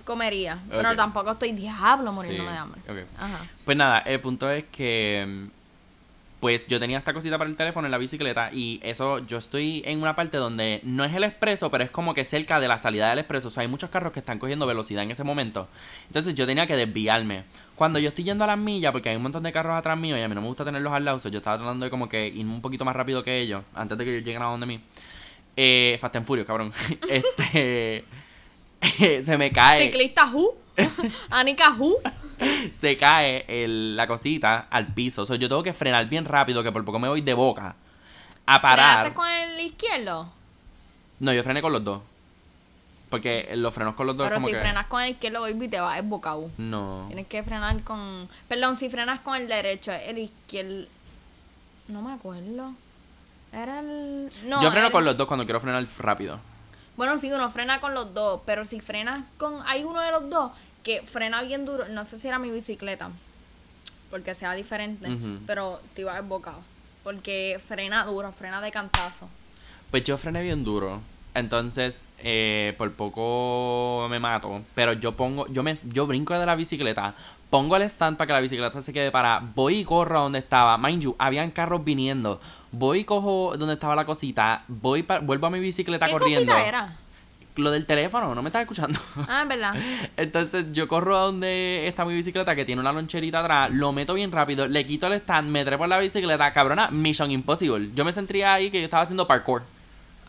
Comería. 0.04 0.58
Pero 0.70 0.94
tampoco 0.96 1.32
estoy 1.32 1.52
diablo 1.52 2.12
muriéndome 2.12 2.48
Sí, 2.50 2.52
de 2.54 2.58
hambre. 2.58 2.80
ok. 2.88 3.08
Ajá. 3.18 3.44
Pues 3.64 3.76
nada, 3.76 3.98
el 4.00 4.20
punto 4.20 4.50
es 4.50 4.64
que. 4.64 5.46
Pues 6.44 6.66
yo 6.66 6.78
tenía 6.78 6.98
esta 6.98 7.14
cosita 7.14 7.38
para 7.38 7.48
el 7.48 7.56
teléfono 7.56 7.86
en 7.86 7.90
la 7.90 7.96
bicicleta 7.96 8.50
y 8.52 8.78
eso, 8.82 9.18
yo 9.20 9.38
estoy 9.38 9.82
en 9.86 10.02
una 10.02 10.14
parte 10.14 10.36
donde 10.36 10.80
no 10.82 11.02
es 11.02 11.14
el 11.14 11.24
expreso, 11.24 11.70
pero 11.70 11.84
es 11.84 11.90
como 11.90 12.12
que 12.12 12.22
cerca 12.22 12.60
de 12.60 12.68
la 12.68 12.76
salida 12.76 13.08
del 13.08 13.20
expreso. 13.20 13.48
O 13.48 13.50
sea, 13.50 13.62
hay 13.62 13.66
muchos 13.66 13.88
carros 13.88 14.12
que 14.12 14.20
están 14.20 14.38
cogiendo 14.38 14.66
velocidad 14.66 15.04
en 15.04 15.10
ese 15.10 15.24
momento. 15.24 15.68
Entonces 16.06 16.34
yo 16.34 16.44
tenía 16.44 16.66
que 16.66 16.76
desviarme. 16.76 17.44
Cuando 17.76 17.98
yo 17.98 18.10
estoy 18.10 18.24
yendo 18.24 18.44
a 18.44 18.46
las 18.46 18.58
millas, 18.58 18.92
porque 18.92 19.08
hay 19.08 19.16
un 19.16 19.22
montón 19.22 19.42
de 19.42 19.52
carros 19.52 19.74
atrás 19.74 19.96
mío 19.96 20.18
y 20.18 20.20
a 20.20 20.28
mí 20.28 20.34
no 20.34 20.42
me 20.42 20.46
gusta 20.46 20.66
tenerlos 20.66 20.92
al 20.92 21.06
lado, 21.06 21.18
so 21.18 21.30
yo 21.30 21.38
estaba 21.38 21.56
tratando 21.56 21.86
de 21.86 21.90
como 21.90 22.10
que 22.10 22.28
ir 22.28 22.44
un 22.44 22.60
poquito 22.60 22.84
más 22.84 22.94
rápido 22.94 23.22
que 23.22 23.40
ellos, 23.40 23.64
antes 23.74 23.96
de 23.96 24.04
que 24.04 24.10
ellos 24.10 24.26
lleguen 24.26 24.42
a 24.42 24.44
donde 24.44 24.66
mí. 24.66 24.80
Eh, 25.56 25.96
Fast 25.98 26.16
and 26.16 26.26
Furious, 26.26 26.46
cabrón. 26.46 26.74
este. 27.08 28.04
se 29.24 29.38
me 29.38 29.50
cae. 29.50 29.86
Ciclista 29.86 30.30
Who. 30.30 30.63
Anika 31.30 31.76
se 32.72 32.96
cae 32.96 33.44
el- 33.48 33.96
la 33.96 34.06
cosita 34.06 34.66
al 34.70 34.88
piso. 34.88 35.22
O 35.22 35.26
sea, 35.26 35.36
yo 35.36 35.48
tengo 35.48 35.62
que 35.62 35.72
frenar 35.72 36.06
bien 36.08 36.24
rápido, 36.24 36.62
que 36.62 36.72
por 36.72 36.84
poco 36.84 36.98
me 36.98 37.08
voy 37.08 37.20
de 37.20 37.34
boca. 37.34 37.76
A 38.46 38.60
parar. 38.60 38.86
¿Frenaste 39.06 39.14
con 39.14 39.28
el 39.28 39.60
izquierdo? 39.60 40.28
No, 41.20 41.32
yo 41.32 41.42
frené 41.42 41.62
con 41.62 41.72
los 41.72 41.84
dos. 41.84 42.02
Porque 43.08 43.48
los 43.54 43.72
frenos 43.72 43.94
con 43.94 44.06
los 44.08 44.16
dos 44.16 44.26
Pero 44.26 44.36
como 44.36 44.48
si 44.48 44.54
que. 44.54 44.58
frenas 44.60 44.86
con 44.86 45.00
el 45.02 45.10
izquierdo, 45.10 45.42
baby, 45.42 45.68
te 45.68 45.78
vas 45.78 45.98
embocado. 45.98 46.50
No. 46.58 47.04
Tienes 47.06 47.26
que 47.26 47.42
frenar 47.42 47.80
con. 47.82 48.28
Perdón, 48.48 48.76
si 48.76 48.88
frenas 48.88 49.20
con 49.20 49.36
el 49.36 49.46
derecho, 49.46 49.92
el 49.92 50.18
izquierdo. 50.18 50.86
No 51.88 52.02
me 52.02 52.12
acuerdo. 52.12 52.72
Era 53.52 53.80
el. 53.80 54.30
No, 54.46 54.60
yo 54.60 54.70
freno 54.72 54.90
con 54.90 55.04
los 55.04 55.16
dos 55.16 55.28
cuando 55.28 55.44
quiero 55.44 55.60
frenar 55.60 55.86
rápido. 55.98 56.40
Bueno, 56.96 57.18
sí, 57.18 57.30
uno 57.32 57.50
frena 57.50 57.80
con 57.80 57.94
los 57.94 58.14
dos, 58.14 58.40
pero 58.46 58.64
si 58.64 58.80
frenas 58.80 59.24
con. 59.36 59.54
Hay 59.66 59.84
uno 59.84 60.00
de 60.00 60.10
los 60.12 60.30
dos 60.30 60.52
que 60.84 61.02
frena 61.02 61.42
bien 61.42 61.64
duro. 61.64 61.88
No 61.88 62.04
sé 62.04 62.18
si 62.18 62.28
era 62.28 62.38
mi 62.38 62.50
bicicleta, 62.50 63.10
porque 64.10 64.34
sea 64.34 64.54
diferente, 64.54 65.08
pero 65.46 65.80
te 65.94 66.02
iba 66.02 66.18
embocado. 66.18 66.60
Porque 67.02 67.60
frena 67.66 68.04
duro, 68.04 68.32
frena 68.32 68.60
de 68.60 68.70
cantazo. 68.70 69.28
Pues 69.90 70.04
yo 70.04 70.16
frené 70.16 70.42
bien 70.42 70.64
duro. 70.64 71.00
Entonces, 71.34 72.06
eh, 72.20 72.74
por 72.78 72.92
poco 72.92 74.06
me 74.08 74.20
mato. 74.20 74.62
Pero 74.74 74.92
yo 74.92 75.12
pongo, 75.12 75.48
yo 75.48 75.62
me, 75.64 75.74
yo 75.92 76.06
brinco 76.06 76.38
de 76.38 76.46
la 76.46 76.54
bicicleta, 76.54 77.14
pongo 77.50 77.76
el 77.76 77.82
stand 77.82 78.16
para 78.16 78.26
que 78.28 78.32
la 78.34 78.40
bicicleta 78.40 78.80
se 78.80 78.92
quede 78.92 79.10
para, 79.10 79.42
voy 79.54 79.78
y 79.78 79.84
corro 79.84 80.18
a 80.18 80.22
donde 80.22 80.38
estaba. 80.38 80.78
Mind 80.78 81.02
you, 81.02 81.16
habían 81.18 81.50
carros 81.50 81.84
viniendo. 81.84 82.40
Voy 82.76 83.04
cojo 83.04 83.54
donde 83.56 83.74
estaba 83.74 83.94
la 83.96 84.04
cosita, 84.04 84.64
voy 84.68 85.02
pa- 85.02 85.20
vuelvo 85.20 85.46
a 85.46 85.50
mi 85.50 85.60
bicicleta 85.60 86.06
¿Qué 86.06 86.12
corriendo. 86.12 86.52
cosita 86.52 86.68
era? 86.68 86.96
Lo 87.56 87.70
del 87.70 87.86
teléfono, 87.86 88.34
no 88.34 88.42
me 88.42 88.48
estás 88.48 88.62
escuchando. 88.62 88.98
Ah, 89.28 89.42
es 89.42 89.48
verdad. 89.48 89.74
Entonces 90.16 90.66
yo 90.72 90.88
corro 90.88 91.16
a 91.16 91.20
donde 91.20 91.86
está 91.86 92.04
mi 92.04 92.12
bicicleta 92.14 92.56
que 92.56 92.64
tiene 92.64 92.80
una 92.80 92.92
loncherita 92.92 93.40
atrás, 93.40 93.70
lo 93.70 93.92
meto 93.92 94.14
bien 94.14 94.32
rápido, 94.32 94.66
le 94.66 94.84
quito 94.84 95.06
el 95.06 95.12
stand, 95.14 95.50
me 95.50 95.64
trepo 95.64 95.84
en 95.84 95.90
la 95.90 95.98
bicicleta, 96.00 96.52
cabrona, 96.52 96.90
Mission 96.90 97.30
Impossible. 97.30 97.90
Yo 97.94 98.04
me 98.04 98.12
sentía 98.12 98.54
ahí 98.54 98.70
que 98.72 98.78
yo 98.80 98.84
estaba 98.86 99.04
haciendo 99.04 99.26
parkour. 99.28 99.62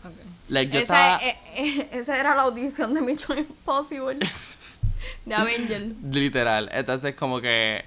Ok. 0.04 0.12
Like, 0.50 0.72
yo 0.72 0.78
Esa, 0.80 1.14
estaba 1.16 1.28
eh, 1.28 1.36
eh, 1.56 1.88
esa 1.98 2.16
era 2.16 2.36
la 2.36 2.42
audición 2.42 2.94
de 2.94 3.00
Mission 3.00 3.38
Impossible. 3.38 4.20
de 5.24 5.34
Avenger. 5.34 5.82
literal. 6.12 6.68
Entonces 6.72 7.16
como 7.16 7.40
que 7.40 7.84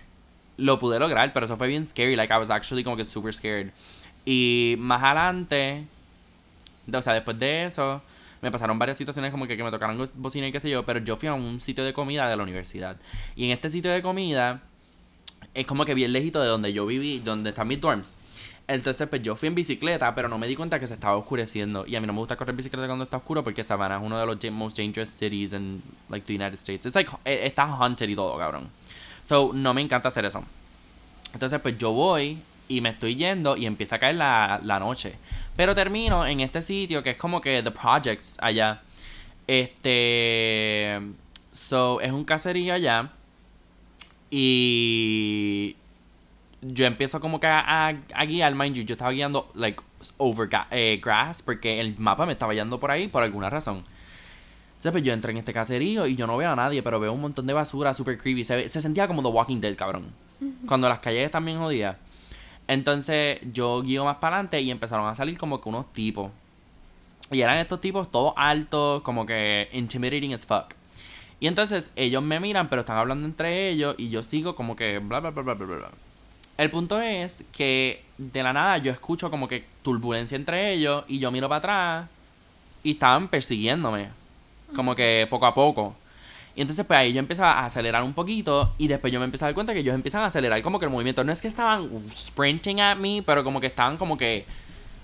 lo 0.58 0.78
pude 0.80 1.00
lograr, 1.00 1.32
pero 1.32 1.46
eso 1.46 1.56
fue 1.56 1.70
bien 1.70 1.86
scary. 1.86 2.18
Like 2.18 2.34
I 2.34 2.38
was 2.38 2.50
actually 2.50 2.84
como 2.84 2.98
que 2.98 3.06
super 3.06 3.34
scared. 3.34 3.70
Y 4.26 4.76
más 4.78 5.02
adelante, 5.04 5.86
o 6.92 7.02
sea, 7.02 7.14
después 7.14 7.38
de 7.40 7.66
eso, 7.66 8.02
me 8.42 8.52
pasaron 8.52 8.80
varias 8.80 8.98
situaciones 8.98 9.32
como 9.32 9.48
que, 9.48 9.58
que 9.58 9.64
me 9.64 9.72
tocaron 9.72 10.04
bocina 10.16 10.48
y 10.48 10.52
qué 10.52 10.60
sé 10.60 10.70
yo, 10.70 10.86
pero 10.86 11.00
yo 11.00 11.16
fui 11.16 11.28
a 11.28 11.34
un 11.34 11.60
sitio 11.60 11.84
de 11.84 11.94
comida 11.94 12.30
de 12.30 12.36
la 12.36 12.44
universidad. 12.44 12.98
Y 13.36 13.46
en 13.46 13.52
este 13.52 13.70
sitio 13.70 13.92
de 13.92 14.02
comida 14.02 14.62
es 15.54 15.66
como 15.66 15.86
que 15.86 15.94
bien 15.94 16.14
lejito 16.14 16.42
de 16.42 16.48
donde 16.48 16.74
yo 16.74 16.86
viví, 16.86 17.20
donde 17.20 17.50
están 17.50 17.68
mis 17.68 17.82
dorms. 17.82 18.16
Entonces, 18.68 19.10
pues 19.10 19.24
yo 19.24 19.36
fui 19.36 19.48
en 19.48 19.56
bicicleta, 19.56 20.14
pero 20.14 20.30
no 20.30 20.38
me 20.38 20.48
di 20.48 20.56
cuenta 20.56 20.80
que 20.80 20.86
se 20.86 20.94
estaba 20.94 21.16
oscureciendo. 21.16 21.88
Y 21.88 21.96
a 21.96 22.02
mí 22.02 22.06
no 22.06 22.14
me 22.14 22.20
gusta 22.20 22.36
correr 22.36 22.56
bicicleta 22.56 22.86
cuando 22.86 23.04
está 23.04 23.18
oscuro 23.18 23.44
porque 23.44 23.64
Savannah 23.64 23.98
es 23.98 24.04
uno 24.04 24.20
de 24.20 24.26
los 24.28 24.52
most 24.52 24.78
dangerous 24.78 25.10
cities 25.10 25.54
in 25.54 25.82
like 26.08 26.24
the 26.28 26.36
United 26.36 26.54
States. 26.54 26.86
It's 26.86 26.94
like, 26.94 27.10
eh, 27.26 27.48
está 27.48 27.64
haunted 27.66 28.08
y 28.08 28.16
todo, 28.16 28.38
cabrón. 28.38 28.68
So, 29.26 29.52
no 29.56 29.74
me 29.74 29.82
encanta 29.82 30.10
hacer 30.10 30.24
eso. 30.26 30.44
Entonces, 31.34 31.60
pues 31.62 31.80
yo 31.80 31.92
voy 31.92 32.38
y 32.70 32.80
me 32.80 32.90
estoy 32.90 33.16
yendo 33.16 33.58
y 33.58 33.66
empieza 33.66 33.98
a 33.98 34.00
caer 34.00 34.16
la, 34.16 34.62
la 34.64 34.80
noche. 34.80 35.16
Pero 35.58 35.76
termino 35.76 36.26
en 36.26 36.40
este 36.40 36.62
sitio 36.62 37.04
que 37.04 37.10
es 37.10 37.18
como 37.18 37.42
que 37.42 37.62
The 37.62 37.72
Projects 37.72 38.38
allá. 38.40 38.82
Este. 39.48 41.00
So, 41.52 42.00
es 42.02 42.12
un 42.12 42.24
caserío 42.24 42.74
allá. 42.74 43.10
Y. 44.32 45.76
Yo 46.62 46.86
empiezo 46.86 47.20
como 47.22 47.40
que 47.40 47.48
a, 47.48 47.88
a- 47.88 47.96
a 48.14 48.26
guiar, 48.26 48.54
mind 48.56 48.76
you. 48.76 48.84
Yo 48.84 48.94
estaba 48.94 49.12
guiando, 49.12 49.50
like, 49.56 49.82
over 50.18 50.50
eh, 50.72 51.00
grass. 51.04 51.42
Porque 51.42 51.80
el 51.80 51.98
mapa 51.98 52.26
me 52.26 52.34
estaba 52.34 52.54
yendo 52.54 52.80
por 52.80 52.92
ahí 52.92 53.08
por 53.08 53.24
alguna 53.24 53.50
razón. 53.50 53.84
Entonces, 54.70 54.92
pues 54.92 55.04
yo 55.04 55.12
entro 55.14 55.32
en 55.32 55.38
este 55.38 55.52
caserío 55.54 56.06
y 56.08 56.16
yo 56.16 56.26
no 56.28 56.38
veo 56.38 56.52
a 56.52 56.56
nadie, 56.56 56.82
pero 56.84 57.00
veo 57.00 57.12
un 57.12 57.22
montón 57.22 57.48
de 57.48 57.54
basura 57.54 57.94
super 57.94 58.18
creepy. 58.18 58.44
Se, 58.44 58.56
ve- 58.56 58.70
se 58.70 58.82
sentía 58.82 59.08
como 59.08 59.22
The 59.22 59.30
Walking 59.30 59.60
Dead, 59.62 59.76
cabrón. 59.76 60.08
Cuando 60.68 60.88
las 60.88 61.00
calles 61.00 61.26
están 61.26 61.44
bien 61.46 61.58
jodidas. 61.58 61.98
Entonces, 62.70 63.40
yo 63.52 63.82
guío 63.82 64.06
más 64.06 64.18
para 64.18 64.36
adelante 64.36 64.62
y 64.62 64.70
empezaron 64.70 65.08
a 65.08 65.16
salir 65.16 65.40
como 65.40 65.60
que 65.60 65.70
unos 65.70 65.92
tipos. 65.92 66.30
Y 67.32 67.42
eran 67.42 67.58
estos 67.58 67.82
tipos 67.82 68.12
todos 68.12 68.34
altos, 68.38 69.02
como 69.02 69.26
que 69.26 69.70
intimidating 69.74 70.36
as 70.36 70.46
fuck. 70.46 70.76
Y 71.40 71.48
entonces 71.48 71.90
ellos 71.96 72.22
me 72.22 72.40
miran, 72.40 72.70
pero 72.70 72.82
están 72.82 72.98
hablando 72.98 73.26
entre 73.26 73.70
ellos 73.70 73.96
y 73.98 74.10
yo 74.10 74.22
sigo 74.22 74.56
como 74.56 74.76
que 74.76 75.00
bla 75.00 75.20
bla 75.20 75.32
bla 75.32 75.42
bla 75.42 75.56
bla 75.56 75.66
bla. 75.66 75.90
El 76.60 76.70
punto 76.70 77.02
es 77.02 77.44
que 77.52 78.04
de 78.20 78.44
la 78.44 78.54
nada 78.54 78.78
yo 78.78 78.92
escucho 78.92 79.32
como 79.32 79.48
que 79.48 79.66
turbulencia 79.82 80.36
entre 80.36 80.72
ellos 80.72 81.06
y 81.08 81.18
yo 81.18 81.32
miro 81.32 81.50
para 81.50 81.58
atrás 81.58 82.10
y 82.84 82.92
estaban 82.92 83.30
persiguiéndome. 83.30 84.10
Como 84.76 84.96
que 84.96 85.26
poco 85.28 85.48
a 85.48 85.56
poco. 85.56 85.96
Y 86.60 86.62
entonces 86.62 86.86
pues 86.86 87.00
ahí 87.00 87.14
yo 87.14 87.20
empecé 87.20 87.42
a 87.42 87.64
acelerar 87.64 88.04
un 88.04 88.14
poquito 88.14 88.74
y 88.78 88.90
después 88.90 89.14
yo 89.14 89.20
me 89.20 89.24
empecé 89.24 89.46
a 89.46 89.48
dar 89.48 89.54
cuenta 89.54 89.72
que 89.74 89.80
ellos 89.80 89.96
empiezan 89.96 90.24
a 90.24 90.26
acelerar 90.26 90.62
como 90.62 90.78
que 90.78 90.88
el 90.88 90.92
movimiento. 90.92 91.24
No 91.24 91.32
es 91.32 91.40
que 91.40 91.48
estaban 91.48 91.90
sprinting 92.14 92.82
at 92.82 92.98
me, 92.98 93.24
pero 93.26 93.46
como 93.46 93.62
que 93.62 93.68
estaban 93.68 93.96
como 93.96 94.18
que... 94.18 94.46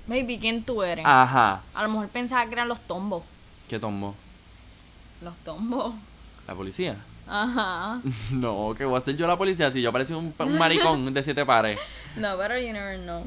Baby, 0.05 0.37
¿quién 0.37 0.63
tú 0.63 0.83
eres? 0.83 1.05
Ajá. 1.07 1.61
A 1.73 1.83
lo 1.83 1.89
mejor 1.89 2.09
pensaba 2.09 2.45
que 2.45 2.51
eran 2.51 2.67
los 2.67 2.81
tombos. 2.81 3.23
¿Qué 3.69 3.79
tombo? 3.79 4.13
Los 5.23 5.33
tombos. 5.45 5.93
¿La 6.45 6.53
policía? 6.53 6.97
Ajá. 7.25 8.01
No, 8.31 8.75
que 8.77 8.83
voy 8.83 8.97
a 8.97 9.01
ser 9.01 9.15
yo 9.15 9.25
la 9.25 9.37
policía 9.37 9.71
si 9.71 9.81
yo 9.81 9.93
parecía 9.93 10.17
un, 10.17 10.33
un 10.37 10.57
maricón 10.57 11.13
de 11.13 11.23
siete 11.23 11.45
pares. 11.45 11.79
No, 12.17 12.35
pero 12.37 12.59
you 12.59 12.73
never 12.73 12.99
know. 12.99 13.23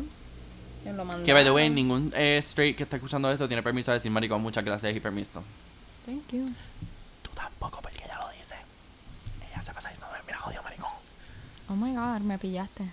Lo 0.85 1.25
Que 1.25 1.33
by 1.33 1.45
the 1.45 1.51
way, 1.51 1.71
ningún 1.71 2.13
eh, 2.15 2.39
straight 2.43 2.77
que 2.77 2.83
está 2.83 2.97
escuchando 2.97 3.31
esto 3.31 3.49
tiene 3.49 3.63
permiso 3.63 3.91
de 3.91 3.97
decir 3.97 4.11
maricón. 4.11 4.43
Muchas 4.43 4.65
gracias 4.67 4.95
y 4.95 5.01
permiso. 5.01 5.43
Thank 6.05 6.33
you. 6.33 6.51
Tú 7.23 7.31
tampoco, 7.35 7.81
porque 7.83 8.03
ella 8.05 8.19
lo 8.21 8.31
dice. 8.31 8.55
Ella 9.53 9.63
se 9.63 9.73
pasa 9.75 9.91
diciendo, 9.91 10.07
mira, 10.27 10.39
jodido 10.39 10.63
maricón. 10.63 10.91
Oh 11.71 11.77
my 11.77 11.95
god, 11.95 12.21
me 12.21 12.39
pillaste. 12.39 12.85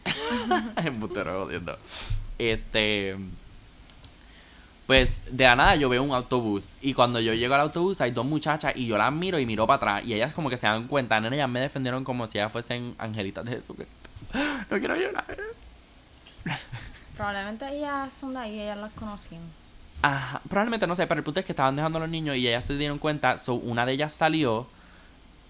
Embustero 0.84 1.46
jodiendo. 1.46 1.78
Este. 2.38 3.16
Pues 4.86 5.24
de 5.32 5.46
la 5.46 5.56
nada 5.56 5.76
yo 5.76 5.90
veo 5.90 6.04
un 6.04 6.12
autobús. 6.12 6.74
Y 6.82 6.94
cuando 6.94 7.20
yo 7.20 7.34
llego 7.34 7.56
al 7.56 7.62
autobús 7.62 8.02
hay 8.02 8.12
dos 8.12 8.26
muchachas 8.26 8.76
y 8.76 8.86
yo 8.86 8.98
las 8.98 9.12
miro 9.12 9.40
y 9.40 9.46
miro 9.46 9.66
para 9.66 9.78
atrás. 9.78 10.06
Y 10.06 10.14
ellas 10.14 10.34
como 10.34 10.50
que 10.50 10.58
se 10.58 10.68
dan 10.68 10.88
cuenta. 10.88 11.20
Nena, 11.20 11.36
ellas 11.36 11.50
me 11.50 11.60
defendieron 11.60 12.04
como 12.04 12.28
si 12.28 12.38
ellas 12.38 12.52
fuesen 12.52 12.96
angelitas 12.98 13.46
de 13.46 13.52
Jesucristo. 13.52 13.94
No 14.70 14.80
quiero 14.80 14.96
llorar. 14.96 15.26
Probablemente 17.16 17.78
ellas 17.78 18.14
son 18.14 18.34
de 18.34 18.40
ahí, 18.40 18.60
ellas 18.60 18.78
las 18.78 18.92
conocían. 18.92 19.42
Ajá, 20.02 20.42
probablemente 20.50 20.86
no 20.86 20.96
sé, 20.96 21.08
pero 21.08 21.20
el 21.20 21.24
punto 21.24 21.40
es 21.40 21.46
que 21.46 21.54
estaban 21.54 21.76
dejando 21.76 21.98
a 21.98 22.02
los 22.02 22.10
niños 22.10 22.36
y 22.36 22.48
ellas 22.48 22.66
se 22.66 22.76
dieron 22.78 23.00
cuenta. 23.00 23.38
So 23.38 23.56
una 23.56 23.86
de 23.86 23.94
ellas 23.94 24.14
salió 24.14 24.68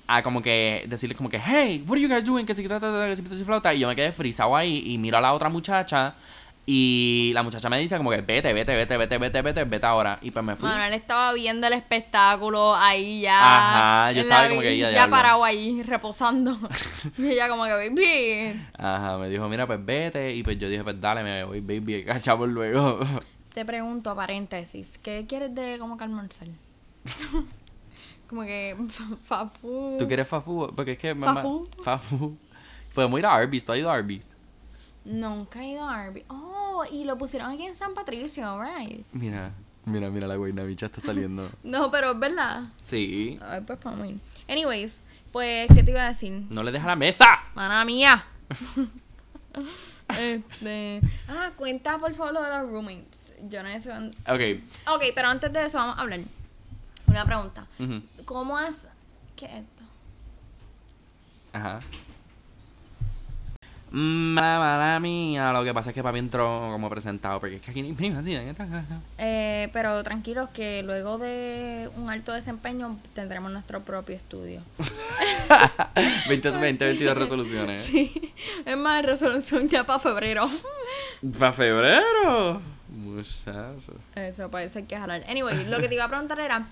a 0.07 0.21
como 0.21 0.41
que 0.41 0.85
decirles 0.87 1.17
como 1.17 1.29
que, 1.29 1.39
hey, 1.39 1.83
what 1.87 1.97
are 1.97 2.01
you 2.01 2.09
guys 2.09 2.25
doing? 2.25 2.45
Que 2.45 2.53
si 2.53 2.67
que 2.67 3.15
si 3.15 3.43
flauta. 3.43 3.73
Y 3.73 3.79
yo 3.79 3.87
me 3.87 3.95
quedé 3.95 4.11
frisado 4.11 4.55
ahí 4.55 4.83
y 4.85 4.97
miro 4.97 5.17
a 5.17 5.21
la 5.21 5.33
otra 5.33 5.49
muchacha. 5.49 6.13
Y 6.67 7.31
la 7.35 7.43
muchacha 7.43 7.69
me 7.69 7.77
dice 7.77 7.95
como 7.95 8.09
que 8.09 8.21
vete, 8.21 8.51
vete, 8.51 8.75
vete, 8.75 8.97
vete, 8.97 9.17
vete, 9.19 9.41
vete, 9.43 9.63
vete 9.65 9.85
ahora. 9.85 10.17
Y 10.23 10.31
pues 10.31 10.43
me 10.43 10.55
fui. 10.55 10.67
Manuel 10.67 10.93
estaba 10.93 11.31
viendo 11.33 11.67
el 11.67 11.73
espectáculo 11.73 12.75
ahí 12.75 13.21
ya. 13.21 13.33
Ajá, 13.33 14.11
yo 14.13 14.21
estaba 14.21 14.49
como 14.49 14.61
que 14.61 14.75
ya, 14.75 14.91
ya 14.91 15.07
parado 15.07 15.43
ahí, 15.43 15.83
reposando. 15.83 16.57
y 17.19 17.27
ella 17.27 17.49
como 17.49 17.65
que, 17.65 17.71
baby. 17.71 18.61
Ajá, 18.79 19.17
me 19.17 19.29
dijo, 19.29 19.47
mira, 19.47 19.67
pues 19.67 19.83
vete. 19.85 20.33
Y 20.33 20.41
pues 20.41 20.57
yo 20.57 20.67
dije, 20.67 20.83
pues 20.83 20.99
dale, 20.99 21.21
me 21.21 21.43
voy, 21.43 21.59
baby, 21.61 22.03
cachamos 22.03 22.49
luego. 22.49 22.99
Te 23.53 23.63
pregunto, 23.63 24.15
paréntesis, 24.15 24.97
¿qué 24.97 25.25
quieres 25.29 25.53
de 25.53 25.77
como 25.77 25.97
que 25.97 26.03
almorzar? 26.03 26.47
como 28.27 28.43
que, 28.43 28.75
fafu. 29.25 29.95
¿Tú 29.99 30.07
quieres 30.07 30.27
fafu? 30.27 30.71
Porque 30.75 30.93
es 30.93 30.97
que... 30.97 31.13
mamá- 31.15 31.35
Fafu. 31.41 31.67
Fafu. 31.83 32.37
Podemos 32.93 33.19
ir 33.19 33.25
a 33.25 33.33
Arby's, 33.35 33.65
¿tú 33.65 33.71
has 33.73 33.77
ido 33.79 33.89
a 33.91 33.95
Arby's? 33.95 34.35
Nunca 35.03 35.61
he 35.61 35.69
ido 35.71 35.83
a 35.83 35.95
Arby. 36.03 36.23
Oh, 36.29 36.83
y 36.91 37.03
lo 37.03 37.17
pusieron 37.17 37.51
aquí 37.51 37.65
en 37.65 37.75
San 37.75 37.93
Patricio, 37.93 38.59
right? 38.61 39.05
Mira, 39.11 39.51
mira, 39.85 40.09
mira, 40.09 40.27
la 40.27 40.35
güeyna 40.35 40.63
bicha 40.63 40.87
está 40.87 41.01
saliendo. 41.01 41.49
No, 41.63 41.91
pero 41.91 42.11
es 42.11 42.19
verdad. 42.19 42.63
Sí. 42.81 43.37
Ay, 43.41 43.61
pues 43.61 43.77
vamos 43.83 44.01
a 44.01 44.07
ir. 44.07 44.17
Anyways, 44.49 45.01
pues, 45.31 45.67
¿qué 45.75 45.83
te 45.83 45.91
iba 45.91 46.03
a 46.03 46.07
decir? 46.07 46.43
No 46.49 46.63
le 46.63 46.71
deja 46.71 46.87
la 46.87 46.95
mesa. 46.95 47.25
Mana 47.53 47.83
mía. 47.85 48.25
este. 50.19 51.01
Ah, 51.27 51.51
cuenta 51.55 51.97
por 51.97 52.13
favor 52.13 52.33
lo 52.33 52.43
de 52.43 52.49
los 52.49 52.69
roommates. 52.69 53.33
Yo 53.49 53.61
no 53.63 53.79
sé. 53.79 53.91
Ok. 53.91 54.61
Ok, 54.95 55.03
pero 55.13 55.27
antes 55.27 55.51
de 55.51 55.65
eso 55.65 55.77
vamos 55.77 55.97
a 55.97 56.01
hablar. 56.01 56.19
Una 57.15 57.25
pregunta. 57.25 57.65
¿Cómo 58.25 58.57
has. 58.57 58.89
¿Qué 59.37 59.45
es 59.45 59.53
esto? 59.53 59.83
Ajá. 61.53 61.79
Mala, 63.89 64.59
mala 64.59 64.99
mía. 64.99 65.53
Lo 65.53 65.63
que 65.63 65.73
pasa 65.73 65.91
es 65.91 65.93
que 65.93 66.03
papi 66.03 66.19
entró 66.19 66.67
como 66.73 66.89
presentado. 66.89 67.39
Porque 67.39 67.55
es 67.55 67.61
que 67.61 67.71
aquí 67.71 67.81
ni 67.81 67.93
prima, 67.93 68.19
así, 68.19 68.35
en 68.35 68.49
esta 68.49 68.67
casa. 68.67 68.99
Eh, 69.17 69.69
pero 69.71 70.03
tranquilos 70.03 70.49
que 70.49 70.83
luego 70.83 71.17
de 71.17 71.89
un 71.95 72.09
alto 72.09 72.33
desempeño 72.33 72.99
tendremos 73.13 73.49
nuestro 73.49 73.79
propio 73.79 74.17
estudio. 74.17 74.59
20, 76.27 76.51
20, 76.51 76.85
22 76.85 77.17
resoluciones. 77.17 77.81
Sí. 77.85 78.33
Es 78.65 78.75
más, 78.75 79.05
resolución 79.05 79.69
ya 79.69 79.85
para 79.85 79.99
febrero. 79.99 80.49
¿Para 81.39 81.53
febrero? 81.53 82.61
Muchacho. 82.89 83.93
Eso, 84.15 84.57
eso 84.57 84.79
hay 84.79 84.85
que 84.85 84.97
jalar. 84.97 85.23
Anyway, 85.29 85.63
lo 85.69 85.79
que 85.79 85.87
te 85.87 85.95
iba 85.95 86.03
a 86.03 86.09
preguntar 86.09 86.41
era 86.41 86.65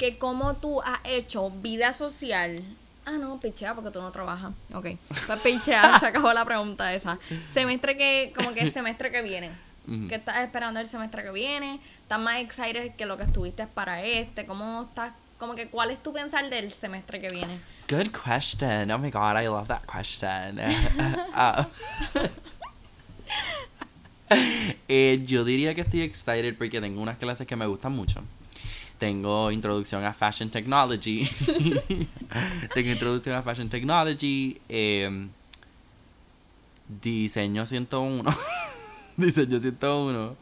que 0.00 0.16
cómo 0.16 0.56
tú 0.56 0.80
has 0.80 0.98
hecho 1.04 1.50
vida 1.50 1.92
social. 1.92 2.64
Ah, 3.04 3.18
no, 3.18 3.38
pichea 3.38 3.74
porque 3.74 3.90
tú 3.90 4.00
no 4.00 4.10
trabajas. 4.10 4.52
Ok, 4.72 4.86
pues 5.26 5.40
pichea, 5.40 6.00
se 6.00 6.06
acabó 6.08 6.32
la 6.32 6.46
pregunta 6.46 6.94
esa. 6.94 7.18
Semestre 7.52 7.98
que, 7.98 8.32
como 8.34 8.54
que 8.54 8.60
el 8.62 8.72
semestre 8.72 9.10
que 9.12 9.20
viene. 9.20 9.50
Ujú. 9.86 10.08
¿Qué 10.08 10.14
estás 10.14 10.38
esperando 10.38 10.80
el 10.80 10.86
semestre 10.86 11.22
que 11.22 11.30
viene? 11.30 11.80
¿Estás 12.00 12.18
más 12.18 12.40
excited 12.40 12.94
que 12.96 13.04
lo 13.04 13.18
que 13.18 13.24
estuviste 13.24 13.66
para 13.66 14.02
este? 14.02 14.46
¿Cómo 14.46 14.84
estás? 14.88 15.12
Como 15.38 15.54
que, 15.54 15.68
¿cuál 15.68 15.90
es 15.90 16.02
tu 16.02 16.14
pensar 16.14 16.48
del 16.48 16.72
semestre 16.72 17.20
que 17.20 17.28
viene? 17.28 17.60
Good 17.90 18.10
question. 18.24 18.90
Oh 18.90 18.98
my 18.98 19.10
god, 19.10 19.36
I 19.38 19.48
love 19.48 19.68
that 19.68 19.82
question. 19.84 20.58
Ah. 21.34 21.66
Eh, 24.88 25.20
yo 25.24 25.44
diría 25.44 25.74
que 25.74 25.80
estoy 25.80 26.02
excited 26.02 26.56
porque 26.56 26.80
tengo 26.80 27.02
unas 27.02 27.18
clases 27.18 27.46
que 27.46 27.56
me 27.56 27.66
gustan 27.66 27.92
mucho. 27.92 28.22
Tengo 29.00 29.50
introducción 29.50 30.04
a 30.04 30.12
Fashion 30.12 30.50
Technology. 30.50 31.24
tengo 32.74 32.90
introducción 32.90 33.34
a 33.34 33.40
Fashion 33.40 33.70
Technology. 33.70 34.60
eh, 34.68 35.26
diseño 37.02 37.64
101. 37.64 38.30
diseño 39.16 39.58
101. 39.58 40.36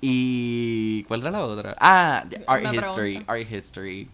Y. 0.00 1.02
¿Cuál 1.08 1.22
era 1.22 1.32
la 1.32 1.40
otra? 1.40 1.74
Ah, 1.80 2.24
Art 2.46 2.62
Me 2.62 2.76
History. 2.76 3.24
Art 3.26 3.50
History. 3.50 4.08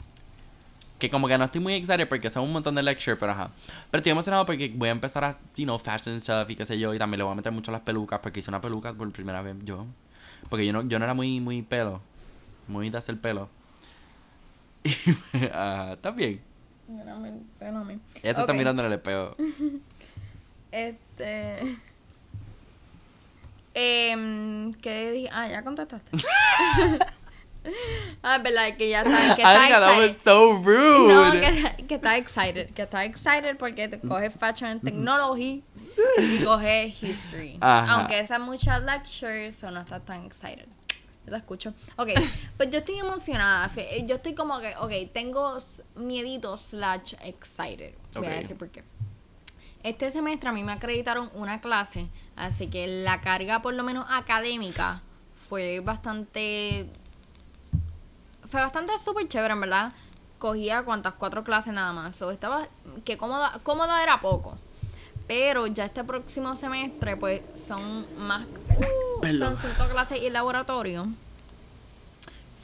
Que 0.99 1.11
como 1.11 1.29
que 1.29 1.37
no 1.37 1.45
estoy 1.45 1.61
muy 1.61 1.75
excited 1.75 2.09
porque 2.09 2.31
son 2.31 2.45
un 2.45 2.53
montón 2.53 2.75
de 2.75 2.83
lecture, 2.83 3.17
pero 3.17 3.33
ajá. 3.33 3.51
Pero 3.91 3.99
estoy 3.99 4.13
emocionado 4.13 4.47
porque 4.47 4.73
voy 4.75 4.89
a 4.89 4.93
empezar 4.93 5.25
a, 5.25 5.39
you 5.57 5.65
know, 5.65 5.79
fashion 5.79 6.19
stuff 6.23 6.49
y 6.49 6.57
qué 6.57 6.65
sé 6.65 6.79
yo. 6.79 6.95
Y 6.95 6.99
también 6.99 7.19
le 7.19 7.25
voy 7.25 7.33
a 7.33 7.37
meter 7.37 7.53
mucho 7.53 7.71
las 7.71 7.83
pelucas 7.83 8.21
porque 8.21 8.41
hice 8.41 8.51
una 8.51 8.63
peluca 8.63 8.95
por 8.95 9.13
primera 9.13 9.43
vez 9.43 9.57
yo. 9.63 9.85
Porque 10.49 10.65
yo 10.65 10.73
no, 10.73 10.89
yo 10.89 10.99
no 10.99 11.05
era 11.05 11.13
muy, 11.13 11.39
muy 11.39 11.61
pelo. 11.61 12.01
Muy 12.67 12.89
de 12.89 12.97
hacer 12.97 13.21
pelo. 13.21 13.51
Y 14.85 14.91
ajá, 15.47 15.93
está 15.95 16.11
bien. 16.11 16.41
Espérame. 16.89 18.01
Ella 18.23 18.35
se 18.35 18.41
está 18.41 18.45
Ok. 18.45 18.55
mirando 18.55 18.83
en 18.83 18.87
el 18.87 18.93
espejo. 18.95 19.37
Este. 20.71 21.79
Em, 23.75 24.73
¿Qué 24.75 25.13
dije? 25.13 25.31
Ah, 25.33 25.49
ya 25.49 25.63
contestaste. 25.63 26.11
ah, 28.23 28.37
es 28.37 28.43
verdad, 28.43 28.77
que 28.77 28.89
ya 28.91 29.03
está, 29.03 29.35
que 29.37 29.43
está 29.43 29.61
Amiga, 29.63 29.81
that 29.81 29.99
was 29.99 30.11
excited. 30.11 30.25
so 30.25 30.53
rude. 30.63 31.09
No, 31.09 31.33
que, 31.33 31.87
que 31.87 31.95
está 31.95 32.17
excited. 32.17 32.75
Que 32.75 32.83
está 32.83 33.05
excited 33.05 33.57
porque 33.57 33.89
coge 34.07 34.31
Fashion 34.31 34.71
and 34.71 34.83
Technology 34.83 35.63
y 36.19 36.45
coge 36.45 36.87
History. 37.01 37.59
Ajá. 37.61 37.93
Aunque 37.95 38.19
esas 38.21 38.41
muchas 38.41 38.83
lectures, 38.83 39.63
o 39.65 39.71
no 39.71 39.81
está 39.81 40.01
tan 40.01 40.25
excited. 40.27 40.67
Yo 41.29 41.33
la 41.33 41.39
escucho. 41.39 41.75
Ok, 41.97 42.09
pues 42.57 42.71
yo 42.71 42.79
estoy 42.79 42.99
emocionada. 42.99 43.69
fe- 43.69 44.05
Yo 44.07 44.17
estoy 44.17 44.35
como 44.35 44.59
que, 44.61 44.75
ok, 44.77 45.13
tengo 45.13 45.59
miedito 45.97 46.57
slash 46.57 47.15
excited. 47.23 47.95
Voy 48.15 48.27
a 48.27 48.31
decir 48.31 48.57
por 48.57 48.71
qué. 48.71 48.83
Este 49.83 50.11
semestre 50.11 50.49
a 50.49 50.53
mí 50.53 50.65
me 50.65 50.73
acreditaron 50.73 51.31
una 51.35 51.61
clase, 51.61 52.09
así 52.35 52.67
que 52.69 52.87
la 53.05 53.21
carga 53.21 53.63
por 53.63 53.75
lo 53.75 53.83
menos 53.85 54.07
académica 54.09 55.03
fue 55.37 55.81
bastante... 55.81 56.89
Fue 58.47 58.61
bastante 58.63 58.97
súper 58.99 59.29
chévere, 59.29 59.53
en 59.53 59.61
verdad. 59.61 59.93
Cogía 60.39 60.83
cuantas 60.83 61.13
cuatro 61.15 61.45
clases 61.45 61.75
nada 61.75 61.93
más. 61.93 62.17
So, 62.17 62.31
estaba... 62.31 62.67
Que 63.05 63.19
cómoda, 63.19 63.61
cómoda 63.63 64.03
era 64.03 64.21
poco. 64.21 64.57
Pero 65.27 65.67
ya 65.67 65.85
este 65.85 66.03
próximo 66.05 66.57
semestre, 66.57 67.17
pues, 67.19 67.43
son 67.55 68.07
más... 68.27 68.47
Perdón. 69.21 69.57
son 69.57 69.71
cinco 69.71 69.89
clases 69.91 70.21
y 70.23 70.31
laboratorio. 70.31 71.09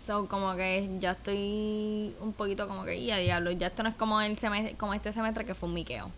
So, 0.04 0.26
como 0.28 0.54
que 0.54 0.88
ya 1.00 1.12
estoy 1.12 2.14
un 2.20 2.32
poquito 2.34 2.68
como 2.68 2.84
que, 2.84 3.02
ya 3.04 3.16
diablo, 3.16 3.50
ya 3.52 3.68
esto 3.68 3.82
no 3.82 3.88
es 3.88 3.94
como 3.94 4.20
el 4.20 4.36
semestre, 4.36 4.76
como 4.76 4.92
este 4.92 5.12
semestre 5.12 5.46
que 5.46 5.54
fue 5.54 5.68
un 5.68 5.74
miqueo. 5.74 6.10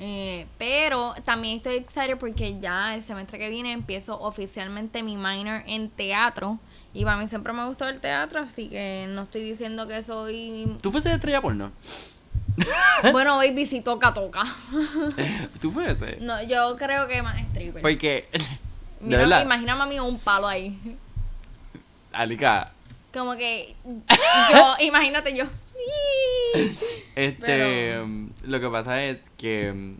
Eh, 0.00 0.46
pero 0.58 1.14
también 1.24 1.56
estoy 1.56 1.76
excited 1.76 2.16
porque 2.18 2.58
ya 2.60 2.94
el 2.94 3.02
semestre 3.02 3.38
que 3.38 3.48
viene 3.48 3.72
empiezo 3.72 4.18
oficialmente 4.20 5.02
mi 5.02 5.16
minor 5.16 5.62
en 5.66 5.88
teatro. 5.90 6.58
Y 6.94 7.04
para 7.04 7.16
mí 7.16 7.28
siempre 7.28 7.52
me 7.52 7.66
gustó 7.66 7.86
el 7.86 8.00
teatro, 8.00 8.40
así 8.40 8.68
que 8.68 9.06
no 9.10 9.22
estoy 9.22 9.42
diciendo 9.42 9.86
que 9.86 10.02
soy... 10.02 10.76
¿Tú 10.80 10.90
fuese 10.90 11.10
de 11.10 11.16
estrella 11.16 11.40
porno? 11.40 11.70
Bueno, 13.12 13.36
baby, 13.36 13.66
si 13.66 13.80
toca, 13.80 14.12
toca. 14.12 14.42
¿Tú 15.60 15.70
fuese? 15.70 16.18
No, 16.20 16.42
yo 16.42 16.74
creo 16.76 17.06
que 17.06 17.22
más 17.22 17.38
stripper. 17.38 17.82
Porque, 17.82 18.26
de 19.00 19.06
Mira, 19.06 19.18
verdad, 19.18 19.42
imagíname 19.42 19.82
a 19.82 19.86
mí 19.86 20.00
un 20.00 20.18
palo 20.18 20.46
ahí. 20.48 20.78
Alica, 22.12 22.72
Como 23.12 23.36
que 23.36 23.74
yo, 24.52 24.74
imagínate 24.80 25.36
yo. 25.36 25.44
Este, 27.14 27.36
Pero- 27.40 28.06
mm, 28.06 28.30
lo 28.44 28.60
que 28.60 28.68
pasa 28.68 29.02
es 29.04 29.18
que 29.36 29.72
mm, 29.72 29.96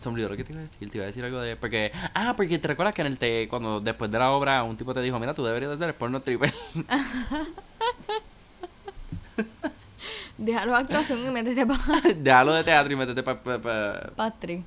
se 0.00 0.08
me 0.08 0.12
olvidó 0.14 0.28
lo 0.30 0.36
que 0.36 0.44
te 0.44 0.52
iba 0.52 0.60
a 0.60 0.64
decir, 0.64 0.90
te 0.90 0.96
iba 0.98 1.04
a 1.04 1.06
decir 1.08 1.24
algo 1.24 1.40
de 1.40 1.56
porque 1.56 1.92
ah, 2.14 2.32
porque 2.36 2.58
te 2.58 2.68
recuerdas 2.68 2.94
que 2.94 3.02
en 3.02 3.08
el 3.08 3.18
te 3.18 3.48
cuando 3.48 3.80
después 3.80 4.10
de 4.10 4.18
la 4.18 4.30
obra 4.30 4.62
un 4.62 4.76
tipo 4.76 4.94
te 4.94 5.00
dijo, 5.02 5.18
"Mira, 5.18 5.34
tú 5.34 5.44
deberías 5.44 5.70
de 5.78 5.84
hacer 5.84 5.94
porno 5.96 6.20
triple." 6.20 6.52
Déjalo 10.38 10.74
actuación 10.74 11.24
y 11.26 11.30
métete 11.30 11.66
para 11.66 12.00
Déjalo 12.16 12.54
de 12.54 12.64
teatro 12.64 12.92
y 12.92 12.96
métete 12.96 13.22
para... 13.22 13.42
Pa, 13.42 13.58
pa- 13.58 14.10
Patrick. 14.16 14.62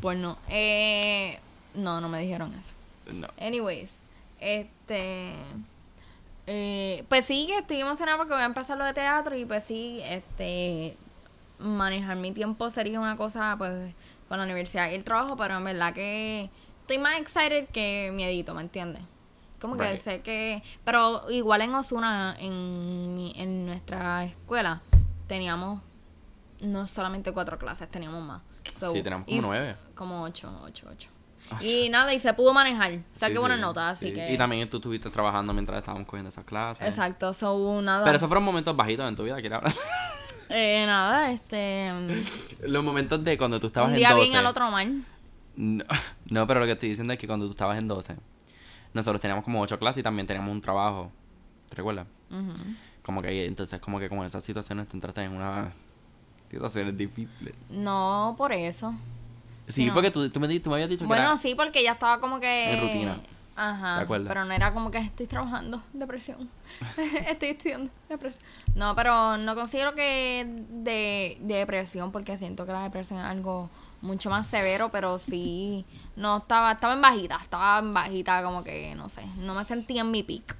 Pues 0.00 0.16
no. 0.18 0.38
Eh, 0.48 1.38
no, 1.74 2.00
no 2.00 2.08
me 2.08 2.20
dijeron 2.20 2.52
eso. 2.54 2.72
no. 3.12 3.28
Anyways, 3.40 3.98
este. 4.40 5.34
eh, 6.46 7.04
pues 7.08 7.24
sí, 7.24 7.46
que 7.46 7.58
estoy 7.58 7.80
emocionada 7.80 8.18
porque 8.18 8.32
voy 8.32 8.42
a 8.42 8.46
empezar 8.46 8.78
lo 8.78 8.84
de 8.84 8.94
teatro 8.94 9.36
y 9.36 9.44
pues 9.44 9.64
sí, 9.64 10.00
este. 10.04 10.96
Manejar 11.58 12.16
mi 12.16 12.30
tiempo 12.30 12.70
sería 12.70 13.00
una 13.00 13.16
cosa, 13.16 13.56
pues, 13.58 13.92
con 14.28 14.38
la 14.38 14.44
universidad 14.44 14.90
y 14.90 14.94
el 14.94 15.02
trabajo, 15.02 15.36
pero 15.36 15.56
en 15.56 15.64
verdad 15.64 15.92
que 15.92 16.50
estoy 16.82 16.98
más 16.98 17.18
excited 17.20 17.66
que 17.70 18.12
miedito, 18.14 18.54
¿me 18.54 18.62
entiendes? 18.62 19.02
Como 19.60 19.76
que 19.76 19.96
sé 19.96 20.20
que. 20.22 20.62
Pero 20.84 21.28
igual 21.30 21.62
en 21.62 21.74
Osuna, 21.74 22.36
en, 22.38 23.32
en 23.34 23.66
nuestra 23.66 24.24
escuela, 24.24 24.82
teníamos 25.26 25.82
no 26.60 26.86
solamente 26.86 27.32
cuatro 27.32 27.58
clases, 27.58 27.90
teníamos 27.90 28.22
más. 28.22 28.42
Sí, 28.70 29.02
teníamos 29.02 29.26
como 29.26 29.40
nueve. 29.42 29.76
Como 29.96 30.22
ocho, 30.22 30.60
ocho, 30.64 30.86
ocho. 30.92 31.08
Y 31.60 31.88
nada, 31.88 32.12
y 32.14 32.18
se 32.18 32.32
pudo 32.34 32.52
manejar. 32.52 32.92
O 32.92 33.18
sea, 33.18 33.28
Sí, 33.28 33.34
qué 33.34 33.40
buenas 33.40 33.58
sí, 33.58 33.62
notas, 33.62 33.92
así 33.92 34.06
sí. 34.08 34.12
que. 34.14 34.32
Y 34.32 34.38
también 34.38 34.68
tú 34.68 34.78
estuviste 34.78 35.10
trabajando 35.10 35.52
mientras 35.52 35.78
estábamos 35.78 36.06
cogiendo 36.06 36.28
esas 36.28 36.44
clases. 36.44 36.86
Exacto, 36.86 37.32
so 37.32 37.80
nada. 37.82 38.04
Pero 38.04 38.16
esos 38.16 38.28
fueron 38.28 38.44
momentos 38.44 38.74
bajitos 38.76 39.08
en 39.08 39.16
tu 39.16 39.24
vida, 39.24 39.40
quiero 39.40 39.56
hablar. 39.56 39.72
Eh, 40.50 40.84
nada, 40.86 41.30
este. 41.30 41.90
Los 42.62 42.82
momentos 42.82 43.22
de 43.22 43.36
cuando 43.36 43.60
tú 43.60 43.66
estabas 43.66 43.88
un 43.88 43.94
en 43.96 43.98
día 43.98 44.12
12. 44.12 44.22
bien 44.22 44.36
al 44.36 44.46
otro 44.46 44.70
mal. 44.70 45.04
No, 45.56 45.84
no, 46.30 46.46
pero 46.46 46.60
lo 46.60 46.64
que 46.66 46.72
estoy 46.72 46.88
diciendo 46.88 47.12
es 47.12 47.18
que 47.18 47.26
cuando 47.26 47.44
tú 47.44 47.52
estabas 47.52 47.76
en 47.78 47.86
12, 47.86 48.16
nosotros 48.94 49.20
teníamos 49.20 49.44
como 49.44 49.60
8 49.60 49.78
clases 49.78 50.00
y 50.00 50.02
también 50.02 50.26
teníamos 50.26 50.50
un 50.50 50.62
trabajo. 50.62 51.12
¿Te 51.68 51.76
recuerdas? 51.76 52.06
Como 53.02 53.20
que 53.20 53.44
entonces 53.44 53.78
como 53.80 53.98
que 53.98 54.08
con 54.08 54.24
esas 54.24 54.42
situaciones 54.42 54.88
te 54.88 54.96
entraste 54.96 55.22
en 55.22 55.32
una 55.32 55.72
situaciones 56.50 56.96
difíciles. 56.96 57.54
No, 57.68 58.34
por 58.38 58.52
eso. 58.52 58.94
Sí, 59.68 59.86
No. 59.86 59.94
porque 59.94 60.10
tú, 60.10 60.28
tú, 60.30 60.40
me, 60.40 60.60
tú 60.60 60.70
me 60.70 60.76
habías 60.76 60.88
dicho 60.90 61.04
que 61.04 61.08
Bueno, 61.08 61.36
sí, 61.36 61.54
porque 61.54 61.82
ya 61.82 61.92
estaba 61.92 62.20
como 62.20 62.40
que. 62.40 62.72
En 62.74 62.80
rutina. 62.80 63.16
Ajá. 63.56 63.96
¿Te 63.96 64.02
acuerdas? 64.04 64.28
Pero 64.28 64.44
no 64.44 64.52
era 64.52 64.72
como 64.72 64.90
que 64.90 64.98
estoy 64.98 65.26
trabajando, 65.26 65.82
depresión. 65.92 66.48
estoy 67.28 67.48
estudiando, 67.50 67.90
depresión. 68.08 68.42
No, 68.76 68.94
pero 68.94 69.36
no 69.38 69.54
considero 69.56 69.94
que 69.96 70.46
de, 70.70 71.38
de 71.40 71.54
depresión, 71.56 72.12
porque 72.12 72.36
siento 72.36 72.66
que 72.66 72.72
la 72.72 72.84
depresión 72.84 73.18
es 73.18 73.24
algo 73.26 73.68
mucho 74.00 74.30
más 74.30 74.46
severo, 74.46 74.90
pero 74.90 75.18
sí. 75.18 75.84
No 76.14 76.38
estaba, 76.38 76.72
estaba 76.72 76.94
en 76.94 77.00
bajita, 77.00 77.36
estaba 77.40 77.80
en 77.80 77.92
bajita, 77.92 78.42
como 78.44 78.62
que, 78.62 78.94
no 78.94 79.08
sé, 79.08 79.22
no 79.38 79.54
me 79.54 79.64
sentía 79.64 80.02
en 80.02 80.10
mi 80.12 80.22
peak. 80.22 80.56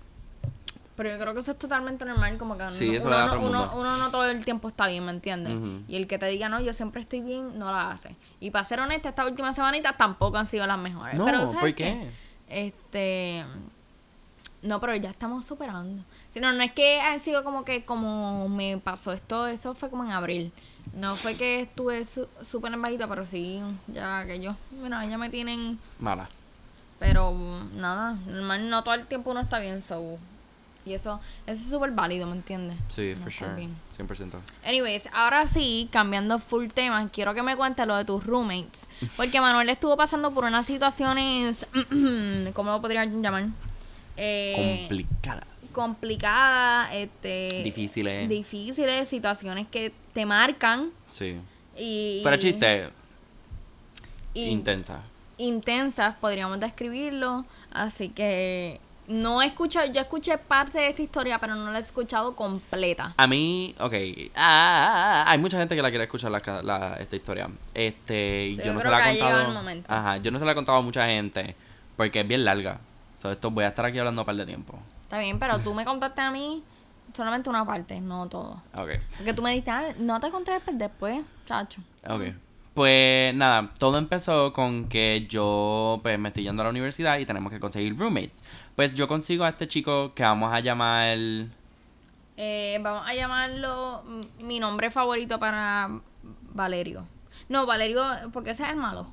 Pero 0.98 1.10
yo 1.10 1.18
creo 1.20 1.32
que 1.32 1.38
eso 1.38 1.52
es 1.52 1.58
totalmente 1.58 2.04
normal, 2.04 2.36
como 2.38 2.58
que 2.58 2.64
Sí, 2.72 2.88
uno, 2.98 3.06
uno, 3.46 3.62
el 3.64 3.78
uno, 3.78 3.96
no 3.98 4.10
todo 4.10 4.24
el 4.28 4.44
tiempo 4.44 4.66
está 4.66 4.88
bien, 4.88 5.04
¿me 5.04 5.12
entiendes? 5.12 5.54
Y 5.86 5.94
el 5.94 6.08
que 6.08 6.18
te 6.18 6.26
diga, 6.26 6.48
no, 6.48 6.60
yo 6.60 6.72
siempre 6.72 7.00
estoy 7.00 7.20
bien, 7.20 7.56
no 7.56 7.70
la 7.70 7.92
hace. 7.92 8.16
Y 8.40 8.50
para 8.50 8.64
ser 8.64 8.80
honesta, 8.80 9.08
estas 9.10 9.28
últimas 9.28 9.54
semanitas 9.54 9.96
tampoco 9.96 10.38
han 10.38 10.46
sido 10.46 10.66
las 10.66 10.76
mejores. 10.76 11.14
No, 11.16 11.24
pero, 11.24 11.38
¿sabes 11.42 11.56
¿por 11.60 11.74
qué? 11.76 12.10
Este. 12.48 13.44
No, 14.62 14.80
pero 14.80 14.96
ya 14.96 15.10
estamos 15.10 15.44
superando. 15.44 16.02
Si 16.30 16.40
no, 16.40 16.52
no 16.52 16.62
es 16.64 16.72
que 16.72 17.00
han 17.00 17.20
sido 17.20 17.44
como 17.44 17.64
que 17.64 17.84
como 17.84 18.48
me 18.48 18.76
pasó 18.78 19.12
esto, 19.12 19.46
eso 19.46 19.76
fue 19.76 19.90
como 19.90 20.02
en 20.04 20.10
abril. 20.10 20.52
No 20.94 21.14
fue 21.14 21.36
que 21.36 21.60
estuve 21.60 22.04
su- 22.04 22.26
súper 22.42 22.72
en 22.72 22.82
bajita, 22.82 23.06
pero 23.06 23.24
sí, 23.24 23.62
ya 23.86 24.26
que 24.26 24.40
yo, 24.40 24.56
mira, 24.82 25.06
ya 25.06 25.16
me 25.16 25.30
tienen, 25.30 25.78
Mala. 26.00 26.28
pero 26.98 27.32
nada, 27.76 28.14
normal, 28.26 28.68
no 28.68 28.82
todo 28.82 28.94
el 28.94 29.06
tiempo 29.06 29.30
uno 29.30 29.40
está 29.40 29.60
bien, 29.60 29.80
so. 29.80 30.18
Y 30.88 30.94
eso, 30.94 31.20
eso 31.46 31.60
es 31.62 31.68
súper 31.70 31.90
válido, 31.92 32.26
¿me 32.26 32.32
entiendes? 32.36 32.76
Sí, 32.88 33.12
No 33.16 33.22
for 33.22 33.32
sure. 33.32 33.54
bien. 33.54 33.74
100%. 33.98 34.32
Anyways, 34.66 35.08
ahora 35.12 35.46
sí, 35.46 35.88
cambiando 35.92 36.38
full 36.38 36.68
tema, 36.68 37.08
quiero 37.10 37.34
que 37.34 37.42
me 37.42 37.56
cuentes 37.56 37.86
lo 37.86 37.96
de 37.96 38.04
tus 38.04 38.24
roommates. 38.24 38.86
Porque 39.16 39.40
Manuel 39.40 39.68
estuvo 39.68 39.96
pasando 39.96 40.30
por 40.32 40.44
unas 40.44 40.66
situaciones, 40.66 41.66
¿cómo 42.54 42.70
lo 42.72 42.80
podría 42.80 43.04
llamar? 43.04 43.46
Eh, 44.16 44.86
Complicadas. 44.88 45.46
complicadas, 45.72 46.90
este, 46.94 47.62
Difíciles. 47.64 48.28
difíciles, 48.28 49.08
situaciones 49.08 49.66
que 49.68 49.92
te 50.12 50.26
marcan 50.26 50.90
Sí. 51.08 51.36
y, 51.76 52.20
Fuera 52.22 52.38
chiste, 52.38 52.90
y 54.34 54.46
intensa. 54.48 55.00
intensas, 55.38 56.16
podríamos 56.16 56.58
describirlo. 56.60 57.44
Así 57.70 58.08
que 58.08 58.80
no 59.08 59.40
he 59.42 59.46
escuchado, 59.46 59.90
yo 59.92 60.00
escuché 60.00 60.36
parte 60.38 60.78
de 60.78 60.88
esta 60.90 61.02
historia, 61.02 61.38
pero 61.38 61.54
no 61.54 61.70
la 61.72 61.78
he 61.78 61.82
escuchado 61.82 62.36
completa. 62.36 63.14
A 63.16 63.26
mí, 63.26 63.74
ok. 63.80 63.92
ah, 64.36 64.36
ah, 64.36 65.24
ah, 65.26 65.30
hay 65.30 65.38
mucha 65.38 65.58
gente 65.58 65.74
que 65.74 65.82
la 65.82 65.88
quiere 65.88 66.04
escuchar 66.04 66.30
la, 66.30 66.96
esta 67.00 67.16
historia. 67.16 67.48
Este, 67.74 68.48
Sí, 68.50 68.56
yo 68.58 68.64
yo 68.64 68.72
no 68.74 68.80
se 68.80 68.88
la 68.90 69.12
he 69.12 69.18
contado. 69.18 69.74
Ajá, 69.88 70.16
yo 70.18 70.30
no 70.30 70.38
se 70.38 70.44
la 70.44 70.52
he 70.52 70.54
contado 70.54 70.78
a 70.78 70.82
mucha 70.82 71.06
gente 71.06 71.56
porque 71.96 72.20
es 72.20 72.28
bien 72.28 72.44
larga. 72.44 72.78
So, 73.20 73.32
esto 73.32 73.50
voy 73.50 73.64
a 73.64 73.68
estar 73.68 73.84
aquí 73.84 73.98
hablando 73.98 74.22
un 74.22 74.26
par 74.26 74.36
de 74.36 74.46
tiempo. 74.46 74.78
Está 75.02 75.18
bien, 75.18 75.38
pero 75.38 75.58
tú 75.58 75.74
me 75.74 75.84
contaste 75.84 76.20
a 76.20 76.30
mí 76.30 76.62
solamente 77.14 77.48
una 77.48 77.64
parte, 77.64 78.00
no 78.00 78.28
todo. 78.28 78.62
Ok. 78.74 78.90
Porque 79.16 79.32
tú 79.32 79.42
me 79.42 79.50
dijiste, 79.50 79.70
"Ah, 79.70 79.94
no 79.98 80.20
te 80.20 80.30
conté 80.30 80.52
después, 80.52 80.78
después, 80.78 81.24
chacho. 81.46 81.80
Ok. 82.06 82.22
Pues 82.74 83.34
nada, 83.34 83.70
todo 83.78 83.98
empezó 83.98 84.52
con 84.52 84.88
que 84.88 85.26
yo 85.28 85.98
pues 86.02 86.16
me 86.16 86.28
estoy 86.28 86.44
yendo 86.44 86.62
a 86.62 86.64
la 86.64 86.70
universidad 86.70 87.18
y 87.18 87.26
tenemos 87.26 87.50
que 87.52 87.58
conseguir 87.58 87.96
roommates. 87.98 88.44
Pues 88.78 88.94
yo 88.94 89.08
consigo 89.08 89.42
a 89.42 89.48
este 89.48 89.66
chico 89.66 90.14
que 90.14 90.22
vamos 90.22 90.54
a 90.54 90.60
llamar 90.60 91.18
Eh, 92.36 92.78
vamos 92.80 93.02
a 93.08 93.12
llamarlo 93.12 94.04
mi 94.44 94.60
nombre 94.60 94.92
favorito 94.92 95.40
para 95.40 95.98
Valerio. 96.54 97.04
No, 97.48 97.66
Valerio, 97.66 98.04
porque 98.32 98.50
ese 98.50 98.62
es 98.62 98.68
el 98.68 98.76
malo. 98.76 99.10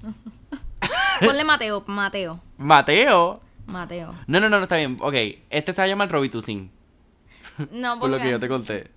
Ponle 1.20 1.44
Mateo, 1.44 1.84
Mateo, 1.86 2.40
Mateo. 2.56 3.38
Mateo. 3.66 4.14
No, 4.26 4.40
no, 4.40 4.48
no, 4.48 4.56
no 4.56 4.62
está 4.62 4.76
bien. 4.76 4.96
Ok, 5.02 5.14
este 5.50 5.74
se 5.74 5.82
va 5.82 5.84
a 5.84 5.88
llamar 5.88 6.10
Robitussin, 6.10 6.70
No, 7.70 7.98
por 8.00 8.08
lo 8.08 8.16
que 8.16 8.22
porque... 8.22 8.30
yo 8.30 8.40
te 8.40 8.48
conté. 8.48 8.90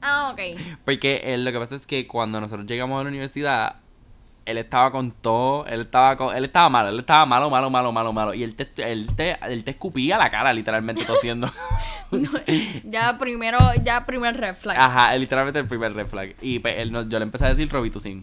Ah, 0.00 0.30
ok. 0.32 0.40
Porque 0.84 1.22
él, 1.34 1.44
lo 1.44 1.50
que 1.50 1.58
pasa 1.58 1.74
es 1.74 1.88
que 1.88 2.06
cuando 2.06 2.40
nosotros 2.40 2.64
llegamos 2.64 3.00
a 3.00 3.02
la 3.02 3.08
universidad, 3.08 3.81
él 4.44 4.58
estaba 4.58 4.90
con 4.90 5.12
todo, 5.12 5.66
él 5.66 5.82
estaba 5.82 6.16
con, 6.16 6.36
él 6.36 6.44
estaba 6.44 6.68
malo, 6.68 6.88
él 6.88 6.98
estaba 6.98 7.24
malo, 7.26 7.48
malo, 7.48 7.70
malo, 7.70 7.92
malo, 7.92 8.12
malo. 8.12 8.34
Y 8.34 8.42
él 8.42 8.54
te, 8.54 8.68
él 8.90 9.08
te, 9.14 9.38
él 9.46 9.62
te 9.64 9.70
escupía 9.72 10.18
la 10.18 10.30
cara, 10.30 10.52
literalmente 10.52 11.04
tosiendo. 11.04 11.50
Ya 12.84 13.16
primero, 13.16 13.58
ya 13.82 14.04
primer 14.04 14.36
red 14.36 14.54
flag. 14.54 14.76
Ajá, 14.78 15.16
literalmente 15.16 15.58
el 15.60 15.66
primer 15.66 15.94
red 15.94 16.06
flag. 16.06 16.36
Y 16.42 16.58
pues, 16.58 16.76
él 16.76 16.90
yo 17.08 17.18
le 17.18 17.22
empecé 17.22 17.46
a 17.46 17.48
decir 17.48 17.70
Robitussin. 17.70 18.22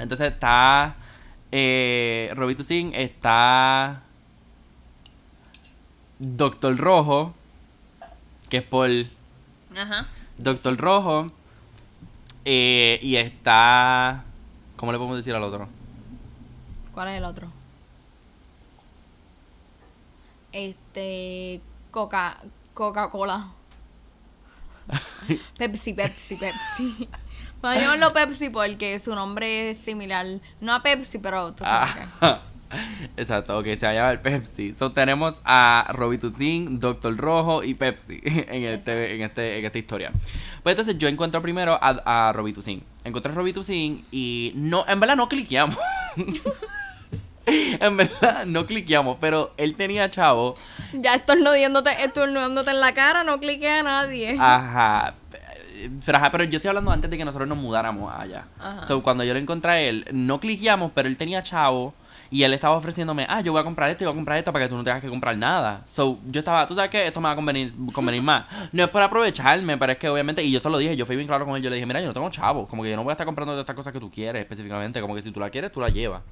Entonces 0.00 0.32
está. 0.32 0.96
Eh, 1.52 2.32
Robitussin 2.34 2.92
está. 2.94 4.02
Doctor 6.18 6.76
Rojo. 6.76 7.34
Que 8.48 8.56
es 8.56 8.62
por. 8.64 8.90
Ajá. 9.76 10.08
Doctor 10.36 10.76
Rojo. 10.76 11.30
eh, 12.44 12.98
y 13.00 13.14
está. 13.14 14.24
¿Cómo 14.78 14.92
le 14.92 14.98
podemos 14.98 15.16
decir 15.16 15.34
al 15.34 15.42
otro? 15.42 15.68
¿Cuál 16.94 17.08
es 17.08 17.18
el 17.18 17.24
otro? 17.24 17.48
Este. 20.52 21.60
Coca. 21.90 22.38
Coca-Cola. 22.74 23.48
Pepsi, 25.58 25.94
Pepsi, 25.94 26.36
Pepsi. 26.36 27.08
Vamos 27.60 27.76
a 27.76 27.80
llamarlo 27.80 28.12
Pepsi 28.12 28.50
porque 28.50 29.00
su 29.00 29.16
nombre 29.16 29.72
es 29.72 29.78
similar. 29.78 30.24
No 30.60 30.72
a 30.72 30.80
Pepsi, 30.80 31.18
pero 31.18 31.52
tú 31.54 31.64
sabes. 31.64 31.90
Ah, 32.20 32.40
Exacto, 33.16 33.58
ok, 33.58 33.66
se 33.74 33.86
va 33.86 33.92
a 33.92 33.94
llamar 33.94 34.22
Pepsi. 34.22 34.72
So 34.72 34.92
tenemos 34.92 35.36
a 35.44 35.86
Robitussin, 35.92 36.80
Doctor 36.80 37.16
Rojo 37.16 37.64
y 37.64 37.74
Pepsi 37.74 38.20
en 38.24 38.64
este, 38.64 39.14
en 39.14 39.22
este, 39.22 39.58
en 39.58 39.64
esta 39.64 39.78
historia. 39.78 40.12
Pues 40.62 40.74
entonces 40.74 40.98
yo 40.98 41.08
encuentro 41.08 41.40
primero 41.42 41.78
a, 41.80 42.28
a 42.28 42.32
Robitussin. 42.32 42.82
Encontré 43.04 43.32
a 43.32 43.34
Robitussin 43.34 44.04
y 44.10 44.52
no, 44.54 44.84
en 44.86 45.00
verdad 45.00 45.16
no 45.16 45.28
cliqueamos. 45.28 45.78
en 47.46 47.96
verdad 47.96 48.44
no 48.46 48.66
cliqueamos, 48.66 49.16
pero 49.20 49.52
él 49.56 49.74
tenía 49.74 50.10
chavo. 50.10 50.54
Ya 50.92 51.14
estornudándote, 51.14 52.04
estornudándote 52.04 52.70
en 52.70 52.80
la 52.80 52.92
cara, 52.92 53.24
no 53.24 53.38
clique 53.40 53.68
a 53.68 53.82
nadie. 53.82 54.36
Ajá. 54.38 55.14
Pero, 56.04 56.18
pero 56.32 56.44
yo 56.44 56.56
estoy 56.56 56.68
hablando 56.70 56.90
antes 56.90 57.10
de 57.10 57.16
que 57.16 57.24
nosotros 57.24 57.48
nos 57.48 57.58
mudáramos 57.58 58.12
allá. 58.12 58.44
Ajá. 58.58 58.84
So, 58.84 59.02
cuando 59.02 59.24
yo 59.24 59.32
lo 59.32 59.38
encontré 59.38 59.70
a 59.70 59.80
él, 59.80 60.06
no 60.12 60.40
cliqueamos, 60.40 60.92
pero 60.94 61.08
él 61.08 61.16
tenía 61.16 61.42
chavo. 61.42 61.94
Y 62.30 62.42
él 62.42 62.52
estaba 62.52 62.76
ofreciéndome, 62.76 63.26
ah, 63.28 63.40
yo 63.40 63.52
voy 63.52 63.60
a 63.60 63.64
comprar 63.64 63.88
esto 63.88 64.04
y 64.04 64.06
voy 64.06 64.12
a 64.12 64.16
comprar 64.16 64.38
esto 64.38 64.52
para 64.52 64.66
que 64.66 64.68
tú 64.68 64.76
no 64.76 64.84
tengas 64.84 65.00
que 65.00 65.08
comprar 65.08 65.36
nada. 65.36 65.82
So, 65.86 66.18
yo 66.26 66.40
estaba, 66.40 66.66
tú 66.66 66.74
sabes 66.74 66.90
que 66.90 67.06
esto 67.06 67.20
me 67.20 67.26
va 67.26 67.32
a 67.32 67.36
convenir, 67.36 67.72
convenir 67.92 68.22
más. 68.22 68.46
No 68.72 68.84
es 68.84 68.90
por 68.90 69.02
aprovecharme, 69.02 69.78
pero 69.78 69.92
es 69.92 69.98
que 69.98 70.08
obviamente, 70.10 70.42
y 70.42 70.50
yo 70.50 70.60
se 70.60 70.68
lo 70.68 70.76
dije, 70.76 70.94
yo 70.96 71.06
fui 71.06 71.16
bien 71.16 71.26
claro 71.26 71.46
con 71.46 71.56
él, 71.56 71.62
yo 71.62 71.70
le 71.70 71.76
dije, 71.76 71.86
mira, 71.86 72.00
yo 72.00 72.06
no 72.06 72.12
tengo 72.12 72.28
chavo, 72.30 72.66
como 72.66 72.82
que 72.82 72.90
yo 72.90 72.96
no 72.96 73.02
voy 73.02 73.12
a 73.12 73.14
estar 73.14 73.24
comprando 73.24 73.52
todas 73.52 73.62
estas 73.62 73.76
cosas 73.76 73.92
que 73.92 74.00
tú 74.00 74.10
quieres 74.10 74.42
específicamente, 74.42 75.00
como 75.00 75.14
que 75.14 75.22
si 75.22 75.32
tú 75.32 75.40
la 75.40 75.48
quieres, 75.48 75.72
tú 75.72 75.80
la 75.80 75.88
llevas. 75.88 76.22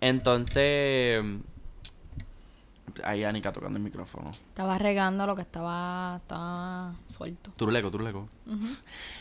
Entonces, 0.00 1.24
ahí 3.02 3.24
Anika 3.24 3.52
tocando 3.52 3.76
el 3.76 3.82
micrófono. 3.82 4.30
Estaba 4.30 4.76
arreglando 4.76 5.26
lo 5.26 5.34
que 5.34 5.42
estaba, 5.42 6.18
estaba 6.22 6.94
suelto. 7.16 7.50
Turuleco, 7.56 7.90
turuleco. 7.90 8.28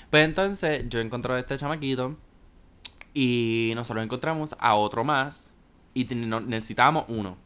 Pues 0.10 0.26
entonces 0.26 0.86
yo 0.90 1.00
encontré 1.00 1.34
a 1.34 1.40
este 1.40 1.58
chamaquito 1.58 2.16
y 3.14 3.72
nosotros 3.76 4.04
encontramos 4.04 4.56
a 4.60 4.76
otro 4.76 5.04
más 5.04 5.54
y 6.02 6.16
necesitábamos 6.16 7.06
uno. 7.08 7.38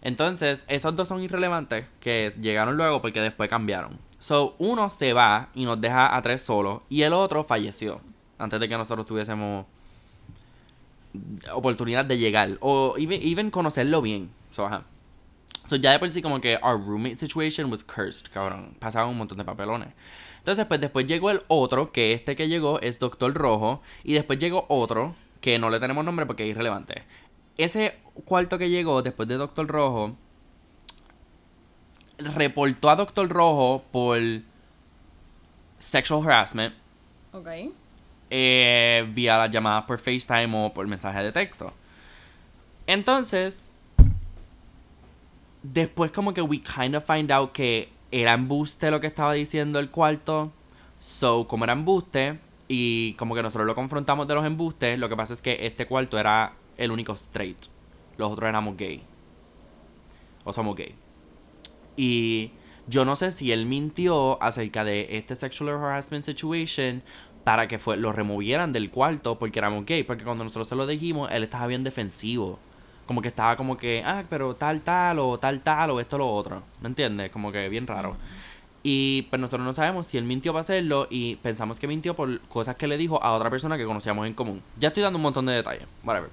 Entonces, 0.00 0.64
esos 0.68 0.94
dos 0.94 1.08
son 1.08 1.22
irrelevantes 1.22 1.86
que 2.00 2.32
llegaron 2.40 2.76
luego 2.76 3.02
porque 3.02 3.20
después 3.20 3.50
cambiaron. 3.50 3.98
So, 4.18 4.54
uno 4.58 4.90
se 4.90 5.12
va 5.12 5.50
y 5.54 5.64
nos 5.64 5.80
deja 5.80 6.16
a 6.16 6.22
tres 6.22 6.42
solos 6.42 6.82
y 6.88 7.02
el 7.02 7.12
otro 7.12 7.44
falleció 7.44 8.00
antes 8.38 8.58
de 8.60 8.68
que 8.68 8.76
nosotros 8.76 9.06
tuviésemos 9.06 9.66
oportunidad 11.52 12.04
de 12.04 12.18
llegar 12.18 12.56
o 12.60 12.94
even, 12.96 13.20
even 13.22 13.50
conocerlo 13.50 14.00
bien. 14.02 14.30
So, 14.50 14.66
ajá. 14.66 14.84
So, 15.66 15.76
ya 15.76 15.92
de 15.92 15.98
por 15.98 16.10
sí 16.10 16.22
como 16.22 16.40
que 16.40 16.58
our 16.62 16.80
roommate 16.80 17.16
situation 17.16 17.70
was 17.70 17.84
cursed, 17.84 18.30
cabrón. 18.32 18.74
Pasaban 18.78 19.10
un 19.10 19.18
montón 19.18 19.38
de 19.38 19.44
papelones. 19.44 19.88
Entonces, 20.38 20.64
pues 20.64 20.80
después 20.80 21.06
llegó 21.06 21.30
el 21.30 21.42
otro, 21.48 21.92
que 21.92 22.14
este 22.14 22.34
que 22.34 22.48
llegó 22.48 22.80
es 22.80 22.98
Doctor 22.98 23.34
Rojo. 23.34 23.82
Y 24.02 24.14
después 24.14 24.38
llegó 24.38 24.64
otro, 24.70 25.14
que 25.42 25.58
no 25.58 25.68
le 25.68 25.78
tenemos 25.78 26.04
nombre 26.04 26.24
porque 26.24 26.44
es 26.44 26.50
irrelevante. 26.50 27.02
Ese 27.58 27.96
cuarto 28.24 28.56
que 28.56 28.70
llegó 28.70 29.02
después 29.02 29.28
de 29.28 29.36
Doctor 29.36 29.66
Rojo, 29.66 30.16
reportó 32.18 32.90
a 32.90 32.96
Doctor 32.96 33.28
Rojo 33.28 33.84
por 33.92 34.18
sexual 35.78 36.24
harassment 36.26 36.74
Ok. 37.32 37.46
eh, 38.30 39.08
vía 39.12 39.38
las 39.38 39.50
llamadas 39.50 39.84
por 39.84 39.98
FaceTime 39.98 40.66
o 40.66 40.72
por 40.72 40.86
mensaje 40.86 41.22
de 41.22 41.30
texto. 41.32 41.72
Entonces, 42.86 43.70
después 45.62 46.10
como 46.10 46.32
que 46.34 46.42
we 46.42 46.60
kind 46.60 46.96
of 46.96 47.04
find 47.04 47.30
out 47.30 47.52
que 47.52 47.88
era 48.10 48.32
embuste 48.34 48.90
lo 48.90 49.00
que 49.00 49.06
estaba 49.06 49.34
diciendo 49.34 49.78
el 49.78 49.90
cuarto. 49.90 50.50
So, 50.98 51.46
como 51.46 51.64
era 51.64 51.74
embuste 51.74 52.38
y 52.66 53.14
como 53.14 53.34
que 53.34 53.42
nosotros 53.42 53.66
lo 53.66 53.74
confrontamos 53.74 54.26
de 54.26 54.34
los 54.34 54.44
embustes, 54.44 54.98
lo 54.98 55.08
que 55.08 55.16
pasa 55.16 55.32
es 55.32 55.42
que 55.42 55.66
este 55.66 55.86
cuarto 55.86 56.18
era 56.18 56.52
el 56.78 56.90
único 56.90 57.12
straight. 57.12 57.58
Los 58.16 58.32
otros 58.32 58.48
éramos 58.48 58.76
gay. 58.76 59.02
O 60.44 60.52
somos 60.52 60.74
gay. 60.74 60.94
Y 61.96 62.52
yo 62.86 63.04
no 63.04 63.16
sé 63.16 63.32
si 63.32 63.52
él 63.52 63.66
mintió 63.66 64.42
acerca 64.42 64.84
de 64.84 65.18
este 65.18 65.36
sexual 65.36 65.70
harassment 65.70 66.24
situation 66.24 67.02
para 67.44 67.68
que 67.68 67.78
fue, 67.78 67.96
lo 67.96 68.12
removieran 68.12 68.72
del 68.72 68.90
cuarto 68.90 69.38
porque 69.38 69.58
éramos 69.58 69.84
gay. 69.84 70.04
Porque 70.04 70.24
cuando 70.24 70.44
nosotros 70.44 70.68
se 70.68 70.76
lo 70.76 70.86
dijimos, 70.86 71.30
él 71.30 71.44
estaba 71.44 71.66
bien 71.66 71.84
defensivo. 71.84 72.58
Como 73.06 73.22
que 73.22 73.28
estaba 73.28 73.56
como 73.56 73.76
que, 73.76 74.02
ah, 74.04 74.24
pero 74.28 74.54
tal, 74.54 74.82
tal, 74.82 75.18
o 75.18 75.38
tal, 75.38 75.60
tal, 75.60 75.90
o 75.90 76.00
esto, 76.00 76.18
lo 76.18 76.28
otro. 76.30 76.62
¿Me 76.80 76.88
entiendes? 76.88 77.30
Como 77.30 77.50
que 77.52 77.68
bien 77.68 77.86
raro. 77.86 78.16
Y 78.82 79.22
pues 79.22 79.40
nosotros 79.40 79.66
no 79.66 79.72
sabemos 79.72 80.06
si 80.06 80.18
él 80.18 80.24
mintió 80.24 80.52
para 80.52 80.60
hacerlo 80.60 81.08
y 81.10 81.36
pensamos 81.36 81.80
que 81.80 81.86
mintió 81.86 82.14
por 82.14 82.40
cosas 82.42 82.76
que 82.76 82.86
le 82.86 82.96
dijo 82.96 83.22
a 83.22 83.32
otra 83.32 83.50
persona 83.50 83.76
que 83.76 83.84
conocíamos 83.84 84.26
en 84.26 84.34
común. 84.34 84.62
Ya 84.78 84.88
estoy 84.88 85.02
dando 85.02 85.16
un 85.16 85.22
montón 85.22 85.46
de 85.46 85.54
detalles. 85.54 85.88
Whatever. 86.04 86.30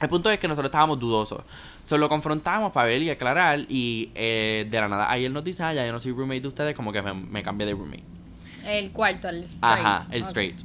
El 0.00 0.08
punto 0.08 0.30
es 0.30 0.38
que 0.38 0.48
nosotros 0.48 0.68
estábamos 0.68 0.98
dudosos. 0.98 1.42
Solo 1.84 2.00
lo 2.00 2.08
confrontamos 2.08 2.72
para 2.72 2.88
ver 2.88 3.02
y 3.02 3.10
aclarar. 3.10 3.60
Y 3.68 4.10
eh, 4.14 4.66
de 4.68 4.80
la 4.80 4.88
nada, 4.88 5.10
ahí 5.10 5.24
él 5.24 5.32
nos 5.32 5.44
dice: 5.44 5.62
Ah, 5.62 5.72
ya 5.72 5.86
yo 5.86 5.92
no 5.92 6.00
soy 6.00 6.12
roommate 6.12 6.40
de 6.40 6.48
ustedes, 6.48 6.74
como 6.74 6.92
que 6.92 7.00
me, 7.00 7.14
me 7.14 7.42
cambié 7.42 7.66
de 7.66 7.72
roommate. 7.72 8.04
El 8.66 8.92
cuarto, 8.92 9.28
el 9.28 9.44
straight. 9.44 9.78
Ajá, 9.78 10.00
el 10.10 10.22
straight. 10.22 10.60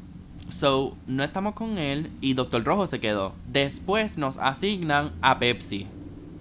So, 0.49 0.97
no 1.05 1.23
estamos 1.23 1.53
con 1.53 1.77
él 1.77 2.09
y 2.21 2.33
Doctor 2.33 2.63
Rojo 2.63 2.87
se 2.87 2.99
quedó. 2.99 3.35
Después 3.47 4.17
nos 4.17 4.37
asignan 4.37 5.11
a 5.21 5.37
Pepsi. 5.37 5.85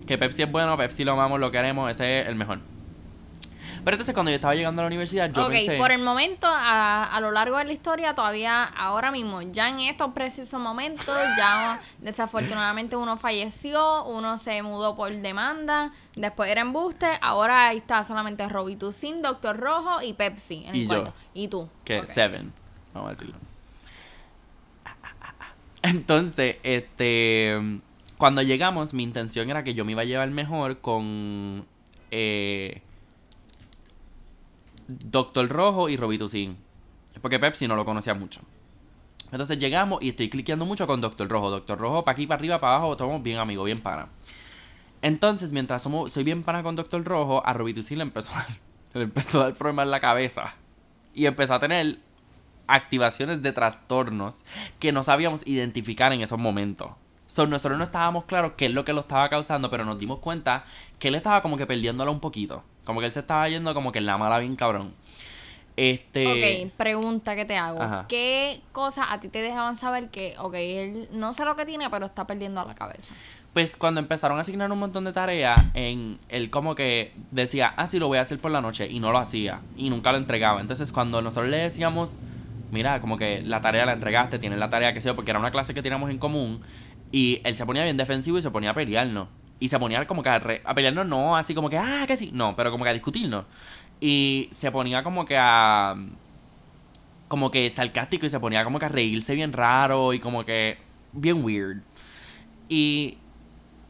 Que 0.07 0.17
Pepsi 0.17 0.43
es 0.43 0.51
bueno, 0.51 0.77
Pepsi 0.79 1.05
lo 1.05 1.13
amamos, 1.13 1.39
lo 1.41 1.51
queremos, 1.51 1.91
ese 1.91 2.21
es 2.21 2.29
el 2.29 2.35
mejor. 2.35 2.61
Pero 3.89 3.95
entonces 3.95 4.13
cuando 4.15 4.31
yo 4.31 4.35
estaba 4.35 4.55
llegando 4.55 4.83
a 4.83 4.85
la 4.85 4.89
universidad, 4.89 5.33
yo 5.33 5.47
ok, 5.47 5.49
pensé... 5.51 5.79
por 5.79 5.91
el 5.93 6.03
momento, 6.03 6.47
a, 6.47 7.05
a 7.05 7.21
lo 7.23 7.31
largo 7.31 7.57
de 7.57 7.65
la 7.65 7.73
historia, 7.73 8.15
todavía, 8.15 8.65
ahora 8.65 9.11
mismo, 9.11 9.41
ya 9.41 9.71
en 9.71 9.81
estos 9.81 10.13
precisos 10.13 10.61
momentos, 10.61 11.17
ya 11.39 11.81
desafortunadamente 12.03 12.97
uno 12.97 13.17
falleció, 13.17 14.05
uno 14.05 14.37
se 14.37 14.61
mudó 14.61 14.95
por 14.95 15.11
demanda, 15.11 15.91
después 16.17 16.51
era 16.51 16.61
embuste, 16.61 17.07
ahora 17.23 17.69
ahí 17.69 17.79
está 17.79 18.05
solamente 18.05 18.47
Robitussin, 18.47 19.23
Doctor 19.23 19.57
Rojo 19.57 20.03
y 20.03 20.13
Pepsi 20.13 20.65
en 20.67 20.75
el 20.75 20.77
Y 20.77 20.83
yo. 20.83 20.89
cuarto. 20.89 21.15
Y 21.33 21.49
tú. 21.49 21.71
Que 21.87 22.01
Ok. 22.01 22.05
Seven, 22.05 22.53
vamos 22.93 23.07
a 23.07 23.11
decirlo. 23.13 23.37
Entonces, 25.81 26.57
este. 26.63 27.59
Cuando 28.19 28.43
llegamos, 28.43 28.93
mi 28.93 29.03
intención 29.03 29.49
era 29.49 29.65
que 29.65 29.73
yo 29.73 29.87
me 29.87 29.93
iba 29.93 30.03
a 30.03 30.05
llevar 30.05 30.29
mejor 30.29 30.81
con. 30.81 31.65
Eh, 32.11 32.83
Doctor 34.89 35.49
Rojo 35.49 35.89
y 35.89 35.97
Robitussin. 35.97 36.57
Porque 37.21 37.39
Pepsi 37.39 37.69
no 37.69 37.77
lo 37.77 37.85
conocía 37.85 38.15
mucho. 38.15 38.41
Entonces 39.31 39.59
llegamos 39.59 40.03
y 40.03 40.11
estoy 40.11 40.31
cliqueando 40.31 40.65
mucho 40.65 40.87
con 40.87 41.01
Doctor 41.01 41.29
Rojo. 41.29 41.51
Doctor 41.51 41.79
Rojo, 41.79 42.05
para 42.05 42.15
aquí, 42.15 42.27
para 42.27 42.39
arriba, 42.39 42.59
para 42.59 42.77
abajo, 42.77 42.99
somos 42.99 43.23
bien 43.23 43.39
amigos, 43.39 43.67
bien 43.67 43.79
pana. 43.79 44.09
Entonces, 45.03 45.53
mientras 45.53 45.83
somos, 45.83 46.11
soy 46.11 46.25
bien 46.25 46.43
pana 46.43 46.63
con 46.63 46.75
Doctor 46.77 47.05
Rojo, 47.05 47.47
a 47.47 47.53
Robitussin 47.53 47.99
le 47.99 48.03
empezó 48.03 48.33
a 48.33 48.47
le 48.99 49.07
dar 49.07 49.55
problemas 49.55 49.85
en 49.85 49.91
la 49.91 50.01
cabeza. 50.01 50.55
Y 51.15 51.27
empezó 51.27 51.55
a 51.55 51.61
tener 51.61 51.99
activaciones 52.67 53.43
de 53.43 53.53
trastornos 53.53 54.45
que 54.79 54.93
no 54.93 55.03
sabíamos 55.03 55.47
identificar 55.47 56.13
en 56.13 56.23
esos 56.23 56.39
momentos. 56.39 56.91
So, 57.27 57.47
nosotros 57.47 57.77
no 57.77 57.85
estábamos 57.85 58.25
claros 58.25 58.53
qué 58.57 58.67
es 58.67 58.73
lo 58.73 58.87
que 58.87 58.95
lo 58.95 59.01
estaba 59.01 59.29
causando, 59.29 59.69
pero 59.69 59.85
nos 59.85 59.99
dimos 59.99 60.21
cuenta 60.21 60.65
que 60.99 61.09
él 61.09 61.15
estaba 61.15 61.43
como 61.43 61.59
que 61.59 61.67
perdiéndolo 61.67 62.11
un 62.11 62.21
poquito. 62.21 62.65
Como 62.89 63.01
que 63.01 63.07
él 63.07 63.13
se 63.13 63.21
estaba 63.21 63.47
yendo 63.51 63.75
como 63.75 63.93
que 63.93 63.99
en 63.99 64.07
la 64.07 64.17
mala 64.17 64.39
bien 64.39 64.57
cabrón. 64.57 64.95
Este... 65.77 66.67
Ok, 66.67 66.73
pregunta 66.75 67.37
que 67.37 67.45
te 67.45 67.55
hago. 67.55 67.83
Ajá. 67.83 68.07
¿Qué 68.09 68.63
cosas 68.73 69.09
a 69.11 69.21
ti 69.21 69.29
te 69.29 69.43
dejaban 69.43 69.77
saber 69.77 70.09
que, 70.09 70.37
ok, 70.39 70.55
él 70.55 71.09
no 71.13 71.35
sé 71.35 71.45
lo 71.45 71.55
que 71.55 71.67
tiene, 71.67 71.91
pero 71.91 72.07
está 72.07 72.27
perdiendo 72.27 72.65
la 72.65 72.75
cabeza? 72.75 73.13
Pues 73.53 73.77
cuando 73.77 74.01
empezaron 74.01 74.39
a 74.39 74.41
asignar 74.41 74.73
un 74.73 74.79
montón 74.79 75.05
de 75.05 75.13
tareas, 75.13 75.67
en 75.75 76.19
él 76.31 76.49
como 76.49 76.75
que 76.75 77.13
decía, 77.31 77.75
ah, 77.77 77.87
sí, 77.89 77.99
lo 77.99 78.09
voy 78.09 78.17
a 78.17 78.23
hacer 78.23 78.39
por 78.39 78.53
la 78.53 78.63
noche, 78.63 78.89
y 78.91 79.01
no 79.01 79.13
lo 79.13 79.19
hacía, 79.19 79.61
y 79.77 79.91
nunca 79.91 80.11
lo 80.11 80.17
entregaba. 80.17 80.63
Entonces 80.63 80.91
cuando 80.91 81.21
nosotros 81.21 81.51
le 81.51 81.59
decíamos, 81.59 82.21
mira, 82.73 83.03
como 83.03 83.19
que 83.19 83.43
la 83.43 83.61
tarea 83.61 83.85
la 83.85 83.93
entregaste, 83.93 84.39
tienes 84.39 84.59
la 84.59 84.71
tarea 84.71 84.95
que 84.95 85.03
sea, 85.03 85.13
porque 85.13 85.33
era 85.33 85.41
una 85.41 85.51
clase 85.51 85.75
que 85.75 85.83
teníamos 85.83 86.09
en 86.09 86.17
común, 86.17 86.63
y 87.13 87.43
él 87.45 87.55
se 87.55 87.67
ponía 87.67 87.85
bien 87.85 87.99
defensivo 87.99 88.39
y 88.39 88.43
se 88.43 88.51
ponía 88.51 88.71
a 88.71 88.75
pelearnos. 88.75 89.29
Y 89.61 89.69
se 89.69 89.79
ponía 89.79 90.07
como 90.07 90.23
que 90.23 90.29
a, 90.29 90.39
re- 90.39 90.63
pelearnos, 90.75 91.07
no 91.07 91.37
así 91.37 91.55
como 91.55 91.69
que, 91.69 91.79
ah, 91.79 92.05
que 92.07 92.17
sí, 92.17 92.31
no, 92.33 92.55
pero 92.55 92.71
como 92.71 92.85
que 92.85 92.91
a 92.91 92.95
discutirnos. 92.95 93.45
Y 94.01 94.49
se 94.53 94.71
ponía 94.71 95.03
como 95.03 95.25
que 95.25 95.37
a. 95.39 95.95
como 97.29 97.51
que 97.51 97.69
sarcástico 97.71 98.27
y 98.27 98.31
se 98.31 98.41
ponía 98.41 98.65
como 98.65 98.79
que 98.79 98.87
a 98.87 98.89
reírse 98.89 99.35
bien 99.35 99.53
raro 99.53 100.13
y 100.15 100.21
como 100.21 100.45
que 100.45 100.79
bien 101.13 101.45
weird. 101.45 101.79
Y 102.69 103.19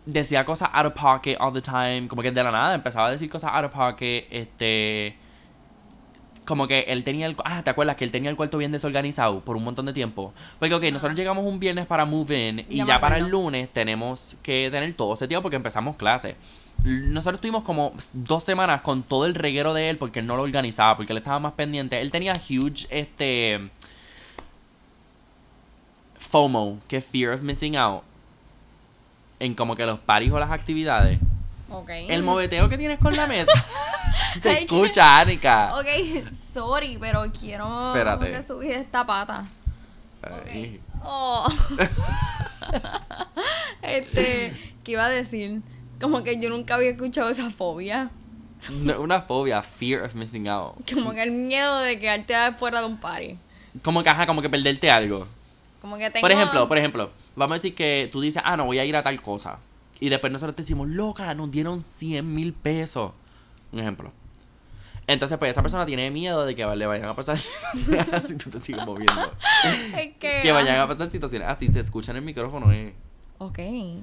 decía 0.06 0.44
cosas 0.44 0.70
out 0.72 0.86
of 0.86 0.94
pocket 0.94 1.36
all 1.38 1.52
the 1.52 1.60
time, 1.60 2.08
como 2.08 2.22
que 2.22 2.30
de 2.32 2.42
la 2.42 2.50
nada 2.50 2.74
empezaba 2.74 3.08
a 3.08 3.10
decir 3.10 3.28
cosas 3.28 3.50
out 3.52 3.66
of 3.66 3.72
pocket, 3.72 4.26
este 4.30 5.16
como 6.48 6.66
que 6.66 6.80
él 6.88 7.04
tenía 7.04 7.26
el 7.26 7.36
ah, 7.44 7.62
¿te 7.62 7.68
acuerdas 7.70 7.94
que 7.96 8.04
él 8.04 8.10
tenía 8.10 8.30
el 8.30 8.36
cuarto 8.36 8.56
bien 8.58 8.72
desorganizado 8.72 9.40
por 9.40 9.56
un 9.56 9.64
montón 9.64 9.84
de 9.86 9.92
tiempo? 9.92 10.32
Porque 10.58 10.74
ok, 10.74 10.82
nosotros 10.92 11.16
llegamos 11.16 11.44
un 11.44 11.60
viernes 11.60 11.86
para 11.86 12.06
move 12.06 12.48
in 12.48 12.66
y 12.70 12.78
Ya 12.78 12.98
para 13.00 13.18
el 13.18 13.28
lunes 13.28 13.68
tenemos 13.72 14.34
que 14.42 14.70
tener 14.70 14.92
todo 14.94 15.12
ese 15.14 15.28
tiempo 15.28 15.42
porque 15.42 15.56
empezamos 15.56 15.96
clase. 15.96 16.36
L- 16.84 17.08
Nosotros 17.08 17.40
tuvimos 17.40 17.64
como 17.64 17.92
dos 18.14 18.42
semanas 18.44 18.80
con 18.80 19.02
todo 19.02 19.26
el 19.26 19.34
reguero 19.34 19.74
de 19.74 19.90
él 19.90 19.98
porque 19.98 20.20
él 20.20 20.26
no 20.26 20.36
lo 20.36 20.42
organizaba, 20.42 20.96
porque 20.96 21.12
él 21.12 21.18
estaba 21.18 21.38
más 21.38 21.52
pendiente. 21.52 22.00
Él 22.00 22.10
tenía 22.10 22.32
huge 22.32 22.86
este 22.90 23.60
FOMO, 26.18 26.78
que 26.88 27.00
Fear 27.00 27.34
of 27.34 27.42
Missing 27.42 27.76
Out, 27.76 28.02
en 29.40 29.54
como 29.54 29.76
que 29.76 29.86
los 29.86 29.98
paris 29.98 30.32
o 30.32 30.38
las 30.38 30.50
actividades. 30.50 31.18
El 32.08 32.22
moveteo 32.22 32.68
que 32.68 32.78
tienes 32.78 32.98
con 32.98 33.16
la 33.16 33.26
mesa. 33.26 33.52
Se 34.42 34.62
escucha, 34.62 35.18
Anika. 35.18 35.76
Ok, 35.76 36.30
sorry, 36.32 36.96
pero 36.98 37.30
quiero 37.38 37.88
Espérate. 37.88 38.26
como 38.26 38.38
que 38.38 38.42
subir 38.42 38.72
esta 38.72 39.06
pata. 39.06 39.44
Oh. 41.02 41.48
este, 43.82 44.72
¿qué 44.84 44.92
iba 44.92 45.04
a 45.04 45.08
decir? 45.08 45.62
Como 46.00 46.22
que 46.22 46.40
yo 46.40 46.50
nunca 46.50 46.74
había 46.74 46.90
escuchado 46.90 47.30
esa 47.30 47.50
fobia. 47.50 48.10
No, 48.70 49.00
una 49.00 49.22
fobia, 49.22 49.62
fear 49.62 50.02
of 50.02 50.14
missing 50.14 50.48
out. 50.48 50.74
Como 50.92 51.12
que 51.12 51.22
el 51.22 51.30
miedo 51.30 51.78
de 51.80 51.98
quedarte 51.98 52.34
fuera 52.58 52.80
de 52.80 52.86
un 52.86 52.98
party. 52.98 53.38
Como 53.82 54.02
que, 54.02 54.10
ajá, 54.10 54.26
como 54.26 54.42
que 54.42 54.50
perderte 54.50 54.90
algo. 54.90 55.26
Como 55.80 55.96
que 55.96 56.10
tengo... 56.10 56.22
Por 56.22 56.32
ejemplo, 56.32 56.68
por 56.68 56.78
ejemplo, 56.78 57.10
vamos 57.36 57.54
a 57.54 57.58
decir 57.58 57.74
que 57.74 58.08
tú 58.10 58.20
dices, 58.20 58.42
ah, 58.44 58.56
no 58.56 58.64
voy 58.64 58.78
a 58.78 58.84
ir 58.84 58.96
a 58.96 59.02
tal 59.02 59.20
cosa. 59.22 59.58
Y 60.00 60.08
después 60.10 60.32
nosotros 60.32 60.54
te 60.56 60.62
decimos, 60.62 60.88
loca, 60.88 61.34
nos 61.34 61.50
dieron 61.50 61.82
100 61.82 62.32
mil 62.32 62.52
pesos. 62.52 63.12
Un 63.72 63.80
ejemplo. 63.80 64.12
Entonces, 65.06 65.38
pues 65.38 65.50
esa 65.52 65.62
persona 65.62 65.86
tiene 65.86 66.10
miedo 66.10 66.44
de 66.44 66.54
que 66.54 66.64
le 66.66 66.86
vayan 66.86 67.08
a 67.08 67.16
pasar 67.16 67.38
situaciones 67.38 68.12
así, 68.12 68.36
tú 68.36 68.50
te 68.50 68.60
sigues 68.60 68.84
moviendo. 68.84 69.32
Es 69.96 70.14
que... 70.18 70.40
que 70.42 70.52
vayan 70.52 70.78
a 70.80 70.86
pasar 70.86 71.10
situaciones 71.10 71.48
así, 71.48 71.68
se 71.72 71.80
escucha 71.80 72.10
en 72.12 72.18
el 72.18 72.22
micrófono, 72.24 72.70
eh. 72.72 72.94
Ok, 73.40 73.58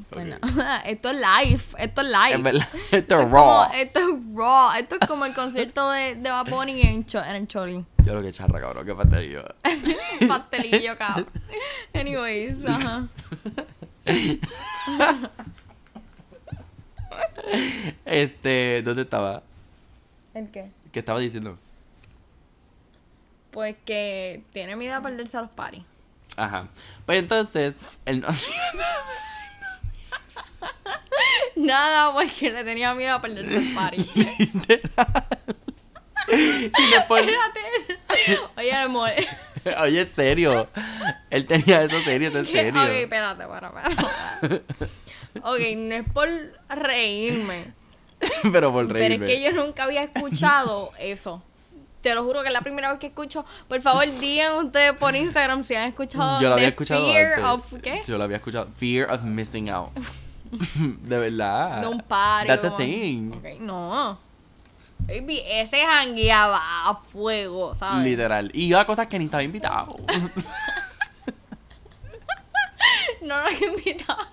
pues 0.10 0.34
Ok. 0.34 0.42
nada. 0.42 0.80
Esto 0.86 1.10
es 1.10 1.16
live, 1.18 1.62
esto 1.78 2.02
es 2.02 2.08
live. 2.08 2.38
Verdad, 2.42 2.68
esto 2.92 2.96
Esto 2.98 3.20
es 3.20 3.26
es 3.26 3.32
raw. 3.32 3.44
como- 3.44 3.74
esto 3.76 4.00
es 4.00 4.06
raw. 4.34 4.72
Esto 4.80 4.96
es 5.02 5.08
como 5.08 5.26
el 5.26 5.34
concierto 5.36 5.92
de, 5.92 6.16
de 6.16 6.30
Bad 6.30 6.50
Bunny 6.50 6.82
en, 6.82 7.06
Cho- 7.06 7.22
en 7.24 7.36
el 7.36 7.48
Choli. 7.48 7.86
Yo 8.06 8.14
lo 8.16 8.22
que 8.22 8.32
charra, 8.32 8.60
cabrón, 8.62 8.86
qué 8.86 8.96
pastelillo. 8.96 9.44
Pastelillo, 10.28 10.98
cabrón. 10.98 11.28
Anyways, 11.94 12.66
ajá. 12.66 13.08
Este, 18.06 18.82
¿dónde 18.84 19.02
estaba? 19.04 19.44
¿El 20.34 20.50
qué? 20.52 20.70
¿Qué 20.92 21.00
estaba 21.00 21.20
diciendo? 21.20 21.58
Pues 23.52 23.76
que 23.86 24.42
tiene 24.54 24.76
miedo 24.76 24.96
a 24.96 25.02
perderse 25.02 25.38
a 25.38 25.42
los 25.42 25.52
paris. 25.52 25.84
Ajá. 26.38 26.68
Pues 27.06 27.20
entonces, 27.20 27.80
él 28.06 28.22
no 28.22 28.28
Nada, 31.56 32.14
porque 32.14 32.52
le 32.52 32.64
tenía 32.64 32.94
miedo 32.94 33.16
a 33.16 33.22
perderse 33.22 33.58
al 33.58 33.74
party. 33.74 34.02
y 34.16 34.26
después, 36.92 37.28
Espérate. 37.28 37.60
Oye, 38.58 38.74
amor. 38.74 39.10
oye, 39.80 40.02
en 40.02 40.14
serio. 40.14 40.68
Él 41.30 41.46
tenía 41.46 41.84
eso 41.84 42.00
serio, 42.02 42.28
eso 42.30 42.40
en 42.40 42.46
Ok, 42.46 42.52
serio. 42.52 42.84
espérate, 42.84 43.46
para, 43.48 43.72
para. 43.72 43.90
Ok, 45.44 45.60
no 45.78 45.96
es 45.96 46.10
por 46.10 46.28
reírme. 46.70 47.74
Pero 48.52 48.72
por 48.72 48.88
Pero 48.88 49.00
reírme. 49.00 49.26
es 49.26 49.32
que 49.32 49.44
yo 49.44 49.52
nunca 49.54 49.84
había 49.84 50.04
escuchado 50.04 50.92
eso. 51.00 51.44
Te 52.02 52.14
lo 52.14 52.24
juro 52.24 52.42
que 52.44 52.48
es 52.50 52.54
la 52.54 52.62
primera 52.62 52.92
vez 52.92 53.00
que 53.00 53.08
escucho. 53.08 53.46
Por 53.68 53.82
favor, 53.82 54.06
digan 54.20 54.54
ustedes 54.66 54.94
por 54.94 55.16
Instagram 55.16 55.64
si 55.64 55.74
han 55.74 55.88
escuchado 55.90 56.40
Yo 56.40 56.50
lo 56.50 56.54
había 56.56 56.68
escuchado 56.68 57.04
Fear 57.12 57.34
antes. 57.34 57.46
of 57.74 57.74
¿qué? 57.82 58.04
Yo 58.06 58.18
lo 58.18 58.24
había 58.24 58.38
escuchado. 58.38 58.68
Fear 58.76 59.12
of 59.12 59.24
missing 59.24 59.70
out. 59.70 59.90
de 60.76 61.18
verdad. 61.18 61.82
De 61.82 61.88
un 61.88 62.00
party. 62.02 62.48
That's 62.48 62.64
a 62.66 62.78
thing. 62.78 63.32
Ok, 63.34 63.60
no. 63.60 64.20
Baby, 65.00 65.42
ese 65.48 65.84
jangueaba 65.84 66.60
a 66.90 66.96
fuego, 66.96 67.74
¿sabes? 67.76 68.06
Literal. 68.06 68.50
Y 68.54 68.66
iba 68.68 68.82
a 68.82 68.86
cosas 68.86 69.08
que 69.08 69.18
ni 69.20 69.26
estaba 69.26 69.44
invitado. 69.44 69.98
No 73.22 73.42
nos 73.44 73.62
invitaba. 73.62 74.28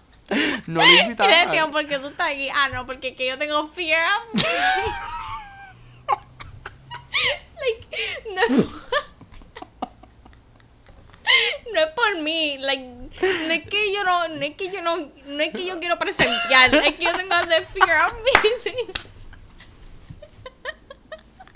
No 0.67 0.81
lo 0.81 0.87
invitaba. 1.03 1.29
Cristian, 1.31 1.71
¿por 1.71 1.87
qué 1.87 1.99
tú 1.99 2.09
estás 2.09 2.31
aquí? 2.33 2.49
Ah, 2.51 2.69
no, 2.73 2.87
porque 2.87 3.09
es 3.09 3.17
que 3.17 3.27
yo 3.29 3.39
tengo 3.39 3.69
fear 3.69 4.03
of 4.35 4.43
like, 7.61 7.87
no 8.35 8.41
es 8.41 8.49
por, 8.65 8.83
no 11.73 11.81
es 11.81 11.87
por 11.95 12.19
mí, 12.19 12.59
like, 12.59 12.83
no 12.83 13.53
es 13.53 13.69
que 13.69 13.93
yo 13.93 14.05
no, 14.05 14.29
no 14.29 14.43
es 14.45 14.55
que 14.57 14.71
yo 14.71 14.83
no, 14.83 14.97
no 15.27 15.43
es 15.43 15.53
que 15.53 15.65
yo 15.67 15.79
quiero 15.79 15.99
presenciar, 15.99 16.75
es 16.75 16.95
que 16.97 17.05
yo 17.05 17.15
tengo 17.17 17.35
the 17.49 17.63
fear 17.67 18.07
of 18.07 18.15
missing. 18.43 18.75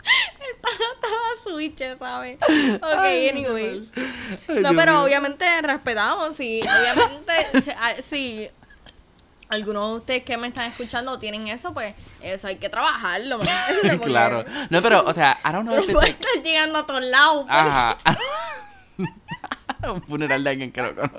El 0.09 0.55
pana 0.61 0.85
estaba 0.95 1.17
switch, 1.43 1.99
¿sabes? 1.99 2.39
Ok, 2.41 2.83
Ay, 2.99 3.29
anyways. 3.29 3.83
Ay, 4.49 4.61
No, 4.61 4.73
pero 4.75 5.03
obviamente 5.03 5.45
respetamos, 5.63 6.37
sí, 6.37 6.61
obviamente, 6.63 7.63
si- 7.65 7.71
a- 7.71 8.03
si 8.09 8.51
algunos 9.49 9.91
de 9.91 9.97
ustedes 9.99 10.23
que 10.25 10.37
me 10.37 10.49
están 10.49 10.71
escuchando 10.71 11.19
tienen 11.19 11.47
eso, 11.49 11.73
pues 11.73 11.95
eso 12.23 12.49
hay 12.49 12.57
que 12.57 12.69
trabajarlo, 12.69 13.39
Claro. 14.03 14.45
No, 14.71 14.83
pero, 14.83 15.05
o 15.05 15.13
sea, 15.13 15.39
I 15.45 15.53
don't 15.53 15.63
know 15.67 15.77
No 15.77 15.83
if 15.83 15.89
it's 15.89 15.93
puede 15.95 16.09
like- 16.13 16.21
estar 16.27 16.43
llegando 16.43 16.79
a 16.81 16.87
todos 16.87 17.03
lados. 17.05 17.47
pues. 17.47 17.51
Ajá. 17.51 17.99
Un 19.93 20.03
funeral 20.03 20.43
de 20.43 20.51
alguien 20.51 20.73
que 20.73 20.83
no 20.83 20.95
conoce. 20.95 21.17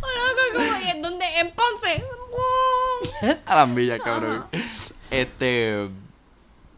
O 0.00 0.06
loco, 0.06 0.40
como, 0.56 0.86
¿y 0.86 0.90
en 0.90 1.02
dónde? 1.02 1.24
En 1.38 1.52
Ponce. 1.52 2.04
A 3.46 3.54
las 3.56 3.68
millas, 3.68 4.00
cabrón. 4.02 4.46
Este. 5.10 5.88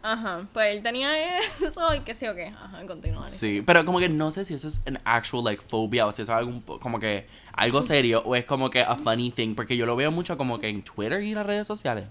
Ajá, 0.03 0.43
pues 0.53 0.77
él 0.77 0.83
tenía 0.83 1.11
eso 1.39 1.95
y 1.95 2.01
qué 2.01 2.13
sé 2.15 2.27
yo 2.27 2.35
qué. 2.35 2.47
Ajá, 2.61 2.85
continúa. 2.87 3.27
Sí, 3.29 3.63
pero 3.65 3.85
como 3.85 4.01
que 4.01 4.09
no 4.09 4.31
sé 4.33 4.45
si 4.45 4.55
eso 4.55 4.67
es 4.69 4.81
an 4.87 5.01
actual 5.05 5.45
like 5.45 5.63
phobia 5.63 6.07
o 6.07 6.13
si 6.13 6.23
eso 6.23 6.33
es 6.33 6.39
algún 6.39 6.61
como 6.61 6.99
que 6.99 7.29
algo 7.53 7.83
serio 7.83 8.23
o 8.25 8.35
es 8.37 8.45
como 8.45 8.71
que 8.71 8.83
a 8.83 8.97
funny 8.97 9.31
thing 9.31 9.55
porque 9.55 9.77
yo 9.77 9.87
lo 9.87 9.97
veo 9.97 10.11
mucho 10.11 10.37
como 10.37 10.59
que 10.59 10.69
en 10.69 10.83
Twitter 10.83 11.23
y 11.23 11.31
en 11.31 11.35
las 11.37 11.47
redes 11.47 11.67
sociales. 11.67 12.07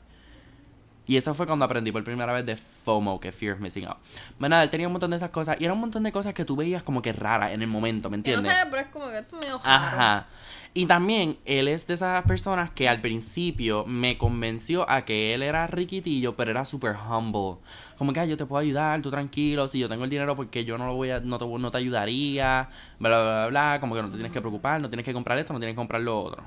Y 1.08 1.18
eso 1.18 1.34
fue 1.34 1.48
cuando 1.48 1.66
aprendí 1.66 1.92
por 1.92 2.04
primera 2.04 2.32
vez 2.32 2.46
de 2.46 2.56
FOMO, 2.56 3.20
que 3.20 3.32
Fear 3.32 3.56
of 3.56 3.60
Missing 3.60 3.86
Out. 3.88 3.98
Bueno, 4.40 4.62
él 4.62 4.70
tenía 4.70 4.88
un 4.88 4.94
montón 4.94 5.10
de 5.12 5.18
esas 5.18 5.32
cosas 5.32 5.58
y 5.60 5.66
era 5.66 5.74
un 5.74 5.80
montón 5.80 6.04
de 6.04 6.12
cosas 6.12 6.34
que 6.34 6.46
tú 6.46 6.56
veías 6.56 6.84
como 6.84 7.02
que 7.02 7.12
raras 7.12 7.52
en 7.52 7.62
el 7.62 7.68
momento, 7.68 8.10
¿me 8.10 8.22
Que 8.22 8.32
no 8.32 8.38
entiendes? 8.38 8.54
sé, 8.62 8.68
pero 8.70 8.82
es 8.84 8.88
como 8.90 9.08
que 9.10 9.18
esto 9.18 9.38
es 9.40 9.46
medio 9.46 9.58
raro. 9.58 9.86
Ajá. 9.86 10.26
Y 10.74 10.86
también 10.86 11.38
él 11.44 11.68
es 11.68 11.86
de 11.88 11.96
esas 11.96 12.24
personas 12.24 12.72
que 12.72 12.88
al 12.88 13.02
principio 13.02 13.86
me 13.86 14.18
convenció 14.18 14.90
a 14.90 15.02
que 15.02 15.34
él 15.34 15.44
era 15.44 15.68
riquitillo, 15.68 16.38
pero 16.38 16.52
era 16.52 16.64
súper 16.64 16.96
humble. 16.96 17.58
Como 17.98 18.14
que 18.14 18.22
"Ay, 18.22 18.30
yo 18.30 18.38
te 18.38 18.46
puedo 18.46 18.62
ayudar, 18.62 19.02
tú 19.02 19.12
tranquilo, 19.12 19.68
si 19.68 19.80
yo 19.80 19.90
tengo 19.90 20.06
el 20.06 20.10
dinero 20.10 20.34
porque 20.36 20.64
yo 20.64 20.78
no 20.78 20.88
lo 20.88 20.96
voy 20.96 21.10
a, 21.10 21.20
no 21.20 21.38
te, 21.38 21.46
no 21.46 21.72
te 21.72 21.78
ayudaría, 21.78 22.70
bla 23.00 23.10
bla 23.10 23.22
bla 23.22 23.48
bla, 23.48 23.80
como 23.82 23.96
que 23.96 24.02
no 24.02 24.08
te 24.10 24.16
tienes 24.16 24.32
que 24.32 24.40
preocupar, 24.40 24.80
no 24.80 24.90
tienes 24.90 25.06
que 25.06 25.12
comprar 25.12 25.38
esto, 25.38 25.52
no 25.52 25.60
tienes 25.60 25.74
que 25.74 25.78
comprar 25.78 26.02
lo 26.02 26.22
otro. 26.22 26.44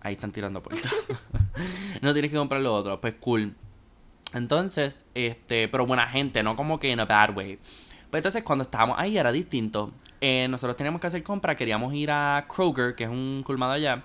Ahí 0.00 0.14
están 0.14 0.32
tirando 0.32 0.62
puertas. 0.62 0.92
no 2.02 2.12
tienes 2.12 2.30
que 2.32 2.36
comprar 2.36 2.60
lo 2.60 2.74
otro, 2.74 3.00
pues 3.00 3.14
cool. 3.20 3.54
Entonces, 4.34 5.04
este, 5.14 5.68
pero 5.68 5.86
buena 5.86 6.06
gente, 6.08 6.42
no 6.42 6.56
como 6.56 6.80
que 6.80 6.90
en 6.90 7.00
a 7.00 7.04
bad 7.04 7.36
way. 7.36 7.58
Pues 8.10 8.20
entonces 8.20 8.42
cuando 8.42 8.64
estábamos 8.64 8.96
ahí 8.98 9.16
era 9.16 9.30
distinto. 9.30 9.92
Eh, 10.20 10.48
nosotros 10.48 10.76
teníamos 10.76 11.00
que 11.00 11.06
hacer 11.06 11.22
compra, 11.22 11.54
queríamos 11.54 11.94
ir 11.94 12.10
a 12.10 12.44
Kroger, 12.48 12.94
que 12.94 13.04
es 13.04 13.10
un 13.10 13.42
colmado 13.46 13.72
allá. 13.72 14.02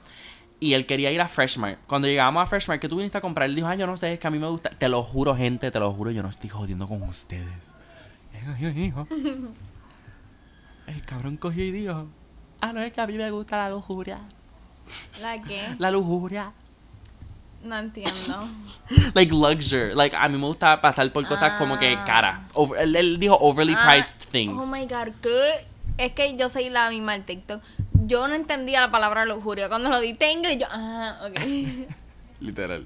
Y 0.59 0.73
él 0.73 0.85
quería 0.85 1.11
ir 1.11 1.19
a 1.19 1.27
Freshmart. 1.27 1.79
Cuando 1.87 2.07
llegamos 2.07 2.41
a 2.41 2.45
Freshmart, 2.45 2.81
que 2.81 2.87
tú 2.87 2.97
viniste 2.97 3.17
a 3.17 3.21
comprar? 3.21 3.49
Él 3.49 3.55
dijo, 3.55 3.67
ay, 3.67 3.77
yo 3.77 3.87
no 3.87 3.97
sé, 3.97 4.13
es 4.13 4.19
que 4.19 4.27
a 4.27 4.31
mí 4.31 4.39
me 4.39 4.47
gusta. 4.47 4.69
Te 4.69 4.87
lo 4.87 5.03
juro, 5.03 5.35
gente, 5.35 5.71
te 5.71 5.79
lo 5.79 5.91
juro, 5.91 6.11
yo 6.11 6.23
no 6.23 6.29
estoy 6.29 6.49
jodiendo 6.49 6.87
con 6.87 7.01
ustedes. 7.03 7.71
Hijo. 8.75 9.07
El 10.87 11.01
cabrón 11.01 11.37
cogió 11.37 11.65
y 11.65 11.71
dijo, 11.71 12.05
ah, 12.61 12.71
no, 12.71 12.81
es 12.81 12.93
que 12.93 13.01
a 13.01 13.07
mí 13.07 13.17
me 13.17 13.31
gusta 13.31 13.57
la 13.57 13.69
lujuria. 13.71 14.19
¿La 15.19 15.41
qué? 15.41 15.61
La 15.79 15.89
lujuria. 15.89 16.51
No 17.65 17.77
entiendo. 17.77 18.47
Like 19.15 19.33
luxury. 19.33 19.93
Like, 19.95 20.15
a 20.15 20.29
mí 20.29 20.37
me 20.37 20.45
gusta 20.45 20.79
pasar 20.79 21.11
por 21.11 21.25
cosas 21.27 21.53
como 21.59 21.77
que 21.79 21.95
Ah. 21.95 22.03
cara. 22.05 22.41
Over- 22.53 22.81
él, 22.81 22.95
él 22.95 23.19
dijo 23.19 23.37
overly 23.41 23.73
Ah, 23.75 23.83
priced 23.85 24.29
things. 24.31 24.53
Oh 24.63 24.67
my 24.67 24.85
god, 24.85 25.09
¿qué? 25.21 25.65
Es 25.97 26.11
que 26.11 26.35
yo 26.37 26.47
soy 26.49 26.69
la 26.69 26.89
misma 26.89 27.13
al 27.13 27.23
TikTok. 27.25 27.61
Yo 28.05 28.27
no 28.27 28.35
entendía 28.35 28.81
la 28.81 28.91
palabra 28.91 29.25
lujuria. 29.25 29.67
Cuando 29.69 29.89
lo 29.89 29.99
diste 29.99 30.29
en 30.31 30.39
inglés, 30.39 30.57
yo, 30.59 30.67
ah, 30.69 31.27
ok. 31.27 31.39
Literal. 32.41 32.85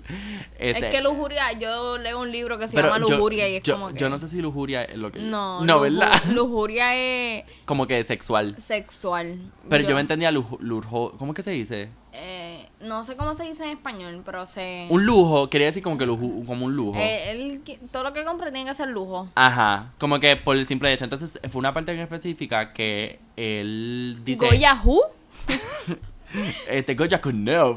Es 0.60 0.76
Este, 0.76 0.90
que 0.92 1.02
lujuria, 1.02 1.52
yo 1.54 1.98
leo 1.98 2.22
un 2.22 2.32
libro 2.32 2.60
que 2.60 2.68
se 2.68 2.76
llama 2.78 3.00
yo- 3.00 3.10
Lujuria 3.18 3.50
y 3.50 3.56
es 3.56 3.64
yo, 3.64 3.74
como 3.74 3.90
que. 3.92 4.00
yo 4.00 4.08
no 4.08 4.20
sé 4.20 4.30
si 4.30 4.42
lujuria 4.42 4.84
es 4.84 4.96
lo 4.96 5.12
que. 5.12 5.20
No, 5.20 5.66
No, 5.66 5.80
¿verdad? 5.80 6.24
Lujuria 6.32 6.96
es 6.96 7.46
Como 7.66 7.88
que 7.88 8.04
sexual. 8.04 8.56
sexual. 8.62 9.40
Pero 9.68 9.84
yo, 9.90 9.96
me 9.96 10.02
entendía 10.02 10.30
lujo, 10.32 10.58
lujo. 10.62 11.16
¿Cómo 11.18 11.32
es 11.32 11.36
que 11.36 11.42
se 11.44 11.52
dice? 11.52 11.90
eh, 12.14 12.59
no 12.82 13.04
sé 13.04 13.16
cómo 13.18 13.34
se 13.34 13.44
dice 13.44 13.64
en 13.64 13.72
español, 13.72 14.22
pero 14.26 14.46
sé. 14.46 14.88
Un 14.90 15.06
lujo, 15.06 15.50
quería 15.50 15.68
decir 15.68 15.84
como 15.84 15.98
que 15.98 16.06
lujo, 16.06 16.46
como 16.46 16.66
un 16.66 16.76
lujo. 16.76 16.98
Eh, 17.00 17.32
él- 17.32 17.62
todo 17.92 18.04
lo 18.04 18.14
que 18.14 18.24
compre 18.24 18.52
tiene 18.52 18.70
que 18.70 18.74
ser 18.74 18.88
lujo. 18.88 19.28
Ajá, 19.36 19.92
como 19.98 20.20
que 20.20 20.36
por 20.38 20.56
el 20.58 20.66
simple 20.66 20.92
hecho. 20.94 21.04
Entonces, 21.04 21.40
fue 21.50 21.60
una 21.60 21.74
parte 21.74 21.92
en 21.92 22.00
específica 22.00 22.72
que 22.74 23.20
él 23.36 24.20
dice. 24.24 24.46
Goya 24.46 24.80
Who? 24.84 25.02
Este, 26.68 26.94
Goya 26.94 27.20
Kunev. 27.22 27.76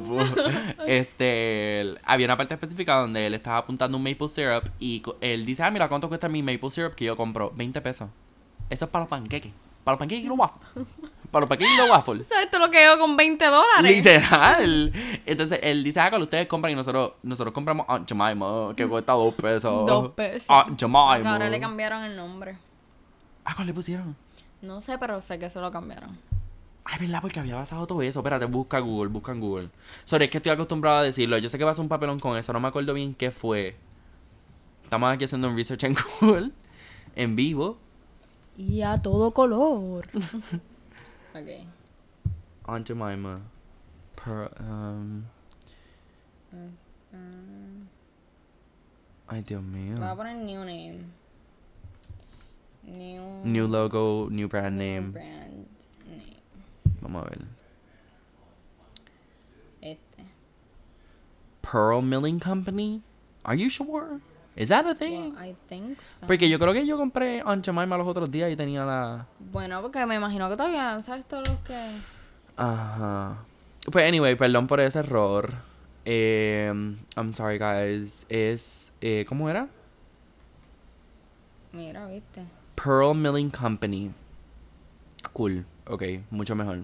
este, 0.86 1.80
él- 1.80 1.98
había 2.04 2.26
una 2.26 2.36
parte 2.36 2.54
específica 2.54 2.96
donde 2.96 3.26
él 3.26 3.34
estaba 3.34 3.56
apuntando 3.58 3.96
un 3.96 4.04
maple 4.04 4.28
syrup 4.28 4.64
y 4.78 5.02
él 5.22 5.46
dice, 5.46 5.62
ah, 5.62 5.70
mira, 5.70 5.88
¿cuánto 5.88 6.08
cuesta 6.08 6.28
mi 6.28 6.42
maple 6.42 6.70
syrup 6.70 6.94
que 6.94 7.06
yo 7.06 7.16
compro? 7.16 7.50
20 7.56 7.80
pesos. 7.80 8.10
Eso 8.68 8.84
es 8.84 8.90
para 8.90 9.04
los 9.04 9.08
panqueques. 9.08 9.52
Para 9.84 9.94
los 9.94 9.98
panqueques 10.00 10.24
y 10.24 10.28
los 10.28 10.38
waffles. 10.38 10.86
Para 11.32 11.40
los 11.40 11.48
panqueques 11.48 11.74
y 11.74 11.76
los 11.78 11.90
waffles. 11.90 12.26
¿Sabes 12.28 12.44
esto 12.44 12.58
lo 12.58 12.70
que 12.70 12.84
yo 12.84 12.98
con 12.98 13.16
20 13.16 13.44
dólares? 13.46 13.96
Literal. 13.96 14.92
Entonces, 15.26 15.58
él 15.62 15.82
dice, 15.82 15.98
ah, 15.98 16.12
ustedes 16.20 16.46
compran 16.46 16.72
y 16.72 16.76
nosotros, 16.76 17.12
nosotros 17.22 17.52
compramos 17.54 17.86
Aunt 17.88 18.08
Jemima, 18.08 18.74
que 18.76 18.86
cuesta 18.86 19.14
dos 19.14 19.34
pesos. 19.34 19.86
Dos 19.88 20.10
pesos. 20.10 20.48
Aunt 20.48 20.78
Jemima. 20.78 21.14
Porque 21.14 21.28
ahora 21.28 21.48
le 21.48 21.58
cambiaron 21.58 22.04
el 22.04 22.14
nombre. 22.14 22.56
Ah, 23.44 23.54
¿cuál 23.56 23.66
le 23.66 23.74
pusieron? 23.74 24.14
No 24.60 24.80
sé, 24.80 24.98
pero 24.98 25.20
sé 25.20 25.38
que 25.38 25.48
se 25.48 25.58
lo 25.58 25.72
cambiaron. 25.72 26.10
Ay, 26.84 26.98
¿verdad? 27.00 27.20
Porque 27.22 27.40
había 27.40 27.56
pasado 27.56 27.86
todo 27.86 28.02
eso. 28.02 28.20
Espérate, 28.20 28.44
busca 28.44 28.78
Google, 28.80 29.08
busca 29.08 29.32
en 29.32 29.40
Google. 29.40 29.68
Sorry, 30.04 30.26
es 30.26 30.30
que 30.30 30.36
estoy 30.36 30.52
acostumbrado 30.52 30.98
a 30.98 31.02
decirlo. 31.02 31.38
Yo 31.38 31.48
sé 31.48 31.56
que 31.56 31.64
pasó 31.64 31.80
un 31.80 31.88
papelón 31.88 32.18
con 32.18 32.36
eso, 32.36 32.52
no 32.52 32.60
me 32.60 32.68
acuerdo 32.68 32.92
bien 32.92 33.14
qué 33.14 33.30
fue. 33.30 33.74
Estamos 34.84 35.12
aquí 35.12 35.24
haciendo 35.24 35.48
un 35.48 35.56
research 35.56 35.84
en 35.84 35.96
Google, 36.20 36.50
en 37.16 37.34
vivo. 37.34 37.78
Y 38.58 38.82
a 38.82 39.00
todo 39.00 39.32
color. 39.32 40.08
ok. 41.34 41.66
Aunt 42.66 42.86
Jemima. 42.86 43.34
Um, 43.34 43.42
per, 44.16 44.48
um... 44.58 45.26
Uh, 46.52 46.56
uh. 47.14 47.86
Ay, 49.28 49.40
Dios 49.40 49.62
mío. 49.62 49.98
Voy 49.98 50.26
a 50.26 50.34
new 50.34 50.64
name. 50.64 51.12
New, 52.84 53.44
New 53.44 53.66
logo, 53.66 54.28
new 54.28 54.48
brand 54.48 54.76
name. 54.76 55.12
brand 55.12 55.66
name. 56.06 56.36
Vamos 57.00 57.24
a 57.24 57.30
ver. 57.30 57.38
Este. 59.82 60.26
Pearl 61.62 62.02
Milling 62.02 62.40
Company. 62.40 63.02
Are 63.44 63.54
you 63.54 63.68
sure? 63.68 64.20
Is 64.54 64.68
that 64.68 64.86
a 64.86 64.94
thing? 64.94 65.32
Well, 65.34 65.42
I 65.42 65.56
think 65.68 66.00
so. 66.00 66.26
Porque 66.26 66.48
yo 66.48 66.58
creo 66.58 66.74
que 66.74 66.86
yo 66.86 66.98
compré 66.98 67.40
Aunt 67.40 67.64
Jemima 67.64 67.96
los 67.96 68.06
otros 68.06 68.30
días 68.30 68.52
y 68.52 68.56
tenía 68.56 68.84
la... 68.84 69.26
Bueno, 69.38 69.80
porque 69.80 70.04
me 70.04 70.16
imagino 70.16 70.48
que 70.50 70.56
todavía, 70.56 71.00
¿sabes? 71.00 71.24
Todos 71.24 71.48
los 71.48 71.58
que... 71.60 71.78
Ajá. 72.56 73.36
Pues 73.90 74.06
anyway, 74.06 74.34
perdón 74.34 74.66
por 74.66 74.80
ese 74.80 74.98
error. 74.98 75.54
Eh, 76.04 76.70
I'm 77.16 77.32
sorry 77.32 77.58
guys. 77.58 78.26
Es... 78.28 78.92
Eh, 79.00 79.24
¿Cómo 79.26 79.48
era? 79.48 79.68
Mira, 81.72 82.06
viste. 82.06 82.42
Pearl 82.74 83.14
Milling 83.14 83.50
Company. 83.50 84.10
Cool. 85.32 85.64
Ok, 85.86 86.02
mucho 86.30 86.54
mejor. 86.54 86.80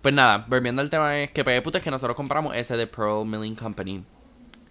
Pues 0.00 0.14
nada, 0.14 0.46
volviendo 0.48 0.80
al 0.80 0.88
tema 0.88 1.18
es 1.18 1.32
que 1.32 1.44
pues, 1.44 1.60
puta, 1.60 1.78
es 1.78 1.84
que 1.84 1.90
nosotros 1.90 2.16
compramos 2.16 2.56
ese 2.56 2.76
de 2.76 2.86
Pearl 2.86 3.26
Milling 3.26 3.56
Company. 3.56 4.04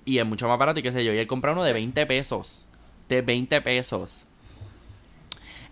Y 0.06 0.20
es 0.20 0.26
mucho 0.26 0.48
más 0.48 0.58
barato 0.60 0.80
y 0.80 0.84
qué 0.84 0.92
sé 0.92 1.04
yo. 1.04 1.14
Y 1.14 1.18
él 1.18 1.28
compró 1.28 1.52
uno 1.54 1.64
de 1.64 1.74
20 1.74 2.06
pesos. 2.06 2.64
De 3.10 3.22
20 3.22 3.60
pesos. 3.62 4.26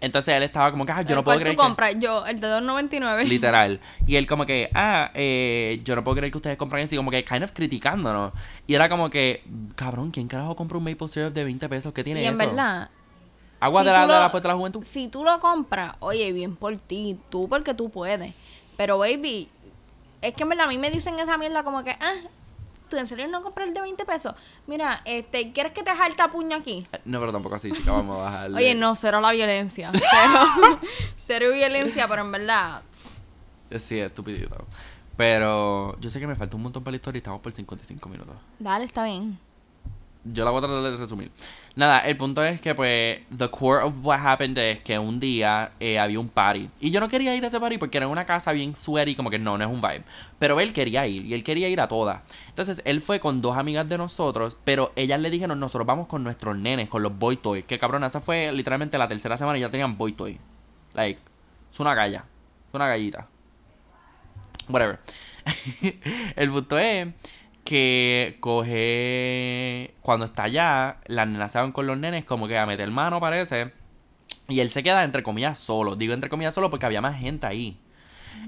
Entonces 0.01 0.35
él 0.35 0.43
estaba 0.43 0.69
como 0.71 0.85
que, 0.85 0.91
ah, 0.91 1.01
yo 1.01 1.15
no 1.15 1.23
puedo 1.23 1.37
¿Cuál 1.37 1.39
creer 1.43 1.55
tú 1.55 1.61
que... 1.61 1.65
compras? 1.67 1.95
Yo, 1.97 2.25
el 2.25 2.39
de 2.41 2.47
2.99. 2.47 3.23
Literal. 3.25 3.79
Y 4.05 4.17
él 4.17 4.27
como 4.27 4.45
que, 4.45 4.69
ah, 4.73 5.11
eh, 5.13 5.79
yo 5.85 5.95
no 5.95 6.03
puedo 6.03 6.17
creer 6.17 6.31
que 6.31 6.37
ustedes 6.37 6.57
compran 6.57 6.83
así, 6.83 6.97
como 6.97 7.09
que 7.09 7.23
kind 7.23 7.43
of 7.43 7.51
criticándonos. 7.53 8.33
Y 8.67 8.75
era 8.75 8.89
como 8.89 9.09
que, 9.09 9.43
cabrón, 9.75 10.11
¿quién 10.11 10.27
carajo 10.27 10.55
compra 10.57 10.77
un 10.77 10.83
maple 10.83 11.07
syrup 11.07 11.33
de 11.33 11.45
20 11.45 11.69
pesos? 11.69 11.93
¿Qué 11.93 12.03
tiene 12.03 12.21
Y 12.21 12.25
en 12.25 12.33
eso? 12.33 12.37
verdad, 12.49 12.89
Agua 13.61 13.81
si 13.81 13.87
de, 13.87 13.93
la, 13.93 14.01
tú 14.01 14.07
de 14.07 14.13
lo- 14.15 14.19
la 14.19 14.29
fuente 14.29 14.47
de 14.49 14.53
la 14.53 14.57
juventud. 14.57 14.83
si 14.83 15.07
tú 15.07 15.23
lo 15.23 15.39
compras, 15.39 15.95
oye, 16.01 16.33
bien 16.33 16.57
por 16.57 16.75
ti, 16.77 17.17
tú 17.29 17.47
porque 17.47 17.73
tú 17.73 17.89
puedes. 17.89 18.73
Pero, 18.75 18.97
baby, 18.97 19.47
es 20.21 20.33
que 20.33 20.43
en 20.43 20.49
verdad 20.49 20.65
a 20.65 20.69
mí 20.69 20.77
me 20.77 20.91
dicen 20.91 21.17
esa 21.19 21.37
mierda 21.37 21.63
como 21.63 21.81
que, 21.85 21.91
ah, 21.91 22.13
¿tú 22.93 22.99
en 22.99 23.07
serio 23.07 23.27
no 23.27 23.41
compras 23.41 23.67
el 23.67 23.73
de 23.73 23.81
20 23.81 24.05
pesos? 24.05 24.35
Mira, 24.67 25.01
este, 25.05 25.51
¿quieres 25.51 25.71
que 25.73 25.81
te 25.81 25.89
jalta 25.95 26.31
puño 26.31 26.55
aquí? 26.55 26.85
No, 27.05 27.19
pero 27.19 27.31
tampoco 27.31 27.55
así, 27.55 27.71
chica, 27.71 27.91
vamos 27.91 28.19
a 28.19 28.21
bajarle. 28.23 28.57
Oye, 28.57 28.75
no, 28.75 28.95
cero 28.95 29.19
la 29.19 29.31
violencia. 29.31 29.91
Cero, 29.91 30.79
cero 31.17 31.51
violencia, 31.51 32.07
pero 32.07 32.21
en 32.21 32.31
verdad, 32.31 32.83
Sí, 33.75 33.99
estupidito. 33.99 34.67
Pero 35.17 35.99
yo 35.99 36.09
sé 36.11 36.19
que 36.19 36.27
me 36.27 36.35
falta 36.35 36.55
un 36.55 36.61
montón 36.63 36.83
para 36.83 36.91
la 36.91 36.97
historia 36.97 37.17
y 37.17 37.21
estamos 37.21 37.41
por 37.41 37.51
55 37.51 38.07
minutos. 38.09 38.35
dale, 38.59 38.85
está 38.85 39.03
bien. 39.03 39.39
Yo 40.25 40.45
la 40.45 40.51
voy 40.51 40.59
a 40.59 40.61
tratar 40.61 40.81
de 40.83 40.95
resumir. 40.95 41.31
Nada, 41.75 41.99
el 41.99 42.15
punto 42.15 42.43
es 42.43 42.61
que, 42.61 42.73
pues, 42.75 43.19
the 43.35 43.49
core 43.49 43.83
of 43.83 44.05
what 44.05 44.19
happened 44.25 44.57
es 44.57 44.79
que 44.79 44.97
un 44.97 45.19
día 45.19 45.71
eh, 45.79 45.99
había 45.99 46.19
un 46.19 46.29
party. 46.29 46.69
Y 46.79 46.91
yo 46.91 47.01
no 47.01 47.09
quería 47.09 47.35
ir 47.35 47.43
a 47.43 47.47
ese 47.47 47.59
party 47.59 47.77
porque 47.77 47.97
era 47.97 48.07
una 48.07 48.25
casa 48.25 48.53
bien 48.53 48.75
sweaty, 48.75 49.15
como 49.15 49.29
que 49.29 49.37
no, 49.37 49.57
no 49.57 49.65
es 49.65 49.69
un 49.69 49.81
vibe. 49.81 50.03
Pero 50.39 50.59
él 50.61 50.71
quería 50.71 51.05
ir 51.07 51.25
y 51.25 51.33
él 51.33 51.43
quería 51.43 51.67
ir 51.67 51.81
a 51.81 51.89
todas. 51.89 52.21
Entonces, 52.47 52.81
él 52.85 53.01
fue 53.01 53.19
con 53.19 53.41
dos 53.41 53.57
amigas 53.57 53.89
de 53.89 53.97
nosotros, 53.97 54.57
pero 54.63 54.93
ellas 54.95 55.19
le 55.19 55.29
dijeron, 55.29 55.59
nosotros 55.59 55.85
vamos 55.85 56.07
con 56.07 56.23
nuestros 56.23 56.55
nenes, 56.55 56.87
con 56.87 57.03
los 57.03 57.17
boy 57.17 57.37
toys. 57.37 57.65
Que 57.65 57.77
cabrón, 57.77 58.03
esa 58.05 58.21
fue 58.21 58.51
literalmente 58.53 58.97
la 58.97 59.07
tercera 59.07 59.37
semana 59.37 59.57
y 59.57 59.61
ya 59.61 59.69
tenían 59.69 59.97
boy 59.97 60.13
toy. 60.13 60.39
Like, 60.93 61.19
es 61.71 61.79
una 61.79 61.95
galla. 61.95 62.23
Es 62.69 62.73
una 62.73 62.87
gallita. 62.87 63.27
Whatever. 64.69 64.99
el 66.35 66.49
punto 66.49 66.77
es 66.77 67.07
que 67.63 68.37
coge. 68.39 69.93
Cuando 70.01 70.25
está 70.25 70.43
allá, 70.43 70.97
las 71.07 71.27
nenas 71.27 71.51
se 71.51 71.59
van 71.59 71.71
con 71.71 71.87
los 71.87 71.97
nenes, 71.97 72.25
como 72.25 72.47
que 72.47 72.57
a 72.57 72.65
meter 72.65 72.89
mano, 72.91 73.19
parece. 73.19 73.71
Y 74.49 74.59
él 74.59 74.69
se 74.69 74.83
queda 74.83 75.03
entre 75.03 75.23
comillas 75.23 75.57
solo. 75.59 75.95
Digo 75.95 76.13
entre 76.13 76.29
comillas 76.29 76.53
solo 76.53 76.69
porque 76.69 76.85
había 76.85 77.01
más 77.01 77.19
gente 77.19 77.47
ahí. 77.47 77.77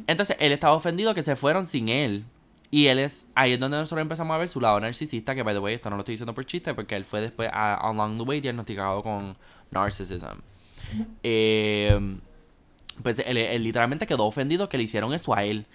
Entonces 0.08 0.36
él 0.40 0.52
estaba 0.52 0.74
ofendido 0.74 1.14
que 1.14 1.24
se 1.24 1.36
fueron 1.36 1.66
sin 1.66 1.90
él. 1.90 2.26
Y 2.72 2.88
él 2.88 3.00
es. 3.00 3.28
Ahí 3.36 3.54
es 3.54 3.60
donde 3.60 3.78
nosotros 3.78 4.02
empezamos 4.02 4.36
a 4.36 4.38
ver 4.38 4.50
su 4.50 4.60
lado 4.60 4.80
narcisista. 4.80 5.34
Que 5.34 5.44
by 5.44 5.54
the 5.54 5.60
way, 5.60 5.76
esto 5.76 5.90
no 5.90 5.96
lo 5.96 6.02
estoy 6.02 6.14
diciendo 6.14 6.34
por 6.34 6.46
chiste. 6.46 6.74
Porque 6.74 6.96
él 6.96 7.06
fue 7.06 7.22
después, 7.22 7.50
a- 7.54 7.76
along 7.76 8.18
the 8.18 8.24
way, 8.24 8.42
diagnosticado 8.42 9.02
con 9.02 9.38
narcissism. 9.72 10.40
Eh, 11.24 12.18
pues 13.02 13.20
él, 13.20 13.38
él 13.38 13.64
literalmente 13.64 14.06
quedó 14.08 14.26
ofendido 14.26 14.68
que 14.68 14.78
le 14.78 14.84
hicieron 14.84 15.14
eso 15.14 15.34
a 15.34 15.44
él. 15.44 15.66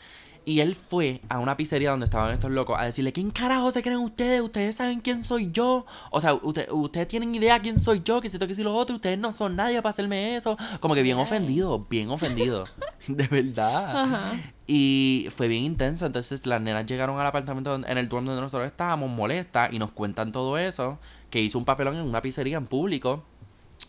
Y 0.46 0.60
él 0.60 0.74
fue 0.74 1.20
a 1.28 1.38
una 1.38 1.56
pizzería 1.56 1.90
donde 1.90 2.04
estaban 2.06 2.32
estos 2.32 2.50
locos 2.50 2.76
a 2.78 2.84
decirle, 2.84 3.12
¿quién 3.12 3.30
carajo 3.30 3.70
se 3.70 3.82
creen 3.82 3.98
ustedes? 3.98 4.40
Ustedes 4.40 4.74
saben 4.74 5.00
quién 5.00 5.22
soy 5.22 5.50
yo. 5.52 5.84
O 6.10 6.20
sea, 6.20 6.34
usted- 6.34 6.68
ustedes 6.70 7.06
tienen 7.08 7.34
idea 7.34 7.60
quién 7.60 7.78
soy 7.78 8.02
yo, 8.04 8.20
que 8.20 8.28
si 8.30 8.36
esto, 8.36 8.46
que 8.48 8.54
si 8.54 8.62
lo 8.62 8.74
otro, 8.74 8.96
ustedes 8.96 9.18
no 9.18 9.32
son 9.32 9.54
nadie 9.56 9.76
para 9.82 9.90
hacerme 9.90 10.36
eso. 10.36 10.56
Como 10.80 10.94
que 10.94 11.02
bien 11.02 11.18
Ay. 11.18 11.22
ofendido, 11.24 11.86
bien 11.90 12.10
ofendido. 12.10 12.64
De 13.06 13.28
verdad. 13.28 14.32
Y 14.66 15.28
fue 15.36 15.46
bien 15.46 15.62
intenso. 15.64 16.06
Entonces 16.06 16.46
las 16.46 16.60
nenas 16.60 16.86
llegaron 16.86 17.20
al 17.20 17.26
apartamento 17.26 17.74
en 17.74 17.98
el 17.98 18.08
dorm 18.08 18.24
donde 18.24 18.40
nosotros 18.40 18.66
estábamos, 18.66 19.10
molestas, 19.10 19.72
y 19.72 19.78
nos 19.78 19.90
cuentan 19.92 20.32
todo 20.32 20.56
eso. 20.58 20.98
Que 21.28 21.40
hizo 21.40 21.58
un 21.58 21.64
papelón 21.64 21.96
en 21.96 22.02
una 22.02 22.22
pizzería 22.22 22.56
en 22.56 22.66
público. 22.66 23.22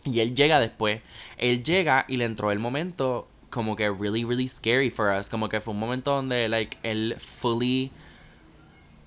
Y 0.04 0.20
él 0.20 0.34
llega 0.34 0.60
después. 0.60 1.00
Él 1.38 1.62
llega 1.64 2.04
y 2.08 2.18
le 2.18 2.24
entró 2.26 2.50
el 2.52 2.58
momento 2.58 3.28
como 3.52 3.76
que 3.76 3.88
really, 3.90 4.24
really 4.24 4.48
scary 4.48 4.90
for 4.90 5.10
us. 5.10 5.28
Como 5.28 5.48
que 5.48 5.60
fue 5.60 5.74
un 5.74 5.80
momento 5.80 6.10
donde, 6.10 6.48
like, 6.48 6.78
él 6.82 7.16
fully... 7.18 7.90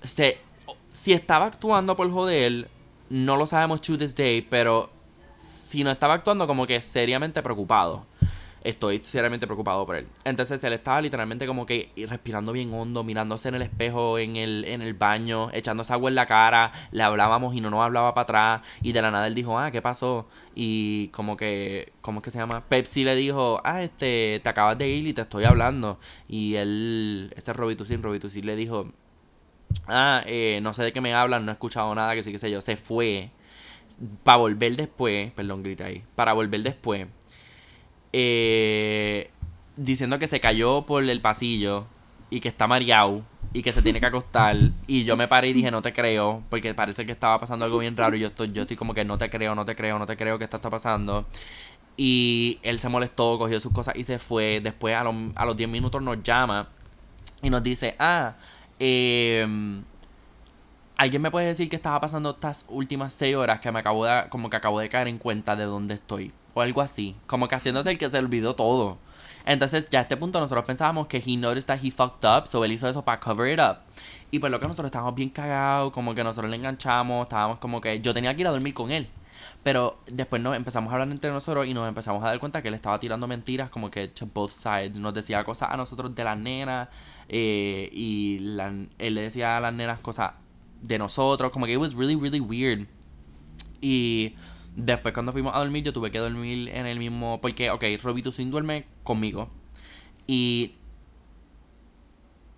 Se, 0.02 0.38
si 0.88 1.12
estaba 1.12 1.46
actuando 1.46 1.96
por 1.96 2.10
joder, 2.10 2.68
no 3.10 3.36
lo 3.36 3.46
sabemos 3.46 3.80
to 3.80 3.98
this 3.98 4.14
day, 4.14 4.40
pero 4.42 4.90
si 5.34 5.82
no 5.82 5.90
estaba 5.90 6.14
actuando 6.14 6.46
como 6.46 6.66
que 6.66 6.80
seriamente 6.80 7.42
preocupado. 7.42 8.06
Estoy 8.66 9.00
seriamente 9.04 9.46
preocupado 9.46 9.86
por 9.86 9.94
él. 9.94 10.08
Entonces 10.24 10.62
él 10.64 10.72
estaba 10.72 11.00
literalmente 11.00 11.46
como 11.46 11.66
que 11.66 11.92
respirando 12.08 12.50
bien 12.50 12.74
hondo, 12.74 13.04
mirándose 13.04 13.48
en 13.48 13.54
el 13.54 13.62
espejo, 13.62 14.18
en 14.18 14.34
el, 14.34 14.64
en 14.64 14.82
el 14.82 14.92
baño, 14.92 15.50
echándose 15.52 15.92
agua 15.92 16.10
en 16.10 16.16
la 16.16 16.26
cara. 16.26 16.72
Le 16.90 17.04
hablábamos 17.04 17.54
y 17.54 17.60
no 17.60 17.70
nos 17.70 17.84
hablaba 17.84 18.12
para 18.12 18.22
atrás. 18.24 18.62
Y 18.82 18.90
de 18.90 19.02
la 19.02 19.12
nada 19.12 19.28
él 19.28 19.36
dijo, 19.36 19.56
ah, 19.56 19.70
¿qué 19.70 19.80
pasó? 19.80 20.26
Y 20.56 21.08
como 21.08 21.36
que, 21.36 21.92
¿cómo 22.00 22.18
es 22.18 22.24
que 22.24 22.32
se 22.32 22.38
llama? 22.38 22.64
Pepsi 22.68 23.04
le 23.04 23.14
dijo, 23.14 23.60
ah, 23.62 23.84
este, 23.84 24.40
te 24.42 24.48
acabas 24.48 24.76
de 24.76 24.88
ir 24.88 25.06
y 25.06 25.12
te 25.12 25.22
estoy 25.22 25.44
hablando. 25.44 26.00
Y 26.26 26.56
él, 26.56 27.32
este 27.36 27.52
Robitussin, 27.52 28.02
Robitussin 28.02 28.46
le 28.46 28.56
dijo, 28.56 28.90
ah, 29.86 30.22
eh, 30.26 30.58
no 30.60 30.74
sé 30.74 30.82
de 30.82 30.92
qué 30.92 31.00
me 31.00 31.14
hablan, 31.14 31.44
no 31.44 31.52
he 31.52 31.54
escuchado 31.54 31.94
nada, 31.94 32.16
que 32.16 32.24
sí, 32.24 32.32
que 32.32 32.40
sé 32.40 32.50
yo. 32.50 32.60
Se 32.60 32.76
fue 32.76 33.30
para 34.24 34.38
volver 34.38 34.76
después, 34.76 35.30
perdón, 35.32 35.62
grita 35.62 35.86
ahí, 35.86 36.02
para 36.14 36.32
volver 36.32 36.62
después, 36.62 37.06
eh, 38.12 39.30
diciendo 39.76 40.18
que 40.18 40.26
se 40.26 40.40
cayó 40.40 40.82
por 40.82 41.04
el 41.04 41.20
pasillo 41.20 41.86
y 42.30 42.40
que 42.40 42.48
está 42.48 42.66
mareado 42.66 43.22
y 43.52 43.62
que 43.62 43.72
se 43.72 43.82
tiene 43.82 44.00
que 44.00 44.06
acostar. 44.06 44.56
Y 44.86 45.04
yo 45.04 45.16
me 45.16 45.28
paré 45.28 45.48
y 45.48 45.52
dije, 45.52 45.70
no 45.70 45.82
te 45.82 45.92
creo, 45.92 46.42
porque 46.50 46.74
parece 46.74 47.06
que 47.06 47.12
estaba 47.12 47.40
pasando 47.40 47.64
algo 47.64 47.78
bien 47.78 47.96
raro 47.96 48.16
y 48.16 48.20
yo 48.20 48.28
estoy, 48.28 48.52
yo 48.52 48.62
estoy 48.62 48.76
como 48.76 48.94
que 48.94 49.04
no 49.04 49.18
te 49.18 49.30
creo, 49.30 49.54
no 49.54 49.64
te 49.64 49.76
creo, 49.76 49.98
no 49.98 50.06
te 50.06 50.16
creo 50.16 50.38
que 50.38 50.44
esto 50.44 50.56
está 50.58 50.70
pasando. 50.70 51.26
Y 51.96 52.58
él 52.62 52.78
se 52.80 52.88
molestó, 52.88 53.38
cogió 53.38 53.60
sus 53.60 53.72
cosas 53.72 53.96
y 53.96 54.04
se 54.04 54.18
fue. 54.18 54.60
Después 54.62 54.94
a, 54.96 55.04
los- 55.04 55.14
a 55.34 55.46
los 55.46 55.56
10 55.56 55.68
minutos 55.70 56.02
nos 56.02 56.22
llama 56.22 56.68
y 57.42 57.50
nos 57.50 57.62
dice, 57.62 57.96
ah, 57.98 58.34
eh, 58.80 59.46
¿Alguien 60.96 61.22
me 61.22 61.30
puede 61.30 61.46
decir 61.48 61.68
qué 61.68 61.76
estaba 61.76 62.00
pasando 62.00 62.30
estas 62.30 62.64
últimas 62.68 63.12
seis 63.12 63.36
horas 63.36 63.60
que 63.60 63.70
me 63.72 63.78
acabo 63.80 64.04
de, 64.04 64.28
como 64.30 64.48
que 64.50 64.56
acabo 64.56 64.80
de 64.80 64.88
caer 64.88 65.08
en 65.08 65.18
cuenta 65.18 65.54
de 65.56 65.64
dónde 65.64 65.94
estoy? 65.94 66.32
O 66.56 66.62
algo 66.62 66.80
así. 66.80 67.14
Como 67.26 67.48
que 67.48 67.54
haciéndose 67.54 67.90
el 67.90 67.98
que 67.98 68.08
se 68.08 68.16
olvidó 68.16 68.54
todo. 68.56 68.96
Entonces, 69.44 69.88
ya 69.90 69.98
a 69.98 70.02
este 70.02 70.16
punto 70.16 70.40
nosotros 70.40 70.64
pensábamos 70.64 71.06
que 71.06 71.22
he 71.24 71.36
noticed 71.36 71.66
that 71.68 71.78
he 71.84 71.90
fucked 71.90 72.26
up, 72.26 72.46
so 72.46 72.64
él 72.64 72.72
hizo 72.72 72.88
eso 72.88 73.04
para 73.04 73.20
cover 73.20 73.52
it 73.52 73.60
up. 73.60 73.76
Y 74.30 74.38
pues 74.38 74.50
lo 74.50 74.58
que 74.58 74.66
nosotros 74.66 74.86
estábamos 74.86 75.14
bien 75.14 75.28
cagados, 75.28 75.92
como 75.92 76.14
que 76.14 76.24
nosotros 76.24 76.50
le 76.50 76.56
enganchamos, 76.56 77.26
estábamos 77.26 77.58
como 77.58 77.80
que 77.82 78.00
yo 78.00 78.14
tenía 78.14 78.32
que 78.32 78.40
ir 78.40 78.46
a 78.46 78.50
dormir 78.52 78.72
con 78.72 78.90
él. 78.90 79.06
Pero 79.62 79.98
después 80.06 80.40
nos 80.40 80.56
empezamos 80.56 80.90
a 80.90 80.94
hablar 80.94 81.08
entre 81.10 81.30
nosotros 81.30 81.66
y 81.66 81.74
nos 81.74 81.86
empezamos 81.88 82.24
a 82.24 82.28
dar 82.28 82.38
cuenta 82.40 82.62
que 82.62 82.68
él 82.68 82.74
estaba 82.74 82.98
tirando 82.98 83.26
mentiras 83.26 83.68
como 83.68 83.90
que 83.90 84.08
to 84.08 84.26
both 84.32 84.52
sides. 84.52 84.94
Nos 84.96 85.12
decía 85.12 85.44
cosas 85.44 85.68
a 85.70 85.76
nosotros 85.76 86.14
de 86.14 86.24
las 86.24 86.38
nenas 86.38 86.88
eh, 87.28 87.90
y 87.92 88.38
la- 88.40 88.72
él 88.98 89.14
le 89.14 89.20
decía 89.20 89.58
a 89.58 89.60
las 89.60 89.74
nenas 89.74 90.00
cosas 90.00 90.34
de 90.80 90.98
nosotros. 90.98 91.52
Como 91.52 91.66
que 91.66 91.72
it 91.74 91.78
was 91.78 91.94
really, 91.94 92.16
really 92.16 92.40
weird. 92.40 92.86
Y 93.80 94.34
después 94.76 95.12
cuando 95.12 95.32
fuimos 95.32 95.54
a 95.54 95.58
dormir 95.58 95.82
yo 95.82 95.92
tuve 95.92 96.10
que 96.12 96.18
dormir 96.18 96.68
en 96.68 96.86
el 96.86 96.98
mismo... 96.98 97.40
Porque, 97.40 97.70
ok, 97.70 97.84
Robito 98.02 98.30
Sin 98.30 98.50
duerme 98.50 98.86
conmigo. 99.02 99.48
Y 100.26 100.74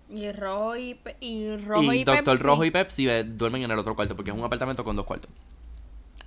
Y 0.09 0.31
rojo 0.31 0.75
y, 0.75 0.99
y 1.19 1.55
rojo 1.57 1.93
y, 1.93 1.99
y 1.99 2.03
Doctor 2.03 2.25
Pepsi. 2.25 2.43
Rojo 2.43 2.65
y 2.65 2.71
Pepsi 2.71 3.09
eh, 3.09 3.23
duermen 3.23 3.63
en 3.63 3.71
el 3.71 3.79
otro 3.79 3.95
cuarto 3.95 4.15
porque 4.15 4.31
es 4.31 4.37
un 4.37 4.43
apartamento 4.43 4.83
con 4.83 4.95
dos 4.95 5.05
cuartos. 5.05 5.31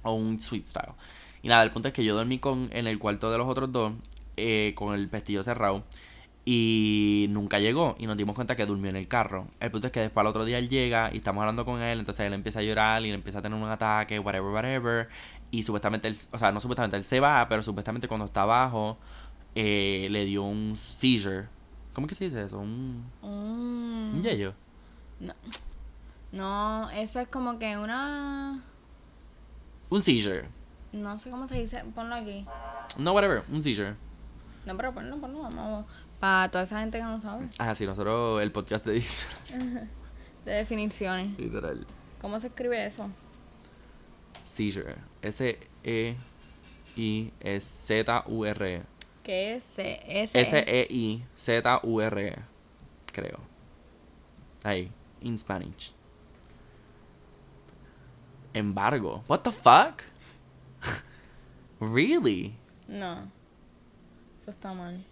O 0.03 0.15
un 0.15 0.41
suite 0.41 0.67
style. 0.69 0.95
Y 1.43 1.49
nada, 1.49 1.63
el 1.65 1.71
punto 1.71 1.89
es 1.89 1.95
que 1.95 2.05
yo 2.05 2.15
dormí 2.15 2.39
con, 2.39 2.69
en 2.73 2.87
el 2.87 2.99
cuarto 2.99 3.31
de 3.31 3.39
los 3.39 3.49
otros 3.49 3.71
dos 3.73 3.93
eh, 4.37 4.73
con 4.77 4.95
el 4.95 5.09
pestillo 5.09 5.43
cerrado. 5.43 5.85
Y 6.45 7.27
nunca 7.31 7.59
llegó. 7.59 7.95
Y 7.99 8.07
nos 8.07 8.17
dimos 8.17 8.35
cuenta 8.35 8.57
que 8.57 8.67
durmió 8.67 8.91
en 8.91 8.97
el 8.97 9.09
carro. 9.09 9.47
El 9.61 9.71
punto 9.71 9.89
es 9.89 9.93
que 9.93 10.01
después 10.01 10.23
al 10.23 10.29
otro 10.29 10.45
día 10.45 10.59
él 10.59 10.69
llega 10.69 11.11
y 11.13 11.19
estamos 11.19 11.43
hablando 11.43 11.65
con 11.65 11.83
él. 11.83 12.01
Entonces 12.01 12.27
él 12.27 12.33
empieza 12.33 12.61
a 12.61 12.63
llorar 12.63 13.05
y 13.05 13.09
él 13.09 13.15
empieza 13.15 13.41
a 13.41 13.43
tener 13.43 13.61
un 13.61 13.69
ataque, 13.69 14.19
whatever, 14.19 14.53
whatever. 14.53 15.09
Y 15.53 15.63
supuestamente 15.63 16.09
él, 16.09 16.17
o 16.33 16.39
sea, 16.39 16.51
no 16.51 16.59
supuestamente 16.59 16.97
él 16.97 17.05
se 17.05 17.21
va, 17.21 17.47
pero 17.49 17.63
supuestamente 17.63 18.09
cuando 18.09 18.27
está 18.27 18.43
abajo 18.43 18.97
eh, 19.55 20.09
le 20.11 20.25
dio 20.25 20.43
un 20.43 20.75
seizure. 20.77 21.47
¿Cómo 21.93 22.07
que 22.09 22.15
se 22.15 22.25
dice 22.25 22.43
eso? 22.43 22.59
Un, 22.59 23.05
Un... 23.23 24.13
un 24.15 24.23
yello. 24.23 24.55
No, 26.33 26.91
eso 26.91 27.21
es 27.21 27.29
como 27.29 27.59
que 27.59 27.77
una... 27.77 28.61
Un 29.91 30.01
seizure. 30.01 30.49
No 30.93 31.19
sé 31.19 31.31
cómo 31.31 31.47
se 31.47 31.57
dice. 31.61 31.85
Ponlo 31.95 32.15
aquí. 32.15 32.45
No, 32.97 33.13
whatever. 33.13 33.45
Un 33.51 33.63
seizure. 33.63 33.95
No, 34.65 34.75
pero 34.77 34.93
ponlo, 34.95 35.19
ponlo. 35.19 35.43
Vamos. 35.43 35.85
Para 36.19 36.51
toda 36.51 36.65
esa 36.65 36.81
gente 36.81 36.97
que 36.99 37.05
no 37.05 37.21
sabe. 37.21 37.49
Ah, 37.59 37.75
sí, 37.75 37.85
nosotros 37.85 38.41
el 38.41 38.53
podcast 38.53 38.87
de. 38.87 39.03
De 40.45 40.53
definiciones. 40.53 41.39
Literal. 41.39 41.87
¿Cómo 42.21 42.39
se 42.41 42.49
escribe 42.49 42.85
eso? 42.85 43.09
Seizure. 44.53 44.97
S-E-I-Z-U-R-E. 47.63 48.83
¿Qué 49.23 49.55
es? 49.55 49.79
S-E-I-Z-U-R-E. 49.79 51.23
Creo. 53.13 53.39
Ahí. 54.65 54.91
In 55.23 55.39
Spanish. 55.39 55.93
Embargo. 58.53 59.25
What 59.27 59.41
the 59.41 59.53
fuck? 59.53 60.03
really? 61.81 62.55
No. 62.89 63.31
Eso 64.39 64.51
está 64.51 64.75
mal. 64.75 65.03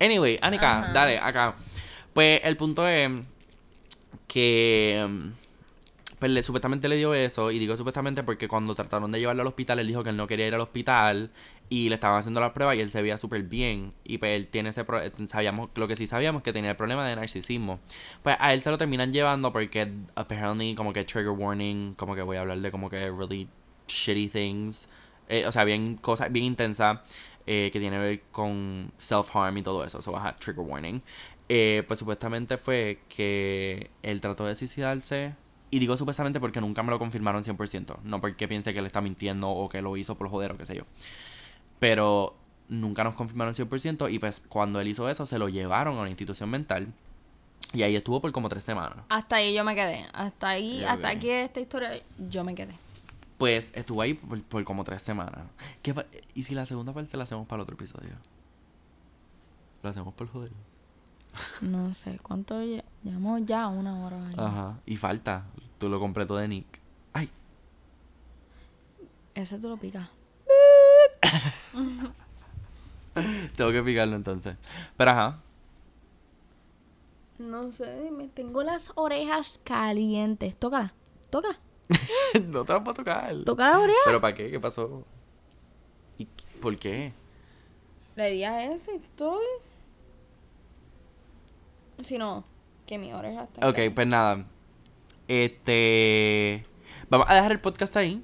Anyway, 0.00 0.38
Anika, 0.40 0.78
Ajá. 0.84 0.92
dale, 0.92 1.18
acá. 1.18 1.54
Pues 2.14 2.40
el 2.44 2.56
punto 2.56 2.86
es 2.88 3.10
que 4.26 5.06
mm, 5.06 5.41
pues 6.30 6.46
supuestamente 6.46 6.88
le 6.88 6.96
dio 6.96 7.14
eso, 7.14 7.50
y 7.50 7.58
digo 7.58 7.76
supuestamente 7.76 8.22
porque 8.22 8.46
cuando 8.48 8.74
trataron 8.74 9.10
de 9.12 9.18
llevarlo 9.18 9.42
al 9.42 9.48
hospital, 9.48 9.78
él 9.80 9.86
dijo 9.88 10.04
que 10.04 10.10
él 10.10 10.16
no 10.16 10.26
quería 10.26 10.46
ir 10.46 10.54
al 10.54 10.60
hospital 10.60 11.30
y 11.68 11.88
le 11.88 11.96
estaban 11.96 12.18
haciendo 12.18 12.40
las 12.40 12.52
pruebas 12.52 12.76
y 12.76 12.80
él 12.80 12.90
se 12.90 13.02
veía 13.02 13.18
súper 13.18 13.42
bien. 13.42 13.92
Y 14.04 14.18
pues 14.18 14.36
él 14.36 14.46
tiene 14.48 14.70
ese 14.70 14.84
pro- 14.84 15.00
sabíamos, 15.26 15.70
lo 15.74 15.88
que 15.88 15.96
sí 15.96 16.06
sabíamos 16.06 16.42
que 16.42 16.52
tenía 16.52 16.70
el 16.70 16.76
problema 16.76 17.06
de 17.08 17.16
narcisismo. 17.16 17.80
Pues 18.22 18.36
a 18.38 18.52
él 18.52 18.60
se 18.60 18.70
lo 18.70 18.78
terminan 18.78 19.12
llevando 19.12 19.52
porque 19.52 19.92
apparently 20.14 20.74
como 20.74 20.92
que 20.92 21.04
trigger 21.04 21.30
warning, 21.30 21.94
como 21.94 22.14
que 22.14 22.22
voy 22.22 22.36
a 22.36 22.42
hablar 22.42 22.58
de 22.60 22.70
como 22.70 22.88
que 22.90 23.10
really 23.10 23.48
shitty 23.88 24.28
things. 24.28 24.88
Eh, 25.28 25.46
o 25.46 25.52
sea, 25.52 25.64
bien 25.64 25.96
cosas 25.96 26.30
bien 26.32 26.44
intensas 26.46 27.00
eh, 27.46 27.70
que 27.72 27.80
tiene 27.80 27.96
que 27.96 28.02
ver 28.02 28.22
con 28.30 28.92
self-harm 28.98 29.56
y 29.58 29.62
todo 29.62 29.84
eso. 29.84 30.00
So, 30.02 30.16
ajá, 30.16 30.36
trigger 30.36 30.64
warning. 30.64 31.02
Eh, 31.48 31.84
pues 31.86 31.98
supuestamente 31.98 32.56
fue 32.58 33.00
que 33.08 33.90
él 34.02 34.20
trató 34.20 34.46
de 34.46 34.54
suicidarse. 34.54 35.34
Y 35.72 35.78
digo 35.80 35.96
supuestamente 35.96 36.38
porque 36.38 36.60
nunca 36.60 36.82
me 36.84 36.90
lo 36.90 36.98
confirmaron 37.00 37.42
100%. 37.42 37.96
No 38.04 38.20
porque 38.20 38.46
piense 38.46 38.72
que 38.72 38.78
él 38.78 38.86
está 38.86 39.00
mintiendo 39.00 39.48
o 39.50 39.68
que 39.68 39.82
lo 39.82 39.96
hizo 39.96 40.16
por 40.16 40.28
joder 40.28 40.52
o 40.52 40.56
qué 40.58 40.66
sé 40.66 40.76
yo. 40.76 40.84
Pero 41.80 42.36
nunca 42.68 43.02
nos 43.04 43.14
confirmaron 43.14 43.54
100%. 43.54 44.12
Y 44.12 44.18
pues 44.18 44.42
cuando 44.48 44.80
él 44.80 44.88
hizo 44.88 45.08
eso, 45.08 45.24
se 45.26 45.38
lo 45.38 45.48
llevaron 45.48 45.96
a 45.96 46.00
una 46.02 46.10
institución 46.10 46.50
mental. 46.50 46.92
Y 47.72 47.82
ahí 47.82 47.96
estuvo 47.96 48.20
por 48.20 48.30
como 48.32 48.48
tres 48.50 48.64
semanas. 48.64 48.98
Hasta 49.08 49.36
ahí 49.36 49.54
yo 49.54 49.64
me 49.64 49.74
quedé. 49.74 50.06
Hasta 50.12 50.50
ahí, 50.50 50.84
hasta 50.84 51.08
aquí 51.08 51.30
esta 51.30 51.58
historia, 51.60 51.92
yo 52.28 52.44
me 52.44 52.54
quedé. 52.54 52.74
Pues 53.38 53.72
estuvo 53.74 54.02
ahí 54.02 54.12
por, 54.14 54.42
por 54.42 54.62
como 54.64 54.84
tres 54.84 55.02
semanas. 55.02 55.46
¿Qué 55.80 55.94
¿Y 56.34 56.42
si 56.42 56.54
la 56.54 56.66
segunda 56.66 56.92
parte 56.92 57.16
la 57.16 57.22
hacemos 57.22 57.46
para 57.46 57.60
el 57.60 57.62
otro 57.62 57.74
episodio? 57.76 58.10
Lo 59.82 59.88
hacemos 59.88 60.12
por 60.12 60.28
joder. 60.28 60.50
No 61.62 61.94
sé, 61.94 62.18
¿cuánto 62.22 62.60
lle- 62.62 62.84
llevamos 63.02 63.46
ya? 63.46 63.66
Una 63.68 64.04
hora 64.04 64.18
ahí. 64.28 64.34
Ajá. 64.36 64.78
Y 64.84 64.96
falta. 64.96 65.46
Tú 65.82 65.88
lo 65.88 65.98
completo 65.98 66.36
de 66.36 66.46
Nick. 66.46 66.78
Ay. 67.12 67.28
Ese 69.34 69.58
tú 69.58 69.68
lo 69.68 69.76
picas. 69.76 70.08
Tengo 73.56 73.72
que 73.72 73.82
picarlo 73.82 74.14
entonces. 74.14 74.56
Pero 74.96 75.10
ajá. 75.10 75.40
No 77.38 77.72
sé, 77.72 78.12
me 78.12 78.28
tengo 78.28 78.62
las 78.62 78.92
orejas 78.94 79.58
calientes. 79.64 80.54
Tócala, 80.54 80.94
tócala. 81.30 81.58
no 82.46 82.64
te 82.64 82.74
lo 82.74 82.84
puedo 82.84 82.94
tocar. 82.94 83.34
Toca 83.44 83.68
la 83.68 83.80
oreja. 83.80 83.98
¿Pero 84.04 84.20
para 84.20 84.36
qué? 84.36 84.52
¿Qué 84.52 84.60
pasó? 84.60 85.04
¿Y 86.16 86.28
por 86.60 86.78
qué? 86.78 87.12
Le 88.14 88.30
di 88.30 88.44
a 88.44 88.72
ese 88.72 88.94
estoy. 88.94 89.44
Si 92.02 92.18
no, 92.18 92.44
que 92.86 92.98
mi 92.98 93.12
oreja 93.12 93.42
está. 93.42 93.68
Ok, 93.68 93.78
pues 93.92 94.06
nada. 94.06 94.46
Este. 95.32 96.66
Vamos 97.08 97.26
a 97.30 97.34
dejar 97.36 97.52
el 97.52 97.58
podcast 97.58 97.96
ahí. 97.96 98.22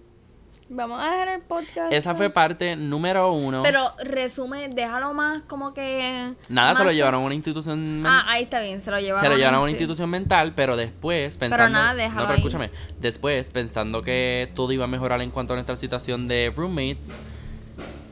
Vamos 0.68 1.00
a 1.00 1.10
dejar 1.10 1.28
el 1.28 1.40
podcast. 1.40 1.90
Esa 1.90 2.14
fue 2.14 2.28
parte 2.28 2.76
número 2.76 3.32
uno. 3.32 3.62
Pero 3.62 3.94
resume, 4.04 4.68
déjalo 4.68 5.14
más 5.14 5.40
como 5.44 5.72
que. 5.72 6.34
Nada, 6.50 6.74
se 6.74 6.84
lo 6.84 6.92
llevaron 6.92 7.22
a 7.22 7.24
una 7.24 7.34
institución. 7.34 8.02
Ah, 8.04 8.26
ahí 8.26 8.42
está 8.42 8.60
bien, 8.60 8.78
se 8.78 8.90
lo 8.90 9.00
llevaron. 9.00 9.24
se 9.24 9.30
lo 9.30 9.38
llevaron 9.38 9.60
a 9.60 9.62
una 9.62 9.68
sí. 9.70 9.76
institución 9.76 10.10
mental, 10.10 10.52
pero 10.54 10.76
después 10.76 11.38
pensando. 11.38 11.70
nada, 11.70 11.94
déjalo 11.94 12.20
no, 12.20 12.26
pero 12.26 12.32
ahí. 12.34 12.38
escúchame. 12.40 12.70
Después, 13.00 13.48
pensando 13.48 14.02
que 14.02 14.52
todo 14.54 14.70
iba 14.72 14.84
a 14.84 14.88
mejorar 14.88 15.22
en 15.22 15.30
cuanto 15.30 15.54
a 15.54 15.56
nuestra 15.56 15.76
situación 15.76 16.28
de 16.28 16.52
roommates, 16.54 17.16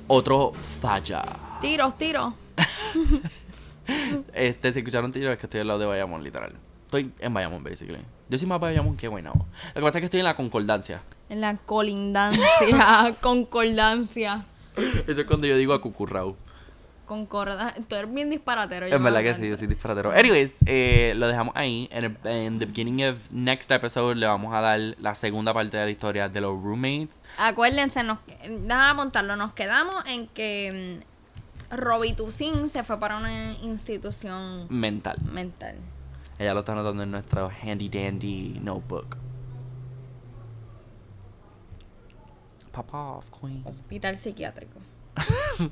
otro 0.07 0.55
falla. 0.81 1.23
Tiros, 1.61 1.99
tiros. 1.99 2.33
Este, 4.33 4.73
si 4.73 4.81
escucharon 4.81 5.13
tiros, 5.13 5.33
es 5.33 5.39
que 5.39 5.47
estoy 5.47 5.61
al 5.61 5.69
lado 5.69 5.79
de 5.79 5.87
Bayamón, 5.87 6.25
literal. 6.25 6.55
Estoy 6.87 7.13
en 7.21 7.33
Bayamón, 7.33 7.63
basically. 7.63 8.01
Yo 8.29 8.39
soy 8.39 8.47
más 8.49 8.61
Bayamón 8.61 8.97
que 8.97 9.09
Guaynabo. 9.09 9.47
Lo 9.68 9.74
que 9.74 9.81
pasa 9.83 9.99
es 9.99 10.03
que 10.03 10.07
estoy 10.07 10.20
en 10.20 10.27
la 10.27 10.35
concordancia. 10.37 11.03
En 11.29 11.41
la 11.41 11.57
colindancia, 11.57 13.14
concordancia. 13.20 14.45
Eso 15.07 15.20
es 15.20 15.27
cuando 15.27 15.47
yo 15.47 15.57
digo 15.57 15.72
a 15.74 15.81
Cucurrao. 15.81 16.37
Concordancia. 17.05 17.81
Tú 17.89 17.95
eres 17.95 18.12
bien 18.12 18.29
disparatero. 18.31 18.87
me 18.89 18.99
verdad 18.99 19.22
que 19.22 19.35
sí, 19.35 19.49
yo 19.49 19.57
soy 19.57 19.68
disparatero. 19.68 20.11
Anyways, 20.11 20.57
eh, 20.66 21.12
lo 21.16 21.29
dejamos 21.29 21.55
ahí. 21.57 21.89
En, 21.93 22.05
el, 22.05 22.16
en 22.24 22.59
the 22.59 22.66
beginning 22.66 23.05
of 23.07 23.16
next 23.31 23.70
episode 23.70 24.16
le 24.16 24.27
vamos 24.27 24.53
a 24.53 24.61
dar 24.61 24.81
la 24.99 25.14
segunda 25.14 25.55
parte 25.55 25.77
de 25.77 25.85
la 25.85 25.91
historia 25.91 26.29
de 26.29 26.41
los 26.41 26.61
roommates. 26.61 27.22
Acuérdense, 27.39 28.03
nos, 28.03 28.18
déjame 28.43 28.91
apuntarlo, 28.91 29.37
nos 29.37 29.53
quedamos 29.53 30.05
en 30.07 30.27
que 30.27 31.01
mm, 31.70 31.77
Robitussin 31.77 32.68
se 32.68 32.83
fue 32.83 32.99
para 32.99 33.18
una 33.18 33.53
institución 33.62 34.66
Mental. 34.68 35.16
mental. 35.33 35.77
Ella 36.39 36.53
lo 36.55 36.61
está 36.61 36.72
anotando 36.72 37.03
en 37.03 37.11
nuestro 37.11 37.51
handy 37.62 37.89
dandy 37.89 38.61
notebook. 38.62 39.16
Pop 42.72 42.93
off, 42.93 43.24
queen. 43.41 43.62
Hospital 43.64 44.16
psiquiátrico. 44.16 44.78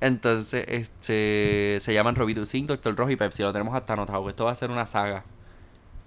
Entonces, 0.00 0.64
este 0.68 1.78
se 1.80 1.92
llaman 1.92 2.14
Robitussin, 2.14 2.68
Doctor 2.68 2.94
Rojo 2.94 3.10
y 3.10 3.16
Pepsi. 3.16 3.42
Lo 3.42 3.52
tenemos 3.52 3.74
hasta 3.74 3.94
anotado. 3.94 4.28
Esto 4.28 4.44
va 4.44 4.52
a 4.52 4.54
ser 4.54 4.70
una 4.70 4.86
saga. 4.86 5.24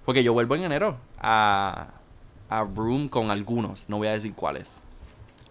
Porque 0.05 0.23
yo 0.23 0.31
vuelvo 0.31 0.55
en 0.55 0.63
enero 0.63 0.97
a, 1.19 1.89
a 2.49 2.63
Room 2.63 3.09
con 3.09 3.31
algunos. 3.31 3.89
No 3.89 3.97
voy 3.97 4.07
a 4.07 4.11
decir 4.11 4.33
cuáles. 4.33 4.81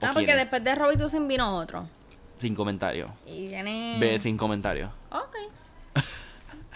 Ah, 0.00 0.10
porque 0.12 0.26
quiénes. 0.26 0.44
después 0.44 0.64
de 0.64 0.74
Robitussin 0.74 1.28
vino 1.28 1.56
otro. 1.56 1.86
Sin 2.38 2.54
comentarios. 2.54 3.10
Y 3.26 3.48
tiene... 3.48 3.98
Ve 4.00 4.18
sin 4.18 4.36
comentarios. 4.36 4.90
Ok. 5.10 5.36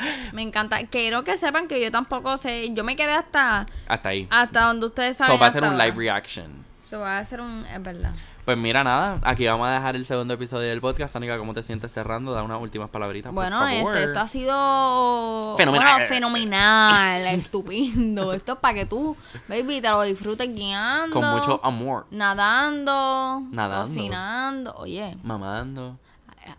me 0.32 0.42
encanta. 0.42 0.78
Quiero 0.86 1.24
que 1.24 1.36
sepan 1.36 1.68
que 1.68 1.82
yo 1.82 1.90
tampoco 1.90 2.36
sé. 2.36 2.72
Yo 2.74 2.84
me 2.84 2.96
quedé 2.96 3.12
hasta 3.12 3.66
Hasta 3.88 4.09
ahí. 4.09 4.26
hasta 4.30 4.62
donde 4.66 4.86
ustedes 4.86 5.16
saben. 5.16 5.36
So 5.36 5.40
va 5.40 5.46
a 5.46 5.50
ser 5.50 5.64
un 5.64 5.78
live 5.78 5.94
reaction. 5.96 6.64
So 6.80 7.00
va 7.00 7.18
a 7.18 7.24
ser 7.24 7.40
un. 7.40 7.64
Es 7.66 7.82
verdad. 7.82 8.12
Pues 8.44 8.59
mira, 8.59 8.82
nada. 8.82 9.20
Aquí 9.22 9.46
vamos 9.46 9.68
a 9.68 9.70
dejar 9.70 9.94
el 9.94 10.05
segundo 10.05 10.34
episodio 10.34 10.68
del 10.68 10.80
podcast. 10.80 11.14
Anika, 11.14 11.38
¿cómo 11.38 11.55
te 11.55 11.62
sientes 11.62 11.92
cerrando? 11.92 12.32
Da 12.32 12.42
unas 12.42 12.61
últimas 12.61 12.90
palabritas. 12.90 13.32
Bueno, 13.32 13.68
este, 13.68 14.03
esto 14.03 14.18
ha 14.18 14.26
sido 14.26 15.55
Fenomenal. 15.57 15.92
bueno, 15.94 16.09
fenomenal, 16.09 17.26
estupendo. 17.28 18.32
Esto 18.32 18.55
es 18.55 18.59
para 18.59 18.74
que 18.74 18.86
tú, 18.86 19.16
baby, 19.48 19.80
te 19.80 19.88
lo 19.90 20.03
disfrutes 20.03 20.53
guiando, 20.53 21.20
Con 21.20 21.30
mucho 21.30 21.61
amor. 21.64 22.07
nadando, 22.11 23.42
Nadando. 23.53 23.82
cocinando. 23.86 24.74
Oye, 24.74 25.16
Mamando. 25.22 26.00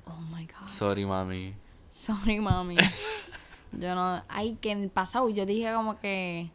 oh 0.07 0.15
my 0.33 0.45
god, 0.45 0.65
Sorry, 0.67 1.05
mami. 1.05 1.53
Sorry 2.03 2.39
mami. 2.39 2.77
Yo 3.71 3.95
no, 3.95 4.21
ay, 4.29 4.57
que 4.61 4.71
en 4.71 4.83
el 4.83 4.89
pasado 4.89 5.29
yo 5.29 5.47
dije 5.47 5.73
como 5.73 5.99
que, 5.99 6.47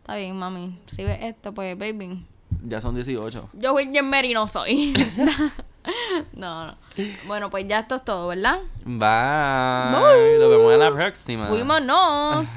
está 0.00 0.16
bien 0.16 0.36
mami, 0.36 0.80
si 0.86 1.04
ves 1.04 1.18
esto, 1.22 1.54
pues 1.54 1.78
baby, 1.78 2.26
Ya 2.64 2.80
son 2.80 2.96
18. 2.96 3.50
yo 3.52 3.74
Virgin 3.76 4.10
Mary 4.10 4.34
no 4.34 4.48
soy. 4.48 4.92
no, 6.32 6.66
no. 6.66 6.74
Bueno, 7.26 7.50
pues 7.50 7.66
ya 7.68 7.78
esto 7.80 7.94
es 7.94 8.04
todo, 8.04 8.28
¿verdad? 8.28 8.58
Bye. 8.84 8.98
Bye. 8.98 10.38
Nos 10.38 10.50
vemos 10.50 10.72
en 10.74 10.80
la 10.80 10.92
próxima. 10.92 11.46
Fuímonos. 11.46 12.48